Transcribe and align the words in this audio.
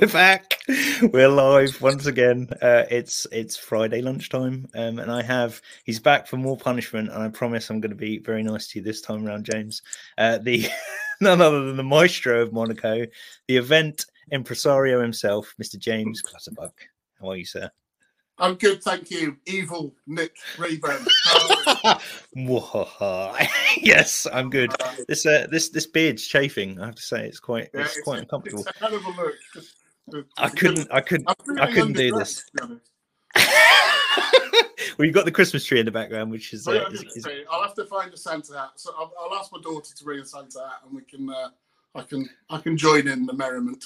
We're 0.00 0.08
back. 0.08 0.58
We're 1.00 1.28
live 1.28 1.80
once 1.80 2.04
again. 2.04 2.50
Uh, 2.60 2.84
it's 2.90 3.26
it's 3.32 3.56
Friday 3.56 4.02
lunchtime, 4.02 4.68
um, 4.74 4.98
and 4.98 5.10
I 5.10 5.22
have 5.22 5.62
he's 5.84 5.98
back 5.98 6.26
for 6.26 6.36
more 6.36 6.58
punishment. 6.58 7.08
And 7.08 7.22
I 7.22 7.28
promise 7.28 7.70
I'm 7.70 7.80
going 7.80 7.90
to 7.90 7.96
be 7.96 8.18
very 8.18 8.42
nice 8.42 8.68
to 8.68 8.78
you 8.78 8.84
this 8.84 9.00
time 9.00 9.26
around, 9.26 9.46
James. 9.46 9.80
Uh, 10.18 10.36
the 10.36 10.68
none 11.22 11.40
other 11.40 11.64
than 11.64 11.78
the 11.78 11.82
maestro 11.82 12.42
of 12.42 12.52
Monaco, 12.52 13.06
the 13.48 13.56
event 13.56 14.04
impresario 14.32 15.00
himself, 15.00 15.54
Mr. 15.60 15.78
James 15.78 16.20
Clutterbuck. 16.20 16.74
How 17.18 17.30
are 17.30 17.36
you, 17.36 17.46
sir? 17.46 17.70
I'm 18.38 18.56
good, 18.56 18.82
thank 18.82 19.10
you. 19.10 19.38
Evil 19.46 19.94
Nick 20.06 20.36
Rayburn. 20.58 21.06
yes, 23.78 24.26
I'm 24.30 24.50
good. 24.50 24.72
This 25.08 25.24
uh, 25.24 25.46
this 25.50 25.70
this 25.70 25.86
beard's 25.86 26.26
chafing. 26.26 26.78
I 26.78 26.84
have 26.84 26.96
to 26.96 27.02
say, 27.02 27.26
it's 27.26 27.40
quite 27.40 27.70
Yeah, 27.72 27.82
it's, 27.82 28.02
quite 28.02 28.18
uncomfortable. 28.18 28.60
It's 28.60 28.76
a 28.76 28.78
hell 28.78 28.94
of 28.94 29.04
a 29.06 29.10
look. 29.22 29.34
Just- 29.54 29.85
I 30.38 30.48
couldn't 30.48 30.88
I 30.92 31.00
couldn't 31.00 31.28
I 31.58 31.72
couldn't 31.72 31.94
do 31.94 32.12
this. 32.16 32.44
well, 34.98 35.04
you've 35.04 35.14
got 35.14 35.24
the 35.24 35.32
Christmas 35.32 35.64
tree 35.64 35.80
in 35.80 35.86
the 35.86 35.92
background, 35.92 36.30
which 36.30 36.52
is, 36.54 36.66
uh, 36.66 36.88
is, 36.90 37.02
is... 37.02 37.28
I'll 37.50 37.62
have 37.62 37.74
to 37.74 37.84
find 37.84 38.12
a 38.12 38.16
Santa 38.16 38.56
hat. 38.56 38.70
So 38.76 38.92
I'll, 38.96 39.12
I'll 39.20 39.34
ask 39.34 39.52
my 39.52 39.60
daughter 39.60 39.94
to 39.94 40.04
bring 40.04 40.20
a 40.20 40.26
Santa 40.26 40.60
hat, 40.60 40.80
and 40.84 40.94
we 40.94 41.02
can. 41.02 41.28
Uh, 41.28 41.48
I 41.94 42.02
can. 42.02 42.28
I 42.48 42.58
can 42.58 42.76
join 42.76 43.08
in 43.08 43.26
the 43.26 43.32
merriment. 43.32 43.84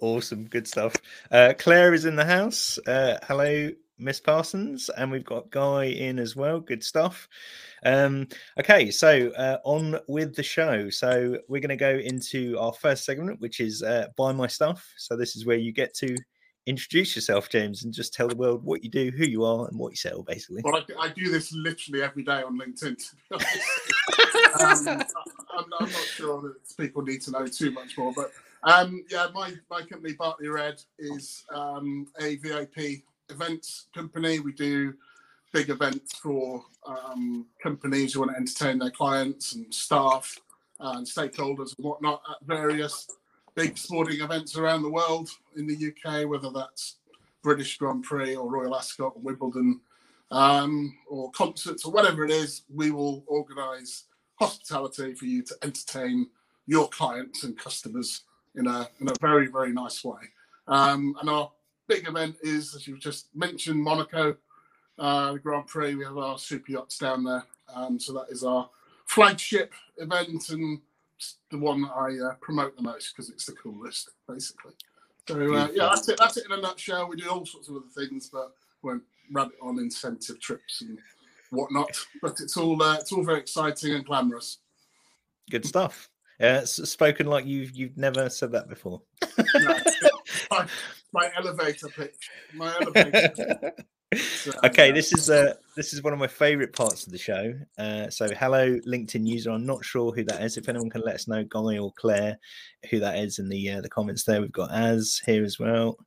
awesome. 0.00 0.44
Good 0.44 0.68
stuff. 0.68 0.94
Uh, 1.30 1.54
Claire 1.58 1.94
is 1.94 2.04
in 2.04 2.16
the 2.16 2.24
house. 2.24 2.78
Uh, 2.86 3.18
hello, 3.26 3.70
Miss 3.98 4.20
Parsons, 4.20 4.88
and 4.90 5.10
we've 5.10 5.24
got 5.24 5.50
Guy 5.50 5.84
in 5.84 6.18
as 6.18 6.36
well. 6.36 6.60
Good 6.60 6.82
stuff. 6.84 7.28
Um, 7.84 8.28
okay, 8.58 8.90
so 8.90 9.30
uh, 9.30 9.58
on 9.64 9.98
with 10.08 10.34
the 10.34 10.42
show. 10.42 10.90
So 10.90 11.38
we're 11.48 11.60
going 11.60 11.68
to 11.70 11.76
go 11.76 11.96
into 11.96 12.56
our 12.58 12.72
first 12.72 13.04
segment, 13.04 13.40
which 13.40 13.60
is 13.60 13.82
uh, 13.82 14.08
buy 14.16 14.32
my 14.32 14.46
stuff. 14.46 14.88
So 14.96 15.16
this 15.16 15.36
is 15.36 15.46
where 15.46 15.56
you 15.56 15.72
get 15.72 15.94
to 15.94 16.16
introduce 16.66 17.16
yourself, 17.16 17.48
James, 17.48 17.84
and 17.84 17.92
just 17.92 18.12
tell 18.12 18.28
the 18.28 18.36
world 18.36 18.62
what 18.62 18.84
you 18.84 18.90
do, 18.90 19.10
who 19.10 19.24
you 19.24 19.44
are, 19.44 19.66
and 19.66 19.78
what 19.78 19.90
you 19.90 19.96
sell, 19.96 20.22
basically. 20.22 20.62
But 20.62 20.90
I, 20.96 21.06
I 21.06 21.08
do 21.08 21.30
this 21.30 21.52
literally 21.52 22.02
every 22.02 22.22
day 22.22 22.42
on 22.42 22.58
LinkedIn. 22.58 22.96
To 22.98 23.16
be 23.16 23.46
honest. 24.60 24.88
um, 24.88 24.98
I, 24.98 25.58
I'm, 25.58 25.64
I'm 25.80 25.90
not 25.90 25.90
sure 25.90 26.42
that 26.42 26.76
people 26.76 27.02
need 27.02 27.22
to 27.22 27.30
know 27.30 27.46
too 27.46 27.70
much 27.70 27.96
more, 27.96 28.12
but 28.12 28.30
um, 28.62 29.04
yeah, 29.10 29.28
my, 29.34 29.54
my 29.70 29.82
company 29.82 30.14
Bartley 30.14 30.48
Red 30.48 30.82
is 30.98 31.44
um, 31.54 32.06
a 32.20 32.36
VIP 32.36 33.02
events 33.30 33.86
company. 33.94 34.40
We 34.40 34.52
do 34.52 34.94
big 35.52 35.70
events 35.70 36.16
for 36.16 36.64
um, 36.86 37.46
companies 37.62 38.12
who 38.12 38.20
want 38.20 38.32
to 38.32 38.36
entertain 38.36 38.78
their 38.78 38.90
clients 38.90 39.54
and 39.54 39.72
staff 39.72 40.38
and 40.80 41.06
stakeholders 41.06 41.76
and 41.76 41.86
whatnot 41.86 42.22
at 42.30 42.46
various 42.46 43.08
big 43.54 43.76
sporting 43.76 44.20
events 44.20 44.56
around 44.56 44.82
the 44.82 44.90
world 44.90 45.30
in 45.56 45.66
the 45.66 45.74
UK, 45.74 46.28
whether 46.28 46.50
that's 46.50 46.96
British 47.42 47.76
Grand 47.78 48.04
Prix 48.04 48.36
or 48.36 48.48
Royal 48.48 48.76
Ascot 48.76 49.12
or 49.16 49.22
Wimbledon 49.22 49.80
um, 50.30 50.96
or 51.08 51.30
concerts 51.30 51.84
or 51.84 51.92
whatever 51.92 52.24
it 52.24 52.30
is, 52.30 52.62
we 52.72 52.90
will 52.90 53.24
organise 53.26 54.04
hospitality 54.36 55.14
for 55.14 55.24
you 55.24 55.42
to 55.42 55.56
entertain 55.62 56.28
your 56.66 56.88
clients 56.88 57.44
and 57.44 57.58
customers 57.58 58.22
in 58.54 58.66
a 58.66 58.88
in 59.00 59.08
a 59.08 59.14
very 59.20 59.46
very 59.46 59.72
nice 59.72 60.04
way. 60.04 60.20
Um, 60.66 61.16
and 61.20 61.30
our 61.30 61.50
big 61.88 62.06
event 62.06 62.36
is, 62.42 62.74
as 62.74 62.86
you've 62.86 63.00
just 63.00 63.34
mentioned, 63.34 63.82
Monaco 63.82 64.36
uh, 64.98 65.32
the 65.32 65.38
Grand 65.38 65.66
Prix. 65.66 65.94
We 65.94 66.04
have 66.04 66.18
our 66.18 66.38
super 66.38 66.72
yachts 66.72 66.98
down 66.98 67.24
there, 67.24 67.44
um, 67.74 67.98
so 67.98 68.12
that 68.14 68.26
is 68.30 68.44
our 68.44 68.68
flagship 69.06 69.72
event 69.96 70.50
and 70.50 70.80
the 71.50 71.58
one 71.58 71.82
that 71.82 71.92
I 71.92 72.28
uh, 72.28 72.34
promote 72.40 72.76
the 72.76 72.82
most 72.82 73.14
because 73.14 73.30
it's 73.30 73.46
the 73.46 73.52
coolest, 73.52 74.10
basically. 74.28 74.72
So 75.28 75.54
uh, 75.54 75.68
yeah, 75.72 75.90
that's 75.92 76.08
it. 76.08 76.18
That's 76.18 76.36
it 76.36 76.46
in 76.46 76.52
a 76.52 76.60
nutshell. 76.60 77.08
We 77.08 77.16
do 77.16 77.28
all 77.28 77.46
sorts 77.46 77.68
of 77.68 77.76
other 77.76 77.86
things, 77.94 78.30
but 78.32 78.54
won't 78.82 79.02
rabbit 79.30 79.56
on 79.60 79.78
incentive 79.78 80.40
trips 80.40 80.80
and 80.80 80.98
whatnot. 81.50 81.90
But 82.22 82.40
it's 82.40 82.56
all 82.56 82.82
uh, 82.82 82.96
it's 82.96 83.12
all 83.12 83.24
very 83.24 83.40
exciting 83.40 83.94
and 83.94 84.04
glamorous. 84.04 84.58
Good 85.50 85.66
stuff. 85.66 86.10
Uh, 86.40 86.64
spoken 86.64 87.26
like 87.26 87.46
you've 87.46 87.72
you've 87.76 87.96
never 87.96 88.28
said 88.30 88.52
that 88.52 88.68
before. 88.68 89.02
No, 89.54 89.78
my, 90.50 90.66
my 91.12 91.30
elevator 91.36 91.88
pitch. 91.88 92.30
My 92.54 92.74
elevator. 92.80 93.72
So, 94.16 94.52
okay, 94.64 94.90
uh, 94.90 94.94
this 94.94 95.12
is 95.12 95.28
uh 95.28 95.52
this 95.76 95.92
is 95.92 96.02
one 96.02 96.14
of 96.14 96.18
my 96.18 96.26
favorite 96.26 96.72
parts 96.72 97.04
of 97.04 97.12
the 97.12 97.18
show. 97.18 97.52
Uh, 97.76 98.08
so 98.08 98.26
hello, 98.34 98.78
LinkedIn 98.86 99.26
user. 99.26 99.50
I'm 99.50 99.66
not 99.66 99.84
sure 99.84 100.12
who 100.12 100.24
that 100.24 100.42
is. 100.42 100.56
If 100.56 100.70
anyone 100.70 100.88
can 100.88 101.02
let 101.02 101.16
us 101.16 101.28
know, 101.28 101.44
Guy 101.44 101.76
or 101.76 101.92
Claire, 101.92 102.38
who 102.90 103.00
that 103.00 103.18
is 103.18 103.38
in 103.38 103.50
the 103.50 103.70
uh, 103.70 103.80
the 103.82 103.90
comments 103.90 104.24
there. 104.24 104.40
We've 104.40 104.50
got 104.50 104.72
As 104.72 105.20
here 105.26 105.44
as 105.44 105.58
well. 105.58 105.98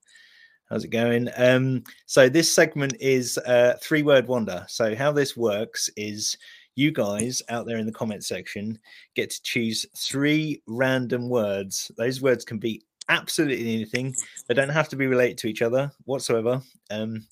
How's 0.67 0.84
it 0.84 0.89
going? 0.89 1.29
Um, 1.38 1.83
so 2.07 2.28
this 2.28 2.51
segment 2.51 2.95
is 3.00 3.38
uh, 3.39 3.75
three 3.83 4.01
word 4.01 4.28
wonder. 4.28 4.66
So 4.68 4.95
how 4.95 5.12
this 5.12 5.38
works 5.38 5.88
is 5.95 6.35
you 6.75 6.91
guys 6.91 7.44
out 7.50 7.68
there 7.68 7.78
in 7.78 7.85
the 7.85 7.91
comment 7.91 8.23
section 8.23 8.79
get 9.16 9.29
to 9.29 9.41
choose 9.44 9.85
three 9.95 10.63
random 10.66 11.29
words. 11.29 11.91
Those 11.97 12.22
words 12.22 12.45
can 12.45 12.57
be 12.57 12.81
absolutely 13.12 13.76
anything. 13.76 14.16
They 14.48 14.54
don't 14.54 14.70
have 14.70 14.90
to 14.90 14.96
be 14.96 15.08
related 15.08 15.38
to 15.40 15.48
each 15.48 15.62
other 15.62 15.92
whatsoever. 16.06 16.62
Um, 16.90 17.28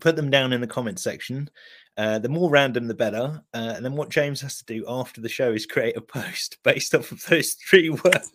put 0.00 0.16
them 0.16 0.30
down 0.30 0.52
in 0.52 0.60
the 0.60 0.66
comment 0.66 0.98
section. 0.98 1.48
Uh, 1.96 2.18
the 2.18 2.28
more 2.28 2.50
random, 2.50 2.88
the 2.88 2.94
better. 2.94 3.42
Uh, 3.54 3.74
and 3.76 3.84
then 3.84 3.94
what 3.94 4.08
James 4.08 4.40
has 4.40 4.58
to 4.58 4.64
do 4.64 4.84
after 4.88 5.20
the 5.20 5.28
show 5.28 5.52
is 5.52 5.66
create 5.74 5.96
a 5.96 6.00
post 6.00 6.58
based 6.62 6.94
off 6.94 7.12
of 7.12 7.24
those 7.26 7.54
three 7.54 7.90
words. 7.90 8.32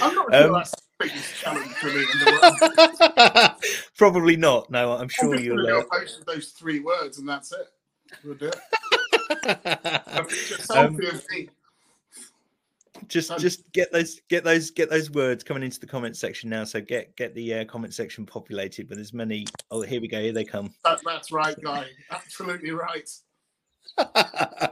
I'm 0.00 0.14
not 0.14 0.32
sure 0.32 0.44
Um, 0.44 0.52
that's 0.52 0.70
the 0.70 0.82
biggest 1.00 1.34
challenge 1.40 1.72
for 1.72 1.86
me 1.86 1.94
in 1.94 2.18
the 2.20 3.50
world. 3.50 3.52
Probably 3.96 4.36
not. 4.36 4.70
No, 4.70 4.92
I'm 4.92 5.02
I'm 5.02 5.08
sure 5.08 5.34
you'll. 5.34 5.66
Uh, 5.66 5.82
post 5.90 6.24
those 6.26 6.50
three 6.50 6.80
words 6.80 7.18
and 7.18 7.28
that's 7.28 7.50
it. 7.52 7.66
We'll 8.24 8.34
do 8.34 8.48
it. 8.48 8.58
Um, 9.44 10.26
selfie 10.26 11.12
of 11.12 11.24
me. 11.30 11.48
Just 13.08 13.30
Um, 13.30 13.38
just 13.38 13.70
get 13.72 13.92
those 13.92 14.20
get 14.28 14.44
those 14.44 14.70
get 14.70 14.88
those 14.88 15.10
words 15.10 15.42
coming 15.42 15.62
into 15.62 15.80
the 15.80 15.86
comment 15.86 16.16
section 16.16 16.48
now 16.48 16.64
so 16.64 16.80
get 16.80 17.16
get 17.16 17.34
the 17.34 17.54
uh, 17.54 17.64
comment 17.64 17.92
section 17.92 18.24
populated 18.24 18.88
with 18.88 18.98
as 18.98 19.12
many 19.12 19.46
oh 19.70 19.82
here 19.82 20.00
we 20.00 20.08
go 20.08 20.20
here 20.20 20.32
they 20.32 20.44
come 20.44 20.72
That, 20.84 21.00
that's 21.04 21.32
right, 21.32 21.60
guy. 21.60 21.86
Absolutely 22.10 22.70
right. 22.70 23.10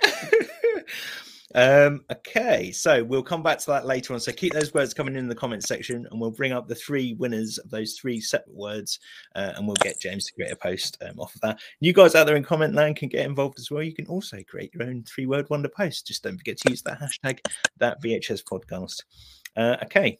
Um 1.54 2.04
okay 2.12 2.72
so 2.72 3.02
we'll 3.02 3.22
come 3.22 3.42
back 3.42 3.58
to 3.58 3.66
that 3.66 3.86
later 3.86 4.12
on. 4.12 4.20
So 4.20 4.32
keep 4.32 4.52
those 4.52 4.74
words 4.74 4.92
coming 4.92 5.16
in 5.16 5.28
the 5.28 5.34
comment 5.34 5.64
section 5.64 6.06
and 6.10 6.20
we'll 6.20 6.30
bring 6.30 6.52
up 6.52 6.68
the 6.68 6.74
three 6.74 7.14
winners 7.14 7.58
of 7.58 7.70
those 7.70 7.94
three 7.94 8.20
separate 8.20 8.54
words 8.54 8.98
uh, 9.34 9.52
and 9.56 9.66
we'll 9.66 9.76
get 9.76 10.00
james 10.00 10.26
to 10.26 10.34
create 10.34 10.52
a 10.52 10.56
post 10.56 10.98
um, 11.08 11.18
off 11.18 11.34
of 11.34 11.40
that. 11.40 11.58
You 11.80 11.92
guys 11.92 12.14
out 12.14 12.26
there 12.26 12.36
in 12.36 12.44
comment 12.44 12.74
land 12.74 12.96
can 12.96 13.08
get 13.08 13.24
involved 13.24 13.58
as 13.58 13.70
well. 13.70 13.82
You 13.82 13.94
can 13.94 14.06
also 14.06 14.42
create 14.46 14.74
your 14.74 14.84
own 14.84 15.04
three 15.04 15.26
word 15.26 15.48
wonder 15.48 15.68
post. 15.68 16.06
Just 16.06 16.22
don't 16.22 16.36
forget 16.36 16.58
to 16.58 16.70
use 16.70 16.82
that 16.82 17.00
hashtag 17.00 17.38
that 17.78 18.02
vhs 18.02 18.44
podcast. 18.44 19.02
Uh, 19.56 19.76
okay. 19.82 20.18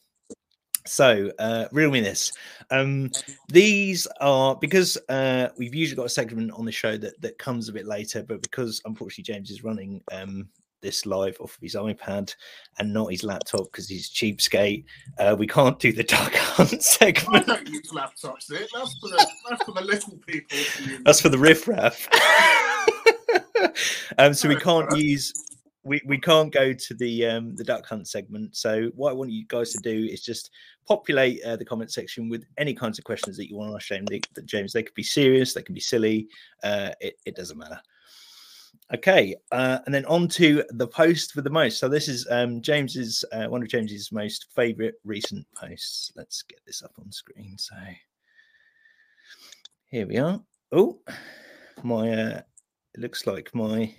So 0.86 1.30
uh 1.38 1.66
reel 1.70 1.90
me 1.90 2.00
this 2.00 2.32
um 2.70 3.10
these 3.48 4.06
are 4.22 4.56
because 4.56 4.96
uh 5.10 5.48
we've 5.58 5.74
usually 5.74 5.96
got 5.96 6.06
a 6.06 6.08
segment 6.08 6.50
on 6.52 6.64
the 6.64 6.72
show 6.72 6.96
that 6.96 7.20
that 7.20 7.36
comes 7.38 7.68
a 7.68 7.74
bit 7.74 7.86
later 7.86 8.22
but 8.22 8.40
because 8.40 8.80
unfortunately 8.86 9.24
james 9.24 9.50
is 9.50 9.62
running 9.62 10.00
um 10.12 10.48
this 10.80 11.06
live 11.06 11.36
off 11.40 11.56
of 11.56 11.62
his 11.62 11.74
ipad 11.74 12.34
and 12.78 12.92
not 12.92 13.10
his 13.10 13.24
laptop 13.24 13.64
because 13.64 13.88
he's 13.88 14.10
cheapskate. 14.10 14.84
Uh 15.18 15.34
we 15.38 15.46
can't 15.46 15.78
do 15.78 15.92
the 15.92 16.04
duck 16.04 16.34
hunt 16.34 16.72
I 16.74 16.78
segment 16.78 17.46
don't 17.46 17.68
use 17.68 17.90
laptops. 17.92 18.46
That's 18.46 18.98
for 18.98 19.08
the 19.08 19.26
that's 19.48 19.64
for 19.64 19.72
the 19.72 19.82
little 19.82 20.18
people. 20.26 20.58
that's 21.04 21.20
for 21.20 21.28
the 21.28 21.38
riffraff 21.38 22.08
um 24.18 24.34
so 24.34 24.48
we 24.48 24.56
can't 24.56 24.94
use 24.96 25.32
we, 25.84 26.00
we 26.04 26.18
can't 26.18 26.52
go 26.52 26.72
to 26.72 26.94
the 26.94 27.26
um 27.26 27.54
the 27.56 27.64
duck 27.64 27.86
hunt 27.86 28.08
segment. 28.08 28.56
So 28.56 28.90
what 28.94 29.10
i 29.10 29.14
want 29.14 29.30
you 29.30 29.44
guys 29.48 29.72
to 29.72 29.78
do 29.78 30.06
is 30.10 30.22
just 30.22 30.50
populate 30.86 31.42
uh, 31.44 31.56
the 31.56 31.64
comment 31.64 31.92
section 31.92 32.28
with 32.28 32.44
any 32.56 32.74
kinds 32.74 32.98
of 32.98 33.04
questions 33.04 33.36
that 33.36 33.48
you 33.48 33.56
want 33.56 33.70
to 33.70 33.76
ask 33.76 33.86
james 33.86 34.06
they, 34.08 34.20
james 34.46 34.72
they 34.72 34.82
could 34.82 34.94
be 34.94 35.02
serious 35.02 35.52
they 35.52 35.60
can 35.60 35.74
be 35.74 35.80
silly 35.80 36.26
uh 36.62 36.88
it, 37.00 37.16
it 37.26 37.36
doesn't 37.36 37.58
matter 37.58 37.78
okay 38.94 39.34
uh 39.52 39.78
and 39.84 39.94
then 39.94 40.04
on 40.06 40.26
to 40.26 40.64
the 40.70 40.86
post 40.86 41.32
for 41.32 41.42
the 41.42 41.50
most 41.50 41.78
so 41.78 41.88
this 41.88 42.08
is 42.08 42.26
um 42.30 42.60
james's 42.62 43.24
uh, 43.32 43.46
one 43.46 43.62
of 43.62 43.68
james's 43.68 44.10
most 44.10 44.46
favorite 44.54 44.94
recent 45.04 45.46
posts 45.54 46.10
let's 46.16 46.42
get 46.42 46.58
this 46.66 46.82
up 46.82 46.92
on 46.98 47.12
screen 47.12 47.56
so 47.58 47.74
here 49.90 50.06
we 50.06 50.16
are 50.16 50.40
oh 50.72 50.98
my 51.82 52.10
uh 52.10 52.40
it 52.94 53.00
looks 53.00 53.26
like 53.26 53.54
my 53.54 53.94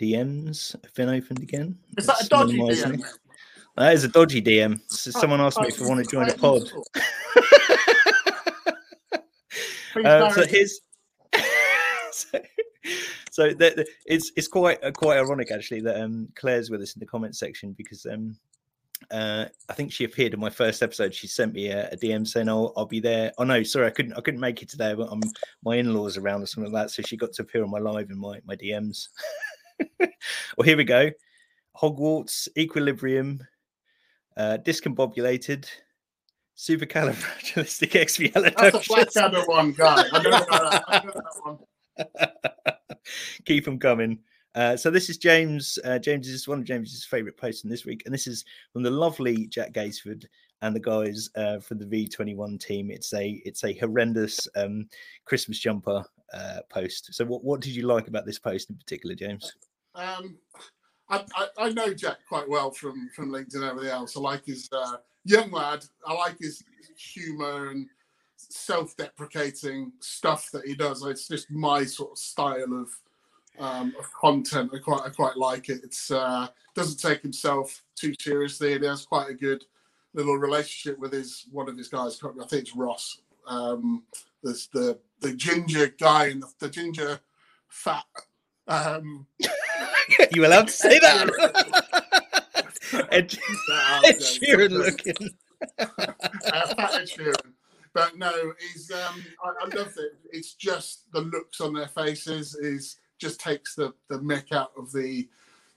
DMs 0.00 0.72
have 0.82 0.94
been 0.94 1.08
opened 1.08 1.42
again. 1.42 1.78
Is 1.96 2.06
that 2.06 2.24
a 2.24 2.28
dodgy 2.28 2.58
DM? 2.58 3.02
That 3.76 3.94
is 3.94 4.04
a 4.04 4.08
dodgy 4.08 4.42
DM. 4.42 4.80
So 4.88 5.10
Oh, 5.14 5.20
someone 5.20 5.40
asked 5.40 5.60
me 5.60 5.66
oh, 5.66 5.68
if 5.68 5.82
I 5.82 5.86
want 5.86 6.04
to 6.04 6.10
join 6.10 6.28
a 6.28 6.34
pod. 6.34 6.62
Uh, 10.04 10.30
so 10.30 10.46
here's 10.46 10.80
so, 12.12 12.38
so 13.36 13.52
that 13.52 13.76
that- 13.76 13.88
it's 14.06 14.32
it's 14.34 14.48
quite 14.48 14.82
uh, 14.82 14.90
quite 14.90 15.18
ironic 15.18 15.50
actually 15.52 15.82
that 15.82 16.00
um 16.00 16.26
Claire's 16.36 16.70
with 16.70 16.80
us 16.80 16.94
in 16.94 17.00
the 17.00 17.06
comment 17.06 17.36
section 17.36 17.72
because 17.72 18.06
um 18.06 18.34
uh 19.10 19.44
I 19.68 19.74
think 19.74 19.92
she 19.92 20.04
appeared 20.04 20.32
in 20.32 20.40
my 20.40 20.48
first 20.48 20.82
episode. 20.82 21.12
She 21.12 21.26
sent 21.26 21.52
me 21.52 21.68
a, 21.68 21.90
a 21.90 21.96
DM 21.98 22.26
saying, 22.26 22.48
"Oh, 22.48 22.72
I'll 22.78 22.86
be 22.86 22.98
there." 22.98 23.30
Oh 23.36 23.44
no, 23.44 23.62
sorry, 23.62 23.88
I 23.88 23.90
couldn't 23.90 24.14
I 24.14 24.22
couldn't 24.22 24.40
make 24.40 24.62
it 24.62 24.70
today, 24.70 24.94
but 24.94 25.08
I'm 25.12 25.20
my 25.62 25.76
in-laws 25.76 26.16
around 26.16 26.42
or 26.42 26.46
something 26.46 26.72
like 26.72 26.84
that. 26.84 26.90
So 26.90 27.02
she 27.02 27.18
got 27.18 27.34
to 27.34 27.42
appear 27.42 27.62
on 27.62 27.70
my 27.70 27.78
live 27.78 28.08
in 28.08 28.18
my 28.18 28.40
my 28.46 28.56
DMs. 28.56 29.08
well, 30.00 30.64
here 30.64 30.78
we 30.78 30.84
go. 30.84 31.10
Hogwarts, 31.76 32.48
Equilibrium, 32.56 33.46
uh, 34.38 34.56
discombobulated, 34.64 35.68
supercalifragilistic 36.56 37.92
That's 37.92 38.18
a 38.18 38.30
expialidocious. 38.30 38.88
Blackadder 38.88 39.44
one 39.44 39.72
guy. 39.72 40.04
I 40.10 40.22
know 40.22 40.30
that, 40.30 40.84
I 40.88 41.04
know 41.04 41.12
that 41.14 41.40
one. 41.44 41.58
Keep 43.44 43.64
them 43.64 43.78
coming. 43.78 44.18
Uh, 44.54 44.76
so 44.76 44.90
this 44.90 45.10
is 45.10 45.18
James. 45.18 45.78
Uh, 45.84 45.98
James 45.98 46.28
is 46.28 46.48
one 46.48 46.60
of 46.60 46.64
James's 46.64 47.04
favourite 47.04 47.36
posts 47.36 47.64
in 47.64 47.70
this 47.70 47.84
week, 47.84 48.02
and 48.06 48.14
this 48.14 48.26
is 48.26 48.44
from 48.72 48.82
the 48.82 48.90
lovely 48.90 49.46
Jack 49.48 49.72
Gaisford 49.72 50.24
and 50.62 50.74
the 50.74 50.80
guys 50.80 51.28
uh, 51.36 51.58
from 51.60 51.78
the 51.78 51.84
V21 51.84 52.58
team. 52.58 52.90
It's 52.90 53.12
a 53.12 53.42
it's 53.44 53.64
a 53.64 53.74
horrendous 53.74 54.48
um, 54.56 54.88
Christmas 55.26 55.58
jumper 55.58 56.04
uh, 56.32 56.60
post. 56.70 57.12
So 57.14 57.24
what 57.26 57.44
what 57.44 57.60
did 57.60 57.76
you 57.76 57.86
like 57.86 58.08
about 58.08 58.24
this 58.24 58.38
post 58.38 58.70
in 58.70 58.76
particular, 58.76 59.14
James? 59.14 59.54
Um, 59.94 60.38
I, 61.08 61.24
I, 61.34 61.48
I 61.58 61.68
know 61.70 61.92
Jack 61.92 62.18
quite 62.28 62.48
well 62.48 62.70
from 62.70 63.10
from 63.14 63.30
LinkedIn 63.30 63.56
and 63.56 63.64
everything 63.64 63.90
else. 63.90 64.16
I 64.16 64.20
like 64.20 64.46
his 64.46 64.68
uh, 64.72 64.96
young 65.24 65.50
lad. 65.50 65.84
I 66.06 66.14
like 66.14 66.38
his 66.38 66.62
humour 66.96 67.68
and 67.68 67.86
self-deprecating 68.36 69.92
stuff 70.00 70.50
that 70.52 70.66
he 70.66 70.74
does. 70.74 71.04
It's 71.04 71.28
just 71.28 71.50
my 71.50 71.84
sort 71.84 72.12
of 72.12 72.18
style 72.18 72.72
of 72.72 72.90
um, 73.58 73.94
of 73.98 74.12
content. 74.12 74.70
I 74.74 74.78
quite 74.78 75.02
I 75.04 75.10
quite 75.10 75.36
like 75.36 75.68
it. 75.68 75.80
It's 75.82 76.10
uh, 76.10 76.48
doesn't 76.74 77.00
take 77.00 77.22
himself 77.22 77.82
too 77.94 78.14
seriously. 78.20 78.74
And 78.74 78.82
he 78.82 78.88
has 78.88 79.06
quite 79.06 79.30
a 79.30 79.34
good 79.34 79.64
little 80.14 80.36
relationship 80.36 80.98
with 80.98 81.12
his 81.12 81.46
one 81.52 81.68
of 81.68 81.76
his 81.76 81.88
guys. 81.88 82.18
I 82.22 82.46
think 82.46 82.62
it's 82.62 82.76
Ross. 82.76 83.22
Um, 83.46 84.02
there's 84.42 84.68
the 84.68 84.98
the 85.20 85.34
ginger 85.34 85.88
guy 85.98 86.26
and 86.26 86.42
the, 86.42 86.48
the 86.58 86.68
ginger 86.68 87.20
fat. 87.68 88.04
Um, 88.68 89.26
you 90.32 90.46
allowed 90.46 90.68
to 90.68 90.72
say 90.72 90.98
that? 90.98 91.30
Ed, 93.10 93.36
Ed 94.04 94.18
Sheeran 94.20 94.70
looking. 94.70 95.30
uh, 95.78 95.86
Fat 96.74 96.94
Ed 96.94 97.08
Sheeran. 97.08 97.52
But 97.96 98.18
no, 98.18 98.52
he's 98.60 98.90
um, 98.90 99.24
I, 99.42 99.64
I 99.64 99.74
love 99.74 99.94
it. 99.96 100.18
It's 100.30 100.52
just 100.52 101.10
the 101.14 101.22
looks 101.22 101.62
on 101.62 101.72
their 101.72 101.88
faces 101.88 102.54
is 102.54 102.98
just 103.18 103.40
takes 103.40 103.74
the 103.74 103.94
the 104.10 104.20
mech 104.20 104.52
out 104.52 104.72
of 104.76 104.92
the 104.92 105.26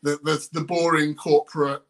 the 0.04 0.20
the, 0.24 0.46
the 0.52 0.66
boring 0.66 1.16
corporate 1.16 1.82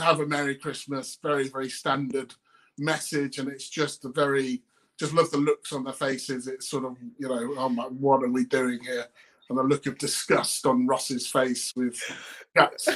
have 0.00 0.20
a 0.20 0.26
merry 0.26 0.54
Christmas, 0.54 1.18
very 1.22 1.48
very 1.48 1.68
standard 1.68 2.32
message, 2.78 3.38
and 3.38 3.50
it's 3.50 3.68
just 3.68 4.06
a 4.06 4.08
very 4.08 4.62
just 4.98 5.12
love 5.12 5.30
the 5.30 5.36
looks 5.36 5.74
on 5.74 5.84
their 5.84 5.92
faces. 5.92 6.48
It's 6.48 6.70
sort 6.70 6.86
of 6.86 6.96
you 7.18 7.28
know, 7.28 7.54
oh 7.58 7.68
my, 7.68 7.84
what 7.84 8.22
are 8.22 8.30
we 8.30 8.46
doing 8.46 8.80
here? 8.82 9.04
And 9.48 9.56
the 9.58 9.62
look 9.62 9.86
of 9.86 9.96
disgust 9.98 10.66
on 10.66 10.86
Ross's 10.88 11.26
face 11.28 11.72
with 11.76 11.96
hands 12.56 12.88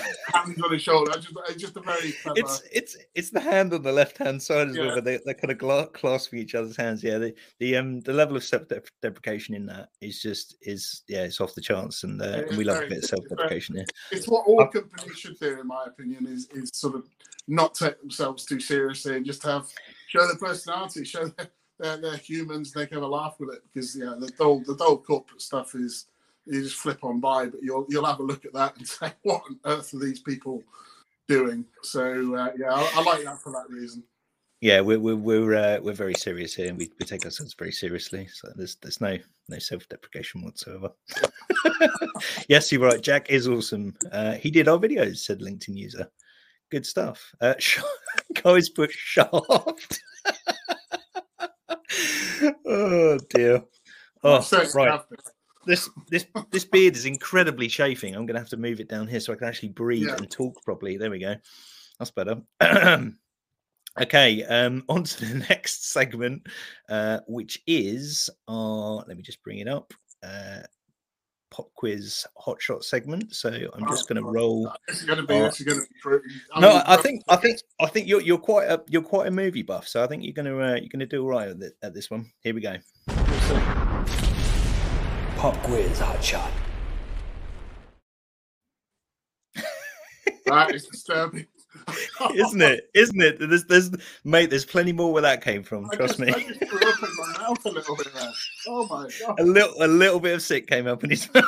on 0.62 0.72
his 0.72 0.82
shoulder. 0.82 1.12
I 1.12 1.16
just, 1.16 1.32
it's 1.48 1.62
just 1.62 1.76
a 1.76 1.80
very 1.80 2.12
clever. 2.12 2.38
It's 2.40 2.62
it's 2.72 2.96
it's 3.14 3.30
the 3.30 3.40
hand 3.40 3.72
on 3.72 3.82
the 3.82 3.92
left 3.92 4.18
hand 4.18 4.42
side 4.42 4.68
as 4.68 4.76
well, 4.76 4.88
Yeah. 4.88 4.94
but 4.96 5.04
they 5.04 5.20
they're 5.24 5.34
kind 5.34 5.52
of 5.52 5.58
gla- 5.58 5.86
clasping 5.88 6.40
each 6.40 6.54
other's 6.54 6.76
hands. 6.76 7.04
Yeah, 7.04 7.18
the 7.18 7.34
the 7.60 7.76
um 7.76 8.00
the 8.00 8.12
level 8.12 8.36
of 8.36 8.42
self 8.44 8.64
deprecation 9.02 9.54
in 9.54 9.66
that 9.66 9.90
is 10.00 10.20
just 10.20 10.56
is 10.62 11.02
yeah, 11.08 11.22
it's 11.22 11.40
off 11.40 11.54
the 11.54 11.60
charts, 11.60 12.02
and, 12.04 12.20
uh, 12.20 12.42
and 12.48 12.56
we 12.56 12.64
love 12.64 12.82
a 12.82 12.88
bit 12.88 12.98
of 12.98 13.04
self 13.04 13.22
It's 13.24 13.30
deprecation 13.30 13.76
here. 13.76 13.86
it's 14.10 14.26
what 14.28 14.46
all 14.46 14.66
companies 14.66 15.18
should 15.18 15.38
do, 15.38 15.60
in 15.60 15.66
my 15.66 15.84
opinion, 15.86 16.26
is 16.26 16.48
is 16.52 16.70
sort 16.72 16.94
of 16.96 17.08
not 17.46 17.74
take 17.74 18.00
themselves 18.00 18.44
too 18.44 18.60
seriously 18.60 19.16
and 19.16 19.24
just 19.26 19.42
have 19.44 19.68
show 20.08 20.26
their 20.26 20.36
personality, 20.36 21.04
show 21.04 21.26
their, 21.26 21.48
they're, 21.78 21.96
they're 21.96 22.16
humans, 22.16 22.72
they 22.72 22.86
can 22.86 22.96
have 22.96 23.04
a 23.04 23.08
laugh 23.08 23.36
with 23.40 23.50
it 23.54 23.60
because 23.72 23.96
yeah, 23.96 24.14
the 24.18 24.28
dull 24.38 24.62
the 24.66 24.76
dull 24.76 24.98
corporate 24.98 25.40
stuff 25.42 25.74
is 25.74 26.06
you 26.50 26.62
just 26.62 26.76
flip 26.76 27.04
on 27.04 27.20
by, 27.20 27.46
but 27.46 27.62
you'll 27.62 27.86
you'll 27.88 28.04
have 28.04 28.20
a 28.20 28.24
look 28.24 28.44
at 28.44 28.52
that 28.54 28.76
and 28.76 28.86
say, 28.88 29.12
what 29.22 29.42
on 29.48 29.58
earth 29.64 29.94
are 29.94 29.98
these 29.98 30.20
people 30.20 30.62
doing? 31.28 31.64
So 31.82 32.34
uh, 32.34 32.52
yeah, 32.58 32.72
I, 32.72 32.90
I 32.96 33.02
like 33.02 33.24
that 33.24 33.40
for 33.40 33.52
that 33.52 33.68
reason. 33.68 34.02
Yeah, 34.60 34.80
we're 34.80 35.00
we're 35.00 35.16
we're, 35.16 35.54
uh, 35.54 35.78
we're 35.80 35.94
very 35.94 36.14
serious 36.14 36.54
here, 36.54 36.68
and 36.68 36.76
we, 36.76 36.90
we 36.98 37.06
take 37.06 37.24
ourselves 37.24 37.54
very 37.58 37.72
seriously. 37.72 38.28
So 38.30 38.52
there's 38.56 38.76
there's 38.76 39.00
no 39.00 39.16
no 39.48 39.58
self 39.58 39.88
deprecation 39.88 40.42
whatsoever. 40.42 40.90
yes, 42.48 42.70
you're 42.70 42.82
right. 42.82 43.00
Jack 43.00 43.30
is 43.30 43.48
awesome. 43.48 43.96
Uh, 44.12 44.32
he 44.34 44.50
did 44.50 44.68
our 44.68 44.78
videos, 44.78 45.18
said 45.18 45.40
LinkedIn 45.40 45.76
user. 45.76 46.06
Good 46.70 46.84
stuff. 46.84 47.32
Uh, 47.40 47.54
Sh- 47.58 47.80
guys, 48.42 48.68
put 48.68 48.92
shaft. 48.92 50.00
oh 52.66 53.18
dear. 53.30 53.62
Oh, 54.22 54.40
So 54.40 54.68
right. 54.74 55.00
This 55.66 55.90
this 56.08 56.26
this 56.50 56.64
beard 56.64 56.96
is 56.96 57.04
incredibly 57.04 57.68
chafing. 57.68 58.14
I'm 58.14 58.24
going 58.26 58.34
to 58.34 58.40
have 58.40 58.48
to 58.50 58.56
move 58.56 58.80
it 58.80 58.88
down 58.88 59.06
here 59.06 59.20
so 59.20 59.32
I 59.32 59.36
can 59.36 59.48
actually 59.48 59.68
breathe 59.70 60.06
Yeah. 60.06 60.16
and 60.16 60.30
talk 60.30 60.62
properly. 60.64 60.96
There 60.96 61.10
we 61.10 61.18
go. 61.18 61.34
That's 61.98 62.10
better. 62.10 62.40
okay, 64.00 64.44
um, 64.44 64.84
on 64.88 65.04
to 65.04 65.24
the 65.26 65.34
next 65.50 65.90
segment, 65.92 66.46
uh, 66.88 67.20
which 67.28 67.62
is 67.66 68.30
our. 68.48 69.04
Let 69.06 69.16
me 69.16 69.22
just 69.22 69.42
bring 69.42 69.58
it 69.58 69.68
up. 69.68 69.92
Uh, 70.22 70.60
pop 71.50 71.68
quiz 71.74 72.24
hotshot 72.38 72.82
segment. 72.84 73.34
So 73.34 73.50
I'm 73.50 73.86
just 73.88 74.08
going 74.08 74.22
to 74.22 74.26
Oh, 74.28 74.32
roll. 74.32 74.72
Going 75.06 75.18
to 75.18 75.26
be. 75.26 75.34
Is 75.34 75.60
going 75.60 75.80
to 75.80 75.86
be. 75.86 76.00
True. 76.00 76.22
No, 76.58 76.82
I 76.86 76.96
think 76.96 77.22
I 77.28 77.36
think 77.36 77.60
I 77.80 77.86
think 77.86 78.06
you're 78.08 78.22
you're 78.22 78.38
quite 78.38 78.68
a 78.70 78.82
you're 78.88 79.02
quite 79.02 79.26
a 79.26 79.30
movie 79.30 79.62
buff. 79.62 79.86
So 79.88 80.02
I 80.02 80.06
think 80.06 80.22
you're 80.24 80.32
going 80.32 80.46
to 80.46 80.62
uh, 80.62 80.76
you're 80.76 80.88
going 80.88 81.00
to 81.00 81.06
do 81.06 81.22
all 81.22 81.28
right 81.28 81.48
at, 81.48 81.56
at 81.82 81.92
this 81.94 82.10
one. 82.10 82.30
Here 82.40 82.54
we 82.54 82.60
go. 82.62 82.76
Pop 85.40 85.56
quiz 85.62 85.98
hot 85.98 86.22
shot. 86.22 86.50
that 90.44 90.74
is 90.74 90.86
disturbing. 90.86 91.46
Isn't 92.34 92.60
it? 92.60 92.90
Isn't 92.92 93.22
it? 93.22 93.38
There's 93.40 93.64
there's 93.64 93.90
mate. 94.22 94.50
There's 94.50 94.66
plenty 94.66 94.92
more 94.92 95.14
where 95.14 95.22
that 95.22 95.42
came 95.42 95.62
from. 95.62 95.88
I 95.90 95.96
Trust 95.96 96.18
just, 96.18 96.20
me. 96.20 96.28
I 96.28 96.46
just 96.46 96.60
threw 96.68 96.86
up 96.86 97.02
in 97.02 97.08
my 97.16 97.38
mouth 97.38 97.64
a 97.64 97.70
little 97.70 97.96
bit 97.96 98.08
there. 98.12 98.30
Oh 98.68 98.86
my 98.88 99.08
god. 99.18 99.40
a 99.40 99.42
little 99.42 99.82
a 99.82 99.88
little 99.88 100.20
bit 100.20 100.34
of 100.34 100.42
sick 100.42 100.66
came 100.66 100.86
up 100.86 101.02
in 101.04 101.08
his 101.08 101.26
mouth. 101.34 101.44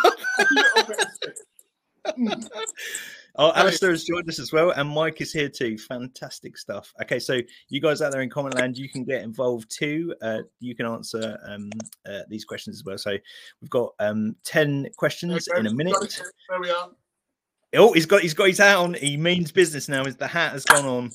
A 3.37 3.47
little 3.47 3.55
bit 3.55 3.67
of 3.67 3.73
sick. 3.73 3.85
Oh. 3.85 3.89
Alistair 3.89 3.91
has 3.91 4.05
joined 4.05 4.29
us 4.29 4.39
as 4.39 4.53
well, 4.53 4.71
and 4.73 4.89
Mike 4.89 5.21
is 5.21 5.33
here 5.33 5.49
too. 5.49 5.79
Fantastic 5.79 6.59
stuff. 6.59 6.93
Okay, 7.03 7.19
so 7.19 7.41
you 7.69 7.81
guys 7.81 8.03
out 8.03 8.13
there 8.13 8.23
in 8.23 8.31
comment 8.31 8.57
land, 8.57 8.77
you 8.77 8.89
can 8.89 9.05
get 9.05 9.23
involved 9.23 9.71
too. 9.71 10.15
Uh, 10.21 10.43
you 10.61 10.75
can 10.75 10.87
answer 10.87 11.39
um, 11.47 11.71
uh, 12.07 12.21
these 12.29 12.45
questions 12.45 12.77
as 12.77 12.85
well. 12.85 12.99
So 12.99 13.17
we've 13.61 13.71
got 13.71 13.95
um, 14.01 14.37
ten 14.45 14.89
questions 14.97 15.49
Okay, 15.49 15.61
in 15.61 15.67
a 15.67 15.73
minute. 15.73 16.21
There 16.49 16.61
we 16.61 16.71
are. 16.71 16.91
Oh, 17.75 17.93
he's 17.93 18.07
got 18.07 18.21
he's 18.21 18.35
got 18.35 18.49
his 18.49 18.59
hat 18.59 18.77
on. 18.77 18.95
He 18.95 19.17
means 19.17 19.51
business 19.51 19.89
now. 19.89 20.05
Is 20.05 20.17
the 20.17 20.27
hat 20.27 20.53
has 20.53 20.65
gone 20.65 20.85
on? 20.85 21.11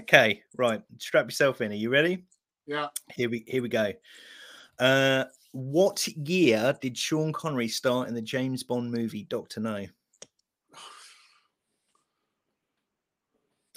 Okay, 0.00 0.42
right. 0.56 0.82
Strap 0.98 1.26
yourself 1.26 1.60
in. 1.60 1.72
Are 1.72 1.76
you 1.76 1.88
ready? 1.88 2.24
Yeah. 2.66 2.88
Here 3.14 3.30
we 3.30 3.44
here 3.46 3.62
we 3.62 3.68
go. 3.68 3.92
Uh, 4.78 5.24
what 5.52 6.06
year 6.08 6.76
did 6.82 6.98
Sean 6.98 7.32
Connery 7.32 7.68
start 7.68 8.08
in 8.08 8.14
the 8.14 8.20
James 8.20 8.62
Bond 8.64 8.90
movie 8.90 9.24
Doctor 9.24 9.60
No? 9.60 9.86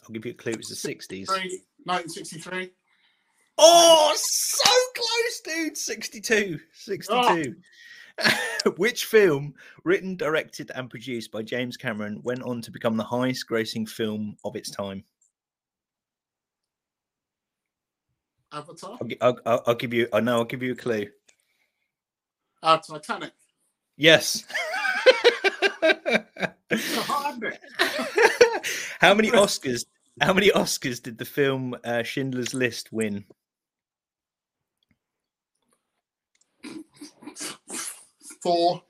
I'll 0.08 0.14
give 0.14 0.26
you 0.26 0.32
a 0.32 0.36
clue. 0.36 0.54
It 0.54 0.58
was 0.58 0.70
the 0.70 0.76
sixties. 0.76 1.28
1963. 1.28 2.72
Oh, 3.58 4.14
so 4.16 4.72
close, 4.96 5.56
dude. 5.56 5.78
62. 5.78 6.60
62. 6.74 7.56
Which 8.78 9.06
film, 9.06 9.54
written, 9.84 10.16
directed, 10.16 10.72
and 10.76 10.90
produced 10.90 11.32
by 11.32 11.42
James 11.42 11.76
Cameron, 11.76 12.22
went 12.24 12.44
on 12.44 12.62
to 12.62 12.72
become 12.72 12.98
the 12.98 13.04
highest 13.04 13.48
grossing 13.50 13.88
film 13.88 14.38
of 14.46 14.56
its 14.56 14.70
time? 14.70 15.04
Avatar. 18.52 18.98
I'll, 19.22 19.38
I'll, 19.46 19.64
I'll, 19.68 19.76
give 19.76 19.94
you. 19.94 20.08
I 20.14 20.20
know. 20.20 20.38
I'll 20.38 20.46
give 20.46 20.64
you 20.64 20.72
a 20.72 20.76
clue. 20.76 21.08
Uh, 22.64 22.78
Titanic. 22.78 23.34
Yes. 23.98 24.46
It's 26.70 26.98
how 29.00 29.14
many 29.14 29.32
Oscars? 29.32 29.86
How 30.22 30.34
many 30.34 30.50
Oscars 30.50 31.02
did 31.02 31.18
the 31.18 31.26
film 31.26 31.76
uh, 31.84 32.04
Schindler's 32.04 32.54
List 32.54 32.92
win? 32.92 33.26
Four. 38.42 38.82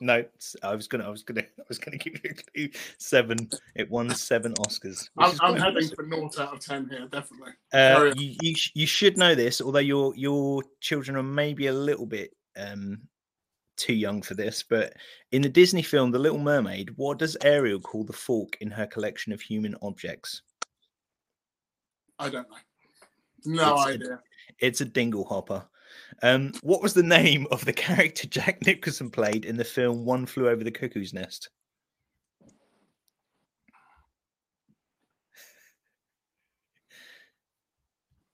No, 0.00 0.24
I 0.62 0.74
was 0.74 0.88
gonna. 0.88 1.06
I 1.06 1.10
was 1.10 1.22
gonna. 1.22 1.40
I 1.58 1.62
was 1.68 1.78
gonna 1.78 1.96
give 1.96 2.14
you 2.22 2.30
a 2.30 2.34
clue. 2.34 2.68
Seven. 2.98 3.48
It 3.74 3.90
won 3.90 4.10
seven 4.10 4.52
Oscars. 4.54 5.08
I'm, 5.16 5.36
I'm 5.40 5.56
heading 5.56 5.68
impressive. 5.68 5.96
for 5.96 6.02
naught 6.02 6.38
out 6.38 6.54
of 6.54 6.60
ten 6.60 6.88
here, 6.90 7.08
definitely. 7.10 7.52
Uh, 7.72 8.12
you, 8.16 8.36
you, 8.42 8.54
you 8.74 8.86
should 8.86 9.16
know 9.16 9.34
this, 9.34 9.60
although 9.60 9.78
your 9.78 10.14
your 10.16 10.62
children 10.80 11.16
are 11.16 11.22
maybe 11.22 11.68
a 11.68 11.72
little 11.72 12.06
bit 12.06 12.32
um, 12.56 13.00
too 13.76 13.94
young 13.94 14.22
for 14.22 14.34
this, 14.34 14.62
but 14.68 14.94
in 15.32 15.42
the 15.42 15.48
Disney 15.48 15.82
film 15.82 16.10
The 16.10 16.18
Little 16.18 16.38
Mermaid, 16.38 16.90
what 16.96 17.18
does 17.18 17.36
Ariel 17.42 17.80
call 17.80 18.04
the 18.04 18.12
fork 18.12 18.56
in 18.60 18.70
her 18.70 18.86
collection 18.86 19.32
of 19.32 19.40
human 19.40 19.74
objects? 19.82 20.42
I 22.18 22.28
don't 22.30 22.48
know. 22.50 22.56
No 23.44 23.74
It's 23.74 23.84
a- 23.84 23.88
idea. 23.88 24.20
It's 24.60 24.80
a 24.80 24.84
dingle 24.86 25.24
hopper. 25.24 25.66
Um, 26.22 26.52
what 26.62 26.82
was 26.82 26.94
the 26.94 27.02
name 27.02 27.46
of 27.50 27.64
the 27.64 27.72
character 27.72 28.26
Jack 28.28 28.64
Nicholson 28.64 29.10
played 29.10 29.44
in 29.44 29.56
the 29.56 29.64
film 29.64 30.04
One 30.04 30.26
Flew 30.26 30.48
Over 30.48 30.64
the 30.64 30.70
Cuckoo's 30.70 31.12
Nest? 31.12 31.50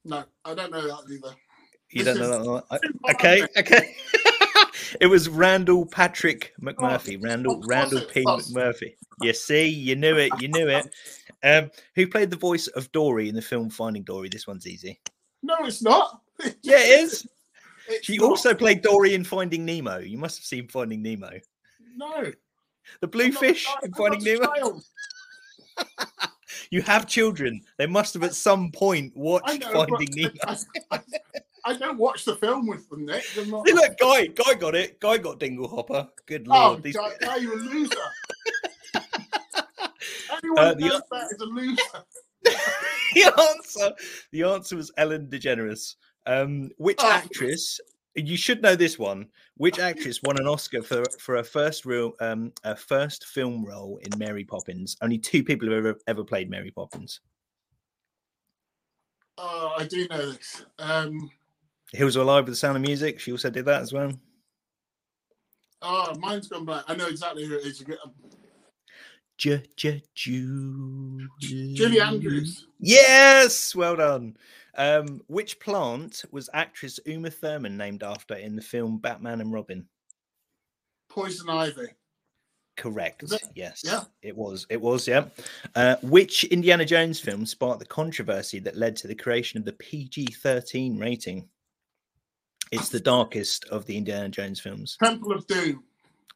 No, 0.05 0.25
I 0.45 0.55
don't 0.55 0.73
know 0.73 0.83
that 0.83 1.13
either. 1.13 1.35
You 1.91 2.05
This 2.05 2.17
don't 2.19 2.45
know 2.45 2.63
that 2.71 2.81
Okay, 3.15 3.47
okay. 3.59 3.95
it 5.01 5.07
was 5.07 5.29
Randall 5.29 5.87
Patrick 5.87 6.53
McMurphy. 6.61 7.23
Randall 7.23 7.63
Randall 7.67 8.03
P. 8.03 8.25
McMurphy. 8.25 8.95
You 9.21 9.33
see, 9.33 9.67
you 9.67 9.97
knew 9.97 10.17
it, 10.17 10.33
you 10.41 10.49
knew 10.49 10.69
it. 10.69 10.89
Um, 11.45 11.71
who 11.95 12.07
played 12.07 12.31
the 12.31 12.37
voice 12.37 12.67
of 12.69 12.91
Dory 12.93 13.29
in 13.29 13.35
the 13.35 13.43
film 13.43 13.71
Finding 13.71 14.03
Dory? 14.05 14.29
This 14.29 14.47
one's 14.47 14.67
easy. 14.67 15.01
No, 15.43 15.57
it's 15.61 15.83
not. 15.83 16.21
Yeah, 16.63 16.79
it 16.79 17.01
is. 17.05 17.27
It's 17.89 18.07
She 18.07 18.17
not. 18.17 18.27
also 18.31 18.55
played 18.55 18.81
Dory 18.81 19.13
in 19.13 19.25
Finding 19.25 19.65
Nemo. 19.65 19.99
You 19.99 20.17
must 20.17 20.39
have 20.39 20.45
seen 20.45 20.69
Finding 20.69 21.03
Nemo. 21.03 21.31
no. 21.97 22.31
The 23.01 23.09
blue 23.09 23.25
I'm 23.27 23.33
not 23.35 23.43
a 23.43 23.47
fish 23.47 23.67
in 23.83 23.93
Finding 23.93 24.23
Nemo. 24.23 24.81
You 26.71 26.81
have 26.83 27.07
children. 27.07 27.61
They 27.77 27.87
must 27.87 28.15
have 28.15 28.23
at 28.23 28.35
some 28.35 28.71
point 28.73 29.15
watched 29.17 29.61
know, 29.61 29.73
but 29.73 29.89
Finding 29.91 30.09
Nemo. 30.15 30.33
I, 30.47 30.57
I, 30.91 31.01
I 31.65 31.75
don't 31.75 31.97
watch 31.99 32.25
the 32.25 32.35
film 32.37 32.67
with 32.67 32.89
them, 32.89 33.07
Nick. 33.07 33.25
Not. 33.47 33.69
Hey, 33.69 33.73
look, 33.75 33.97
Guy, 33.99 34.27
Guy 34.27 34.55
got 34.55 34.75
it. 34.75 34.99
Guy 35.01 35.19
got 35.19 35.39
Dingle 35.39 35.69
Hopper. 35.69 36.09
Good 36.27 36.47
Oh, 36.51 36.71
lord. 36.71 36.83
these- 36.83 36.97
God, 36.97 37.13
now 37.21 37.37
you're 37.43 37.55
a 37.55 37.63
loser. 37.63 37.95
Anyone 38.95 40.59
Uh, 40.59 40.75
the- 40.75 40.89
knows 40.89 41.03
that 41.11 41.29
is 41.33 41.41
a 41.41 41.45
loser. 41.45 41.83
the 43.15 43.33
answer 43.39 43.93
the 44.33 44.43
answer 44.43 44.77
was 44.77 44.91
Ellen 44.97 45.29
DeGeneres. 45.29 45.95
Um, 46.27 46.71
which 46.79 46.99
Oh. 47.01 47.11
actress? 47.11 47.81
You 48.15 48.37
should 48.37 48.61
know 48.61 48.75
this 48.77 48.99
one. 48.99 49.29
Which 49.57 49.79
actress 49.79 50.23
won 50.23 50.39
an 50.39 50.47
Oscar 50.49 50.83
for 50.83 51.05
for 51.21 51.37
her 51.37 51.45
first 51.45 51.85
real 51.87 52.13
um 52.21 52.53
a 52.65 52.75
first 52.77 53.27
film 53.27 53.65
role 53.65 53.99
in 54.03 54.19
Mary 54.19 54.45
Poppins? 54.45 54.97
Only 55.01 55.19
two 55.19 55.45
people 55.45 55.69
have 55.69 55.79
ever 55.79 55.99
ever 56.09 56.25
played 56.25 56.51
Mary 56.51 56.71
Poppins. 56.73 57.21
Oh, 59.39 59.73
I 59.79 59.85
do 59.85 60.07
know 60.09 60.33
this. 60.33 60.65
Um, 60.79 61.31
Hills 61.93 62.17
Are 62.17 62.21
Alive 62.21 62.45
with 62.45 62.53
the 62.55 62.57
Sound 62.57 62.77
of 62.77 62.83
Music. 62.83 63.21
She 63.21 63.33
also 63.33 63.51
did 63.51 63.65
that 63.67 63.83
as 63.83 63.93
well. 63.93 64.13
oh, 65.83 66.15
mine's 66.19 66.49
gone 66.49 66.65
back. 66.65 66.85
I 66.89 66.95
know 66.95 67.07
exactly 67.09 67.45
who 67.45 67.55
it 67.57 67.67
is. 67.67 67.81
You 67.81 67.87
get- 67.87 67.99
J- 69.39 69.63
J- 69.77 70.03
Julie 70.15 71.27
Julie 71.75 72.01
Andrews. 72.01 72.67
Yes, 72.79 73.75
well 73.75 73.97
done. 73.97 74.37
Um, 74.77 75.21
which 75.27 75.59
plant 75.59 76.25
was 76.31 76.49
actress 76.55 77.01
Uma 77.07 77.31
Thurman 77.31 77.77
named 77.77 78.03
after 78.05 78.35
in 78.35 78.55
the 78.57 78.63
film 78.63 78.99
Batman 78.99 79.41
and 79.41 79.53
Robin? 79.53 79.87
Poison 81.11 81.51
Ivy. 81.51 81.89
Correct. 82.77 83.25
Yes. 83.55 83.83
Yeah. 83.85 84.05
It 84.23 84.35
was. 84.37 84.67
It 84.71 84.81
was. 84.81 85.07
Yeah. 85.09 85.27
Uh, 85.75 85.97
which 86.03 86.45
Indiana 86.45 86.85
Jones 86.87 87.19
film 87.21 87.45
sparked 87.45 87.81
the 87.81 87.87
controversy 87.87 88.61
that 88.61 88.77
led 88.77 88.97
to 88.97 89.09
the 89.09 89.15
creation 89.15 89.59
of 89.59 89.65
the 89.67 89.73
PG 89.75 90.27
13 90.27 90.99
rating? 90.99 91.49
It's 92.73 92.89
the 92.89 93.01
darkest 93.01 93.67
of 93.67 93.85
the 93.85 93.99
Indiana 93.99 94.31
Jones 94.31 94.59
films. 94.59 94.97
Temple 95.03 95.33
of 95.33 95.47
Doom. 95.47 95.85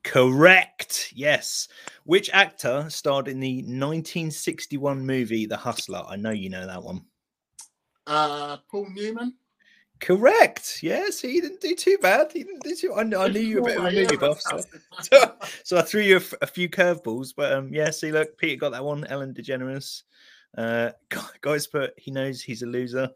Correct. 0.04 1.10
Yes. 1.16 1.66
Which 2.04 2.28
actor 2.32 2.86
starred 2.90 3.26
in 3.26 3.40
the 3.40 3.56
1961 3.62 5.04
movie 5.04 5.46
The 5.46 5.56
Hustler? 5.56 6.04
I 6.06 6.16
know 6.16 6.30
you 6.30 6.50
know 6.50 6.66
that 6.66 6.82
one. 6.82 7.06
Uh, 8.06 8.58
Paul 8.70 8.86
Newman. 8.94 9.34
Correct. 9.98 10.80
Yes, 10.82 11.20
he 11.20 11.40
didn't 11.40 11.62
do 11.62 11.74
too 11.74 11.96
bad. 12.02 12.30
He 12.30 12.44
didn't 12.44 12.62
do 12.62 12.76
too. 12.76 12.92
I, 12.92 13.00
I 13.00 13.28
knew 13.28 13.40
you 13.40 13.62
were 13.62 13.70
a 13.70 13.72
bit 13.72 13.78
of 13.78 13.84
a 13.86 13.90
movie 13.92 14.16
buff, 14.16 14.40
so, 14.42 14.60
so, 15.00 15.34
so 15.64 15.78
I 15.78 15.82
threw 15.82 16.02
you 16.02 16.16
a, 16.16 16.20
f- 16.20 16.34
a 16.42 16.46
few 16.46 16.68
curveballs. 16.68 17.32
But 17.34 17.54
um, 17.54 17.72
yeah, 17.72 17.90
see, 17.90 18.12
look, 18.12 18.36
Peter 18.36 18.56
got 18.56 18.72
that 18.72 18.84
one. 18.84 19.06
Ellen 19.06 19.32
DeGeneres. 19.32 20.02
Uh, 20.56 20.90
guys, 21.40 21.66
put 21.66 21.94
he 21.96 22.10
knows 22.10 22.42
he's 22.42 22.62
a 22.62 22.66
loser. 22.66 23.08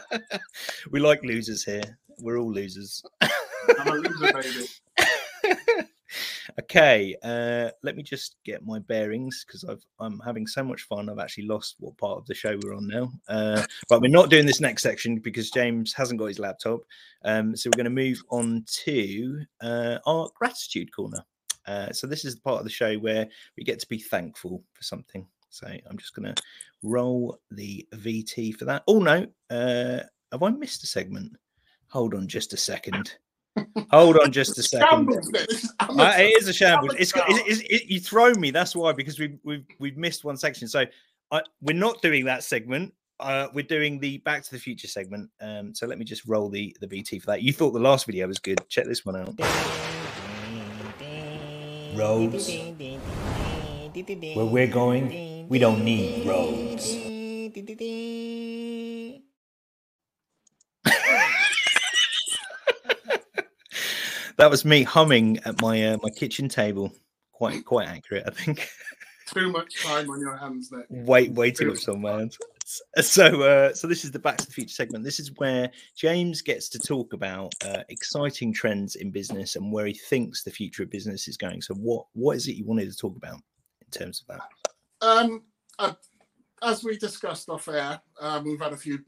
we 0.90 1.00
like 1.00 1.22
losers 1.24 1.64
here. 1.64 1.98
We're 2.20 2.38
all 2.38 2.52
losers. 2.52 3.02
I'm 3.20 3.86
a 3.86 3.92
loser, 3.92 4.32
baby. 4.32 5.86
okay, 6.60 7.16
uh, 7.22 7.70
let 7.82 7.96
me 7.96 8.02
just 8.02 8.36
get 8.44 8.64
my 8.64 8.78
bearings 8.78 9.44
because 9.46 9.64
I've 9.64 9.84
I'm 9.98 10.20
having 10.20 10.46
so 10.46 10.62
much 10.62 10.82
fun. 10.82 11.08
I've 11.08 11.18
actually 11.18 11.46
lost 11.46 11.76
what 11.78 11.96
part 11.98 12.18
of 12.18 12.26
the 12.26 12.34
show 12.34 12.58
we're 12.62 12.74
on 12.74 12.86
now. 12.86 13.10
Uh, 13.28 13.64
but 13.88 14.00
we're 14.00 14.08
not 14.08 14.30
doing 14.30 14.46
this 14.46 14.60
next 14.60 14.82
section 14.82 15.18
because 15.18 15.50
James 15.50 15.92
hasn't 15.92 16.18
got 16.18 16.26
his 16.26 16.38
laptop. 16.38 16.80
Um, 17.24 17.56
so 17.56 17.68
we're 17.68 17.82
going 17.82 17.84
to 17.84 17.90
move 17.90 18.22
on 18.30 18.64
to 18.84 19.42
uh, 19.60 19.98
our 20.06 20.28
gratitude 20.34 20.92
corner. 20.94 21.24
Uh, 21.66 21.92
so 21.92 22.06
this 22.06 22.24
is 22.24 22.34
the 22.34 22.40
part 22.40 22.58
of 22.58 22.64
the 22.64 22.70
show 22.70 22.96
where 22.96 23.28
we 23.56 23.64
get 23.64 23.78
to 23.80 23.88
be 23.88 23.98
thankful 23.98 24.62
for 24.72 24.82
something. 24.82 25.26
So 25.50 25.66
I'm 25.66 25.98
just 25.98 26.14
going 26.14 26.34
to 26.34 26.42
roll 26.82 27.38
the 27.50 27.86
VT 27.94 28.56
for 28.56 28.64
that. 28.66 28.82
Oh 28.86 29.00
no, 29.00 29.26
uh, 29.50 30.00
have 30.32 30.42
I 30.42 30.50
missed 30.50 30.82
a 30.84 30.86
segment? 30.86 31.32
Hold 31.90 32.14
on 32.14 32.28
just 32.28 32.52
a 32.52 32.56
second. 32.56 33.16
Hold 33.90 34.16
on 34.18 34.30
just 34.30 34.56
a 34.58 34.62
second. 34.62 34.88
Shambles, 34.88 35.28
Nick. 35.30 35.48
This 35.48 35.64
is 35.64 35.74
Uh, 35.80 36.14
it 36.16 36.40
is 36.40 36.48
a 36.48 36.52
shambles. 36.52 36.94
It's 36.98 37.12
got, 37.12 37.26
it's, 37.28 37.60
it's, 37.60 37.60
it, 37.68 37.90
you 37.90 38.00
throw 38.00 38.32
me. 38.34 38.50
That's 38.50 38.76
why 38.76 38.92
because 38.92 39.18
we've 39.18 39.38
we've 39.42 39.64
we've 39.80 39.96
missed 39.96 40.24
one 40.24 40.36
section. 40.36 40.68
So 40.68 40.84
I, 41.32 41.42
we're 41.60 41.76
not 41.76 42.00
doing 42.00 42.24
that 42.26 42.44
segment. 42.44 42.94
Uh, 43.18 43.48
we're 43.52 43.64
doing 43.64 43.98
the 43.98 44.18
Back 44.18 44.44
to 44.44 44.50
the 44.52 44.58
Future 44.58 44.88
segment. 44.88 45.30
Um, 45.40 45.74
so 45.74 45.86
let 45.86 45.98
me 45.98 46.04
just 46.04 46.24
roll 46.26 46.48
the 46.48 46.74
the 46.80 46.86
VT 46.86 47.20
for 47.20 47.26
that. 47.26 47.42
You 47.42 47.52
thought 47.52 47.72
the 47.72 47.80
last 47.80 48.06
video 48.06 48.28
was 48.28 48.38
good. 48.38 48.60
Check 48.68 48.86
this 48.86 49.04
one 49.04 49.16
out. 49.16 49.34
Roads. 51.96 52.48
Where 54.36 54.46
we're 54.46 54.68
going, 54.68 55.48
we 55.48 55.58
don't 55.58 55.84
need 55.84 56.24
roads. 56.24 56.94
That 64.40 64.50
was 64.50 64.64
me 64.64 64.84
humming 64.84 65.38
at 65.44 65.60
my 65.60 65.88
uh, 65.88 65.98
my 66.02 66.08
kitchen 66.08 66.48
table. 66.48 66.90
Quite 67.30 67.62
quite 67.66 67.88
accurate, 67.88 68.24
I 68.26 68.30
think. 68.30 68.70
Too 69.26 69.52
much 69.52 69.84
time 69.84 70.08
on 70.08 70.18
your 70.18 70.34
hands, 70.34 70.72
Nick. 70.72 70.86
way 70.88 71.28
way 71.28 71.50
too 71.50 71.68
much 71.68 71.86
on 71.88 72.00
my 72.00 72.12
hands. 72.12 72.38
So 73.02 73.42
uh, 73.42 73.74
so 73.74 73.86
this 73.86 74.02
is 74.02 74.12
the 74.12 74.18
Back 74.18 74.38
to 74.38 74.46
the 74.46 74.52
Future 74.52 74.72
segment. 74.72 75.04
This 75.04 75.20
is 75.20 75.30
where 75.36 75.70
James 75.94 76.40
gets 76.40 76.70
to 76.70 76.78
talk 76.78 77.12
about 77.12 77.52
uh, 77.66 77.82
exciting 77.90 78.50
trends 78.54 78.94
in 78.94 79.10
business 79.10 79.56
and 79.56 79.70
where 79.70 79.84
he 79.84 79.92
thinks 79.92 80.42
the 80.42 80.50
future 80.50 80.84
of 80.84 80.90
business 80.90 81.28
is 81.28 81.36
going. 81.36 81.60
So 81.60 81.74
what 81.74 82.06
what 82.14 82.34
is 82.34 82.48
it 82.48 82.56
you 82.56 82.64
wanted 82.64 82.90
to 82.90 82.96
talk 82.96 83.16
about 83.16 83.34
in 83.34 83.90
terms 83.90 84.24
of 84.26 84.38
that? 84.38 85.06
Um, 85.06 85.42
uh, 85.78 85.92
as 86.62 86.82
we 86.82 86.96
discussed 86.96 87.50
off 87.50 87.68
air, 87.68 88.00
um, 88.22 88.44
we've 88.44 88.58
had 88.58 88.72
a 88.72 88.78
few 88.78 89.00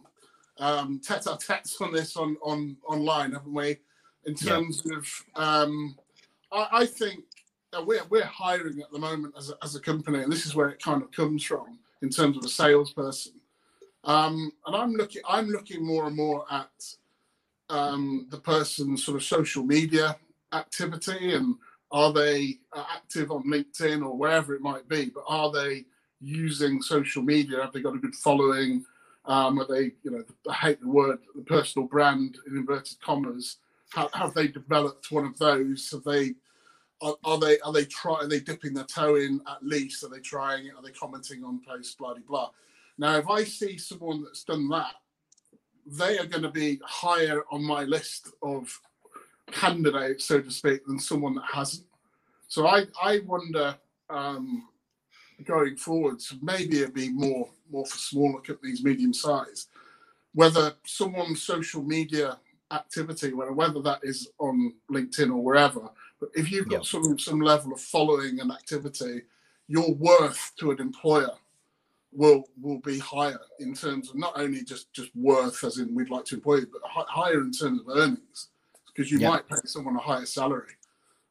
um, 0.59 1.01
tete-a-tetes 1.03 1.81
on 1.81 1.91
this 1.91 2.19
on, 2.19 2.37
on 2.43 2.77
online, 2.87 3.33
haven't 3.33 3.55
we? 3.55 3.79
In 4.25 4.35
Yeah. 4.41 4.51
terms 4.51 4.83
of, 4.87 5.25
um, 5.35 5.97
I, 6.53 6.69
I 6.73 6.87
think 6.87 7.25
we're 7.85 8.05
we're 8.11 8.25
hiring 8.25 8.81
at 8.81 8.91
the 8.93 8.99
moment 8.99 9.35
as 9.37 9.51
a, 9.51 9.55
as 9.63 9.75
a 9.75 9.81
company, 9.81 10.23
and 10.23 10.33
this 10.33 10.47
is 10.47 10.55
where 10.55 10.69
it 10.69 10.83
kind 10.83 11.03
of 11.03 11.11
comes 11.11 11.45
from 11.45 11.79
in 12.03 12.11
terms 12.11 12.37
of 12.37 12.45
a 12.45 12.49
salesperson. 12.49 13.33
Um, 14.05 14.53
and 14.67 14.77
I'm 14.77 14.93
looking 14.93 15.23
I'm 15.29 15.49
looking 15.49 15.85
more 15.85 16.07
and 16.07 16.17
more 16.17 16.45
at 16.51 16.71
um, 17.71 18.27
the 18.31 18.39
person's 18.39 19.05
sort 19.05 19.17
of 19.17 19.25
social 19.25 19.65
media 19.65 20.17
activity 20.53 21.35
and 21.35 21.57
are 21.91 22.13
they 22.13 22.59
uh, 22.73 22.85
active 22.95 23.31
on 23.31 23.45
LinkedIn 23.45 24.05
or 24.05 24.17
wherever 24.17 24.55
it 24.55 24.63
might 24.63 24.89
be, 24.89 25.11
but 25.11 25.25
are 25.27 25.53
they 25.53 25.85
using 26.21 26.81
social 26.81 27.23
media? 27.23 27.61
Have 27.61 27.73
they 27.73 27.81
got 27.81 27.95
a 27.95 27.99
good 27.99 28.15
following? 28.15 28.85
Um, 29.27 29.59
are 29.61 29.67
they, 29.67 29.93
you 30.03 30.11
know, 30.11 30.25
I 30.49 30.55
hate 30.55 30.81
the 30.81 30.89
word, 30.89 31.19
the 31.35 31.43
personal 31.43 31.87
brand 31.87 32.39
in 32.47 32.57
inverted 32.57 33.01
commas. 33.01 33.59
Have 33.95 34.35
they 34.35 34.49
developed 34.49 35.11
one 35.11 35.27
of 35.27 35.39
those? 35.39 35.91
Have 35.91 36.05
they, 36.05 36.35
are, 37.01 37.17
are 37.25 37.39
they, 37.39 37.59
are 37.61 37.73
they 37.73 37.85
trying, 37.85 38.25
are 38.25 38.29
they 38.29 38.41
dipping 38.41 38.75
their 38.75 38.85
toe 38.85 39.17
in 39.17 39.41
at 39.49 39.63
least? 39.63 40.03
Are 40.05 40.09
they 40.09 40.21
trying 40.21 40.67
it? 40.67 40.75
Are 40.77 40.83
they 40.83 40.91
commenting 40.91 41.45
on 41.45 41.61
posts, 41.67 41.95
blah, 41.95 42.15
blah, 42.15 42.23
blah? 42.27 42.51
Now, 42.99 43.17
if 43.17 43.29
I 43.29 43.45
see 43.45 43.79
someone 43.79 44.23
that's 44.23 44.45
done 44.45 44.69
that, 44.69 44.95
they 45.87 46.19
are 46.19 46.27
going 46.27 46.43
to 46.43 46.51
be 46.51 46.81
higher 46.85 47.43
on 47.51 47.63
my 47.65 47.85
list 47.85 48.29
of 48.43 48.81
candidates, 49.51 50.25
so 50.25 50.41
to 50.41 50.51
speak, 50.51 50.87
than 50.87 50.99
someone 50.99 51.35
that 51.35 51.45
hasn't. 51.53 51.87
So 52.49 52.67
I, 52.67 52.85
I 53.03 53.21
wonder 53.27 53.77
um, 54.09 54.69
going 55.45 55.77
forwards, 55.77 56.35
maybe 56.41 56.81
it'd 56.81 56.95
be 56.95 57.11
more 57.11 57.49
more 57.71 57.87
for 57.87 57.97
smaller 57.97 58.41
companies, 58.41 58.85
medium 58.85 59.15
size, 59.15 59.69
whether 60.35 60.75
someone's 60.85 61.43
social 61.43 61.83
media 61.83 62.39
activity, 62.73 63.33
whether 63.33 63.83
that 63.83 64.01
is 64.03 64.29
on 64.39 64.75
LinkedIn 64.91 65.31
or 65.31 65.43
wherever. 65.43 65.91
But 66.21 66.31
if 66.35 66.51
you've 66.51 66.69
got 66.69 66.87
some 66.87 67.19
some 67.19 67.41
level 67.41 67.73
of 67.73 67.81
following 67.81 68.41
and 68.41 68.53
activity, 68.53 69.23
your 69.69 69.93
worth 69.95 70.53
to 70.59 70.71
an 70.71 70.81
employer 70.81 71.33
will 72.13 72.45
will 72.61 72.79
be 72.81 72.99
higher 72.99 73.41
in 73.59 73.75
terms 73.75 74.11
of 74.11 74.17
not 74.17 74.33
only 74.37 74.63
just 74.63 74.93
just 74.93 75.11
worth 75.17 75.65
as 75.65 75.79
in 75.79 75.95
we'd 75.95 76.11
like 76.11 76.25
to 76.27 76.37
employ 76.37 76.57
you, 76.57 76.67
but 76.73 76.83
higher 77.09 77.41
in 77.41 77.53
terms 77.53 77.81
of 77.81 77.97
earnings 77.97 78.49
because 78.87 79.11
you 79.11 79.19
might 79.21 79.49
pay 79.49 79.57
someone 79.65 79.97
a 79.97 80.01
higher 80.01 80.27
salary 80.27 80.73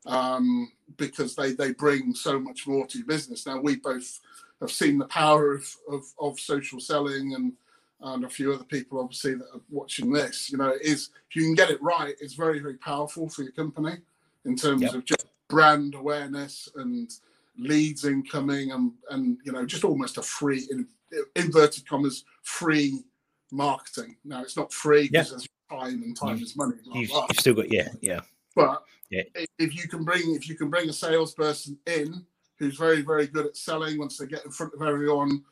um, 0.08 0.72
because 0.98 1.36
they 1.36 1.54
they 1.54 1.74
bring 1.74 2.14
so 2.14 2.40
much 2.40 2.68
more 2.68 2.88
to 2.88 2.98
your 2.98 3.08
business. 3.08 3.46
Now 3.46 3.60
we 3.60 3.78
both 3.78 4.20
have 4.60 4.72
seen 4.72 4.98
the 4.98 5.06
power 5.06 5.54
of 5.54 5.76
of, 5.90 6.04
of 6.20 6.40
social 6.40 6.80
selling 6.80 7.34
and 7.36 7.54
and 8.02 8.26
a 8.26 8.30
few 8.30 8.54
other 8.54 8.64
people 8.64 9.00
obviously 9.00 9.36
that 9.36 9.48
are 9.54 9.62
watching 9.70 10.12
this. 10.12 10.52
You 10.52 10.58
know, 10.58 10.74
is 10.82 11.10
if 11.30 11.36
you 11.36 11.44
can 11.44 11.56
get 11.56 11.70
it 11.70 11.82
right, 11.82 12.16
it's 12.20 12.34
very 12.34 12.60
very 12.60 12.78
powerful 12.78 13.30
for 13.30 13.44
your 13.44 13.52
company 13.52 13.98
in 14.46 14.56
terms 14.56 14.82
yep. 14.82 14.94
of 14.94 15.06
just 15.06 15.26
brand 15.50 15.96
awareness 15.96 16.70
and 16.76 17.12
leads 17.58 18.06
incoming 18.06 18.72
and 18.72 18.92
and 19.10 19.38
you 19.44 19.52
know 19.52 19.66
just 19.66 19.84
almost 19.84 20.18
a 20.18 20.22
free 20.22 20.68
in 20.72 20.88
inverted 21.36 21.88
commas 21.88 22.26
free 22.44 23.04
marketing. 23.52 24.16
Now 24.24 24.42
it's 24.42 24.58
not 24.58 24.74
free 24.74 25.10
because 25.10 25.28
yeah. 25.28 25.32
there's 25.32 25.48
time 25.70 26.04
and 26.04 26.18
time 26.18 26.38
you, 26.38 26.44
is 26.44 26.56
money. 26.56 26.76
Blah, 26.84 26.96
you've, 26.96 27.10
blah. 27.10 27.28
you've, 27.30 27.40
still 27.40 27.54
got 27.54 27.72
yeah 27.72 27.90
yeah. 28.02 28.22
But 28.56 28.84
yeah. 29.10 29.24
if 29.60 29.76
you 29.76 29.88
can 29.88 30.04
bring 30.04 30.36
if 30.36 30.50
you 30.50 30.56
can 30.56 30.70
bring 30.70 30.90
a 30.90 30.94
salesperson 30.94 31.78
in 31.86 32.26
who's 32.58 32.78
very 32.78 33.02
very 33.02 33.28
good 33.28 33.46
at 33.46 33.58
selling 33.58 33.98
once 33.98 34.18
they 34.18 34.26
get 34.26 34.46
in 34.46 34.52
front 34.52 34.74
of 34.74 34.82
everyone, 34.82 35.44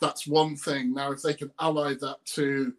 that's 0.00 0.26
one 0.26 0.56
thing. 0.56 0.94
Now 0.94 1.12
if 1.12 1.22
they 1.22 1.34
can 1.34 1.50
ally 1.60 1.94
that 2.00 2.16
to 2.34 2.72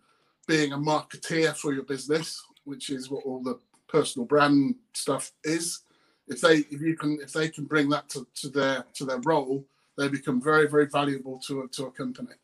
being 0.48 0.74
a 0.74 0.78
marketeer 0.78 1.56
for 1.56 1.74
your 1.74 1.84
business, 1.84 2.44
which 2.66 2.90
is 2.90 3.10
what 3.10 3.26
all 3.26 3.42
the 3.42 3.60
personal 3.88 4.26
brand 4.26 4.76
stuff 4.94 5.32
is, 5.44 5.82
if 6.28 6.42
they 6.42 6.58
if 6.58 6.82
you 6.82 6.96
can 6.96 7.20
if 7.22 7.34
they 7.34 7.50
can 7.50 7.66
bring 7.66 7.90
that 7.90 8.08
to, 8.10 8.28
to 8.36 8.50
their 8.50 8.86
to 8.94 9.06
their 9.06 9.20
role, 9.20 9.66
they 9.98 10.08
become 10.08 10.42
very 10.42 10.68
very 10.68 10.86
valuable 10.86 11.40
to 11.48 11.62
a, 11.62 11.68
to 11.70 11.86
a 11.86 11.92
company, 11.92 12.36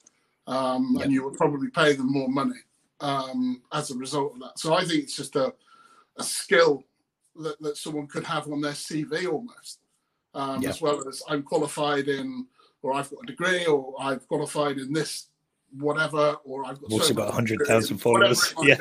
um, 0.48 0.98
and 1.02 1.12
you 1.12 1.24
will 1.24 1.36
probably 1.36 1.70
pay 1.70 1.94
them 1.94 2.12
more 2.12 2.30
money 2.30 2.60
um, 3.00 3.62
as 3.74 3.92
a 3.92 3.98
result 3.98 4.34
of 4.34 4.40
that. 4.40 4.60
So 4.60 4.74
I 4.74 4.84
think 4.86 5.04
it's 5.04 5.16
just 5.16 5.36
a 5.36 5.54
a 6.18 6.24
skill 6.24 6.84
that, 7.36 7.62
that 7.62 7.78
someone 7.78 8.08
could 8.08 8.24
have 8.24 8.48
on 8.48 8.62
their 8.62 8.72
CV 8.72 9.32
almost, 9.32 9.80
um, 10.34 10.66
as 10.66 10.82
well 10.82 11.08
as 11.08 11.22
I'm 11.28 11.44
qualified 11.44 12.08
in, 12.08 12.48
or 12.86 12.94
I've 12.94 13.10
got 13.10 13.20
a 13.24 13.26
degree, 13.26 13.66
or 13.66 13.94
I've 14.00 14.28
qualified 14.28 14.78
in 14.78 14.94
this 14.94 15.28
whatever, 15.78 16.38
or 16.46 16.66
I've 16.66 16.80
got 16.80 16.92
also 16.92 17.08
so 17.08 17.14
got 17.14 17.34
hundred 17.34 17.60
thousand 17.68 17.98
followers. 17.98 18.54
Yeah. 18.62 18.78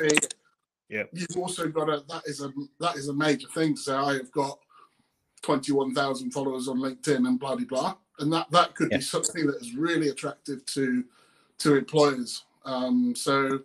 Yeah. 0.87 1.03
You've 1.11 1.37
also 1.37 1.67
got 1.67 1.89
a 1.89 2.03
that 2.07 2.21
is 2.25 2.41
a 2.41 2.53
that 2.79 2.95
is 2.95 3.09
a 3.09 3.13
major 3.13 3.47
thing 3.55 3.75
to 3.75 3.81
say 3.81 3.93
I 3.93 4.13
have 4.13 4.31
got 4.31 4.59
21,000 5.45 6.31
followers 6.31 6.67
on 6.67 6.79
LinkedIn 6.79 7.27
and 7.27 7.39
blah, 7.39 7.55
blah, 7.55 7.65
blah. 7.65 7.95
And 8.17 8.33
that, 8.33 8.49
that 8.49 8.73
could 8.75 8.89
yeah. 8.89 8.97
be 8.97 9.03
something 9.03 9.45
that 9.45 9.57
is 9.61 9.75
really 9.75 10.09
attractive 10.09 10.65
to, 10.67 11.03
to 11.59 11.75
employers. 11.75 12.45
Um, 12.65 13.13
so 13.15 13.59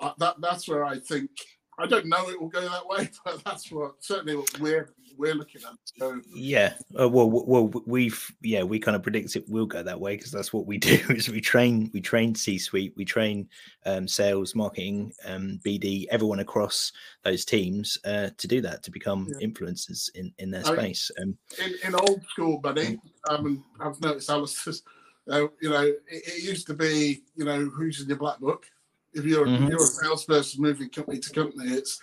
uh, 0.00 0.12
that, 0.18 0.40
that's 0.40 0.68
where 0.68 0.84
I 0.84 1.00
think, 1.00 1.30
I 1.78 1.86
don't 1.86 2.06
know 2.06 2.28
it 2.28 2.40
will 2.40 2.48
go 2.48 2.60
that 2.60 2.86
way, 2.86 3.08
but 3.24 3.42
that's 3.44 3.70
what 3.70 3.94
certainly 4.00 4.36
what 4.36 4.60
we're 4.60 4.90
we're 5.16 5.34
looking 5.34 5.62
at. 5.66 5.76
So 5.98 6.20
yeah, 6.34 6.74
uh, 6.98 7.08
well, 7.08 7.30
well, 7.30 7.70
we've 7.86 8.32
yeah, 8.42 8.62
we 8.62 8.78
kind 8.78 8.96
of 8.96 9.02
predict 9.02 9.36
it 9.36 9.48
will 9.48 9.66
go 9.66 9.82
that 9.82 9.98
way 9.98 10.16
because 10.16 10.32
that's 10.32 10.52
what 10.52 10.66
we 10.66 10.78
do. 10.78 10.98
Is 11.10 11.28
we 11.28 11.40
train 11.40 11.90
we 11.92 12.00
train 12.00 12.34
C 12.34 12.58
suite, 12.58 12.94
we 12.96 13.04
train 13.04 13.48
um, 13.86 14.06
sales, 14.08 14.54
marketing, 14.54 15.12
um, 15.26 15.60
BD, 15.64 16.06
everyone 16.10 16.40
across 16.40 16.92
those 17.22 17.44
teams 17.44 17.98
uh, 18.04 18.30
to 18.36 18.48
do 18.48 18.60
that 18.60 18.82
to 18.84 18.90
become 18.90 19.28
yeah. 19.38 19.46
influencers 19.46 20.10
in 20.14 20.32
in 20.38 20.50
their 20.50 20.66
I 20.66 20.74
space. 20.76 21.10
Mean, 21.18 21.36
um, 21.60 21.66
in, 21.66 21.88
in 21.88 21.94
old 21.94 22.24
school, 22.26 22.58
buddy, 22.58 22.98
um, 23.28 23.64
I've 23.80 24.00
noticed 24.00 24.30
Alistair's. 24.30 24.82
Uh, 25.26 25.46
you 25.62 25.70
know, 25.70 25.80
it, 25.80 25.98
it, 26.06 26.42
used 26.44 26.66
to 26.66 26.74
be, 26.74 27.22
you 27.34 27.46
know, 27.46 27.64
who's 27.64 28.02
in 28.02 28.08
your 28.08 28.18
black 28.18 28.38
book. 28.40 28.66
If 29.14 29.24
you're, 29.24 29.46
mm-hmm. 29.46 29.64
if 29.64 29.70
you're 29.70 29.82
a 29.82 29.86
salesperson 29.86 30.62
moving 30.62 30.90
company 30.90 31.18
to 31.20 31.30
company, 31.30 31.72
it's 31.72 32.00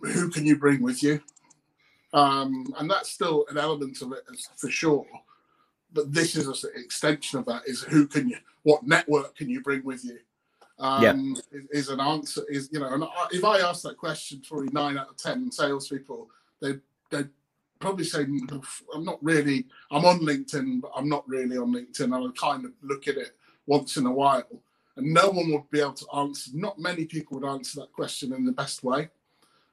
who 0.00 0.30
can 0.30 0.44
you 0.44 0.56
bring 0.56 0.82
with 0.82 1.02
you? 1.02 1.20
Um, 2.12 2.72
and 2.78 2.88
that's 2.88 3.10
still 3.10 3.44
an 3.50 3.58
element 3.58 4.00
of 4.02 4.12
it 4.12 4.24
for 4.56 4.70
sure. 4.70 5.06
But 5.92 6.12
this 6.12 6.36
is 6.36 6.64
an 6.64 6.70
extension 6.76 7.38
of 7.38 7.46
that: 7.46 7.62
is 7.66 7.82
who 7.82 8.06
can 8.06 8.28
you, 8.28 8.36
what 8.62 8.86
network 8.86 9.36
can 9.36 9.48
you 9.48 9.60
bring 9.60 9.84
with 9.84 10.04
you? 10.04 10.18
Um, 10.78 11.36
yeah. 11.52 11.60
is, 11.70 11.88
an 11.88 12.00
answer. 12.00 12.42
Is 12.48 12.68
you 12.72 12.80
know, 12.80 12.92
and 12.92 13.04
if 13.30 13.44
I 13.44 13.60
ask 13.60 13.82
that 13.82 13.96
question, 13.96 14.42
probably 14.46 14.68
nine 14.72 14.98
out 14.98 15.10
of 15.10 15.16
ten 15.16 15.50
salespeople, 15.50 16.28
they 16.60 16.74
they 17.10 17.24
probably 17.78 18.04
say, 18.04 18.26
"I'm 18.94 19.04
not 19.04 19.22
really. 19.22 19.66
I'm 19.90 20.04
on 20.04 20.20
LinkedIn, 20.20 20.80
but 20.80 20.92
I'm 20.96 21.08
not 21.08 21.28
really 21.28 21.56
on 21.56 21.72
LinkedIn. 21.72 22.14
I'll 22.14 22.32
kind 22.32 22.64
of 22.64 22.72
look 22.82 23.08
at 23.08 23.16
it 23.16 23.36
once 23.66 23.96
in 23.96 24.06
a 24.06 24.12
while." 24.12 24.48
And 24.96 25.12
no 25.12 25.30
one 25.30 25.50
would 25.52 25.70
be 25.70 25.80
able 25.80 25.94
to 25.94 26.06
answer. 26.14 26.50
Not 26.54 26.78
many 26.78 27.04
people 27.04 27.38
would 27.38 27.48
answer 27.48 27.80
that 27.80 27.92
question 27.92 28.32
in 28.32 28.44
the 28.44 28.52
best 28.52 28.84
way. 28.84 29.08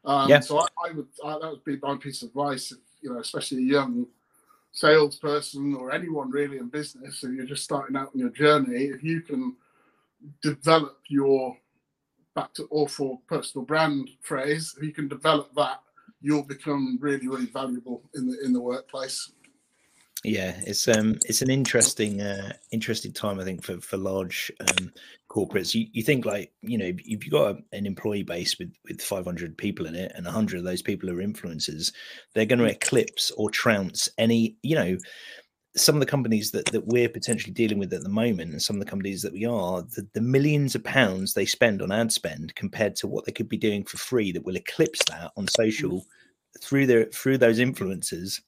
Um, 0.03 0.29
yeah. 0.29 0.39
So 0.39 0.59
I, 0.59 0.67
I 0.87 0.91
would 0.91 1.07
I, 1.23 1.37
that 1.39 1.51
would 1.51 1.63
be 1.63 1.77
my 1.81 1.95
piece 1.97 2.23
of 2.23 2.29
advice. 2.29 2.71
If, 2.71 2.79
you 3.01 3.13
know, 3.13 3.19
especially 3.19 3.59
a 3.59 3.73
young 3.73 4.07
salesperson 4.71 5.75
or 5.75 5.91
anyone 5.91 6.31
really 6.31 6.57
in 6.57 6.69
business, 6.69 7.23
and 7.23 7.35
you're 7.35 7.45
just 7.45 7.63
starting 7.63 7.95
out 7.95 8.11
on 8.13 8.19
your 8.19 8.29
journey, 8.29 8.85
if 8.85 9.03
you 9.03 9.21
can 9.21 9.55
develop 10.41 10.97
your 11.07 11.57
back 12.35 12.53
to 12.53 12.67
awful 12.71 13.21
personal 13.27 13.65
brand 13.65 14.09
phrase, 14.21 14.73
if 14.77 14.83
you 14.83 14.91
can 14.91 15.07
develop 15.07 15.53
that, 15.55 15.81
you'll 16.21 16.43
become 16.43 16.97
really, 17.01 17.27
really 17.27 17.47
valuable 17.47 18.01
in 18.15 18.27
the 18.27 18.39
in 18.43 18.53
the 18.53 18.61
workplace. 18.61 19.31
Yeah, 20.23 20.59
it's 20.67 20.87
um 20.87 21.17
it's 21.25 21.41
an 21.41 21.49
interesting 21.49 22.21
uh 22.21 22.53
interesting 22.71 23.11
time 23.11 23.39
I 23.39 23.43
think 23.43 23.63
for 23.63 23.81
for 23.81 23.97
large 23.97 24.51
um 24.59 24.91
corporates. 25.29 25.73
You 25.73 25.87
you 25.93 26.03
think 26.03 26.25
like 26.25 26.51
you 26.61 26.77
know 26.77 26.85
if 26.85 27.07
you've 27.07 27.31
got 27.31 27.55
a, 27.55 27.75
an 27.75 27.87
employee 27.87 28.21
base 28.21 28.59
with 28.59 28.71
with 28.87 29.01
500 29.01 29.57
people 29.57 29.87
in 29.87 29.95
it 29.95 30.11
and 30.13 30.25
100 30.25 30.59
of 30.59 30.63
those 30.63 30.83
people 30.83 31.09
are 31.09 31.15
influencers, 31.15 31.91
they're 32.33 32.45
going 32.45 32.59
to 32.59 32.65
mm. 32.65 32.71
eclipse 32.71 33.31
or 33.31 33.49
trounce 33.49 34.09
any 34.19 34.57
you 34.61 34.75
know 34.75 34.95
some 35.75 35.95
of 35.95 36.01
the 36.01 36.05
companies 36.05 36.51
that, 36.51 36.65
that 36.65 36.85
we're 36.85 37.07
potentially 37.07 37.53
dealing 37.53 37.79
with 37.79 37.93
at 37.93 38.03
the 38.03 38.09
moment 38.09 38.51
and 38.51 38.61
some 38.61 38.75
of 38.75 38.81
the 38.81 38.89
companies 38.89 39.21
that 39.21 39.31
we 39.31 39.45
are 39.45 39.81
the, 39.95 40.05
the 40.13 40.21
millions 40.21 40.75
of 40.75 40.83
pounds 40.83 41.33
they 41.33 41.45
spend 41.45 41.81
on 41.81 41.93
ad 41.93 42.11
spend 42.11 42.53
compared 42.55 42.93
to 42.93 43.07
what 43.07 43.25
they 43.25 43.31
could 43.31 43.47
be 43.47 43.57
doing 43.57 43.83
for 43.85 43.97
free 43.97 44.33
that 44.33 44.43
will 44.43 44.57
eclipse 44.57 44.99
that 45.07 45.31
on 45.35 45.47
social 45.47 45.89
mm. 45.89 46.03
through 46.61 46.85
their 46.85 47.05
through 47.05 47.39
those 47.39 47.57
influencers 47.57 48.41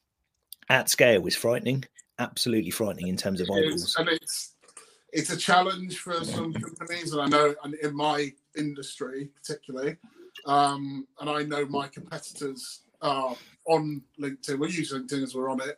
at 0.69 0.89
scale 0.89 1.26
is 1.28 1.36
frightening, 1.36 1.84
absolutely 2.19 2.71
frightening 2.71 3.08
in 3.08 3.17
terms 3.17 3.41
of 3.41 3.49
eyeballs. 3.49 3.95
And 3.97 4.10
it's 4.10 4.54
it's 5.12 5.30
a 5.30 5.38
challenge 5.38 5.99
for 5.99 6.23
some 6.23 6.54
companies, 6.54 7.13
and 7.13 7.21
I 7.21 7.28
know, 7.28 7.56
and 7.63 7.76
in 7.76 7.95
my 7.95 8.34
industry 8.58 9.30
particularly, 9.36 9.97
um, 10.45 11.08
and 11.19 11.30
I 11.30 11.43
know 11.43 11.65
my 11.65 11.88
competitors 11.88 12.82
are 13.02 13.36
on 13.67 14.02
LinkedIn. 14.19 14.60
We 14.60 14.71
use 14.71 14.91
LinkedIn 14.91 15.23
as 15.23 15.36
we're 15.36 15.52
on 15.52 15.62
it, 15.62 15.78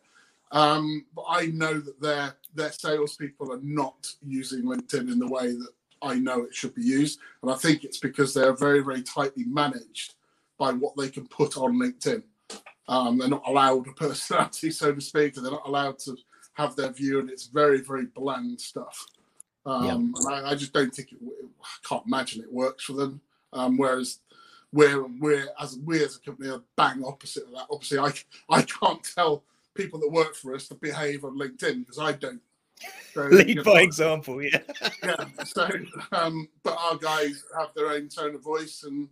um, 0.52 1.04
but 1.14 1.24
I 1.28 1.46
know 1.46 1.78
that 1.78 2.00
their 2.00 2.36
their 2.54 2.72
salespeople 2.72 3.52
are 3.52 3.60
not 3.62 4.10
using 4.26 4.62
LinkedIn 4.62 5.12
in 5.12 5.18
the 5.18 5.28
way 5.28 5.48
that 5.52 5.70
I 6.02 6.14
know 6.14 6.42
it 6.42 6.54
should 6.54 6.74
be 6.74 6.82
used, 6.82 7.20
and 7.42 7.50
I 7.50 7.56
think 7.56 7.84
it's 7.84 7.98
because 7.98 8.32
they're 8.32 8.56
very 8.56 8.80
very 8.80 9.02
tightly 9.02 9.44
managed 9.44 10.14
by 10.58 10.72
what 10.72 10.96
they 10.96 11.10
can 11.10 11.26
put 11.26 11.58
on 11.58 11.74
LinkedIn. 11.74 12.22
Um, 12.88 13.18
they're 13.18 13.28
not 13.28 13.46
allowed 13.46 13.88
a 13.88 13.92
personality, 13.92 14.70
so 14.70 14.94
to 14.94 15.00
speak, 15.00 15.36
and 15.36 15.44
they're 15.44 15.52
not 15.52 15.66
allowed 15.66 15.98
to 16.00 16.16
have 16.54 16.76
their 16.76 16.92
view, 16.92 17.20
and 17.20 17.30
it's 17.30 17.46
very, 17.46 17.80
very 17.80 18.06
bland 18.06 18.60
stuff. 18.60 19.06
Um. 19.64 20.14
I, 20.28 20.50
I, 20.50 20.54
just 20.54 20.72
don't 20.72 20.94
think 20.94 21.10
it, 21.12 21.18
I 21.60 21.88
can't 21.88 22.06
imagine 22.06 22.42
it 22.42 22.52
works 22.52 22.84
for 22.84 22.92
them. 22.92 23.20
Um, 23.52 23.76
whereas 23.76 24.20
we're 24.72 25.06
we're 25.18 25.48
as 25.60 25.78
we 25.84 26.04
as 26.04 26.16
a 26.16 26.20
company 26.20 26.50
are 26.50 26.62
bang 26.76 27.02
opposite 27.04 27.44
of 27.44 27.52
that. 27.52 27.66
Obviously, 27.70 27.98
I 27.98 28.12
I 28.48 28.62
can't 28.62 29.02
tell 29.02 29.42
people 29.74 29.98
that 30.00 30.10
work 30.10 30.34
for 30.34 30.54
us 30.54 30.68
to 30.68 30.74
behave 30.74 31.24
on 31.24 31.38
LinkedIn 31.38 31.80
because 31.80 31.98
I 31.98 32.12
don't. 32.12 32.40
So, 33.14 33.22
Lead 33.22 33.48
you 33.48 33.54
know, 33.56 33.64
by 33.64 33.80
example, 33.80 34.42
yeah. 34.42 34.58
yeah. 35.02 35.24
So, 35.44 35.68
um, 36.12 36.48
but 36.62 36.76
our 36.78 36.96
guys 36.96 37.42
have 37.58 37.70
their 37.74 37.88
own 37.88 38.08
tone 38.08 38.34
of 38.34 38.42
voice, 38.42 38.84
and 38.84 39.08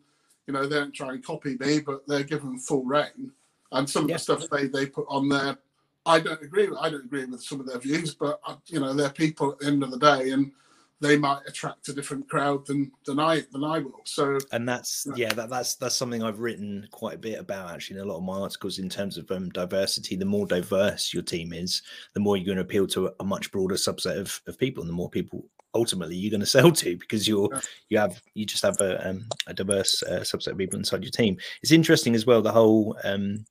you 0.46 0.52
know 0.52 0.66
they 0.66 0.76
don't 0.76 0.92
try 0.92 1.10
and 1.10 1.24
copy 1.24 1.56
me, 1.58 1.80
but 1.80 2.06
they're 2.06 2.24
given 2.24 2.58
full 2.58 2.84
reign 2.84 3.32
and 3.72 3.88
some 3.88 4.09
yeah. 4.09 4.14
of 4.14 4.20
the 4.20 4.37
stuff 4.38 4.50
they, 4.50 4.66
they 4.66 4.87
put 4.87 5.07
on 5.09 5.29
there, 5.29 5.59
I 6.07 6.20
don't 6.20 6.42
agree 6.42 6.68
with. 6.68 6.79
I 6.79 6.90
don't 6.90 7.05
agree 7.05 7.24
with 7.24 7.42
some 7.42 7.61
of 7.61 7.66
their 7.66 7.79
views, 7.79 8.14
but 8.14 8.40
uh, 8.46 8.57
you 8.66 8.81
know 8.81 8.92
they're 8.92 9.11
people 9.11 9.53
at 9.53 9.59
the 9.59 9.66
end 9.66 9.83
of 9.83 9.90
the 9.90 9.98
day, 9.98 10.31
and 10.31 10.53
they 11.00 11.18
might 11.18 11.42
attract 11.46 11.88
a 11.88 11.92
different 11.92 12.29
crowd 12.29 12.66
than 12.66 12.90
than 13.05 13.18
I 13.18 13.42
than 13.53 13.64
I 13.64 13.79
will. 13.79 14.00
So 14.05 14.38
and 14.53 14.68
that's 14.68 15.07
yeah, 15.16 15.33
that, 15.35 15.50
that's 15.50 15.77
that's 15.77 15.94
something 15.94 16.22
I've 16.22 16.40
written 16.40 16.87
quite 16.90 17.16
a 17.16 17.18
bit 17.18 17.38
about 17.38 17.70
actually 17.70 17.98
in 17.98 18.03
a 18.03 18.09
lot 18.09 18.18
of 18.18 18.24
my 18.24 18.38
articles 18.38 18.79
in 18.79 18.88
terms 18.88 19.16
of 19.16 19.31
um, 19.31 19.50
diversity. 19.50 20.16
The 20.16 20.24
more 20.24 20.46
diverse 20.46 21.12
your 21.12 21.22
team 21.22 21.53
is, 21.53 21.83
the 22.12 22.20
more 22.20 22.37
you're 22.37 22.46
going 22.46 22.59
to 22.59 22.62
appeal 22.62 22.87
to 22.88 23.09
a, 23.09 23.12
a 23.20 23.24
much 23.24 23.50
broader 23.50 23.74
subset 23.74 24.18
of, 24.18 24.40
of 24.46 24.59
people, 24.59 24.83
and 24.83 24.88
the 24.88 24.94
more 24.94 25.11
people 25.11 25.44
ultimately 25.74 26.16
you're 26.16 26.31
going 26.31 26.40
to 26.40 26.46
sell 26.46 26.70
to 26.70 26.96
because 26.96 27.27
you're 27.27 27.48
Yeah. 27.53 27.61
you 27.88 27.98
have 27.98 28.22
you 28.35 28.46
just 28.46 28.62
have 28.62 28.81
a 28.81 29.09
um, 29.09 29.27
a 29.46 29.55
diverse 29.55 30.03
uh, 30.03 30.20
subset 30.20 30.53
of 30.53 30.59
people 30.59 30.79
inside 30.79 31.03
your 31.03 31.11
team. 31.11 31.38
It's 31.62 31.72
interesting 31.72 32.14
as 32.14 32.27
well 32.27 32.42
the 32.42 32.53
whole 32.53 32.96
um, 33.05 33.44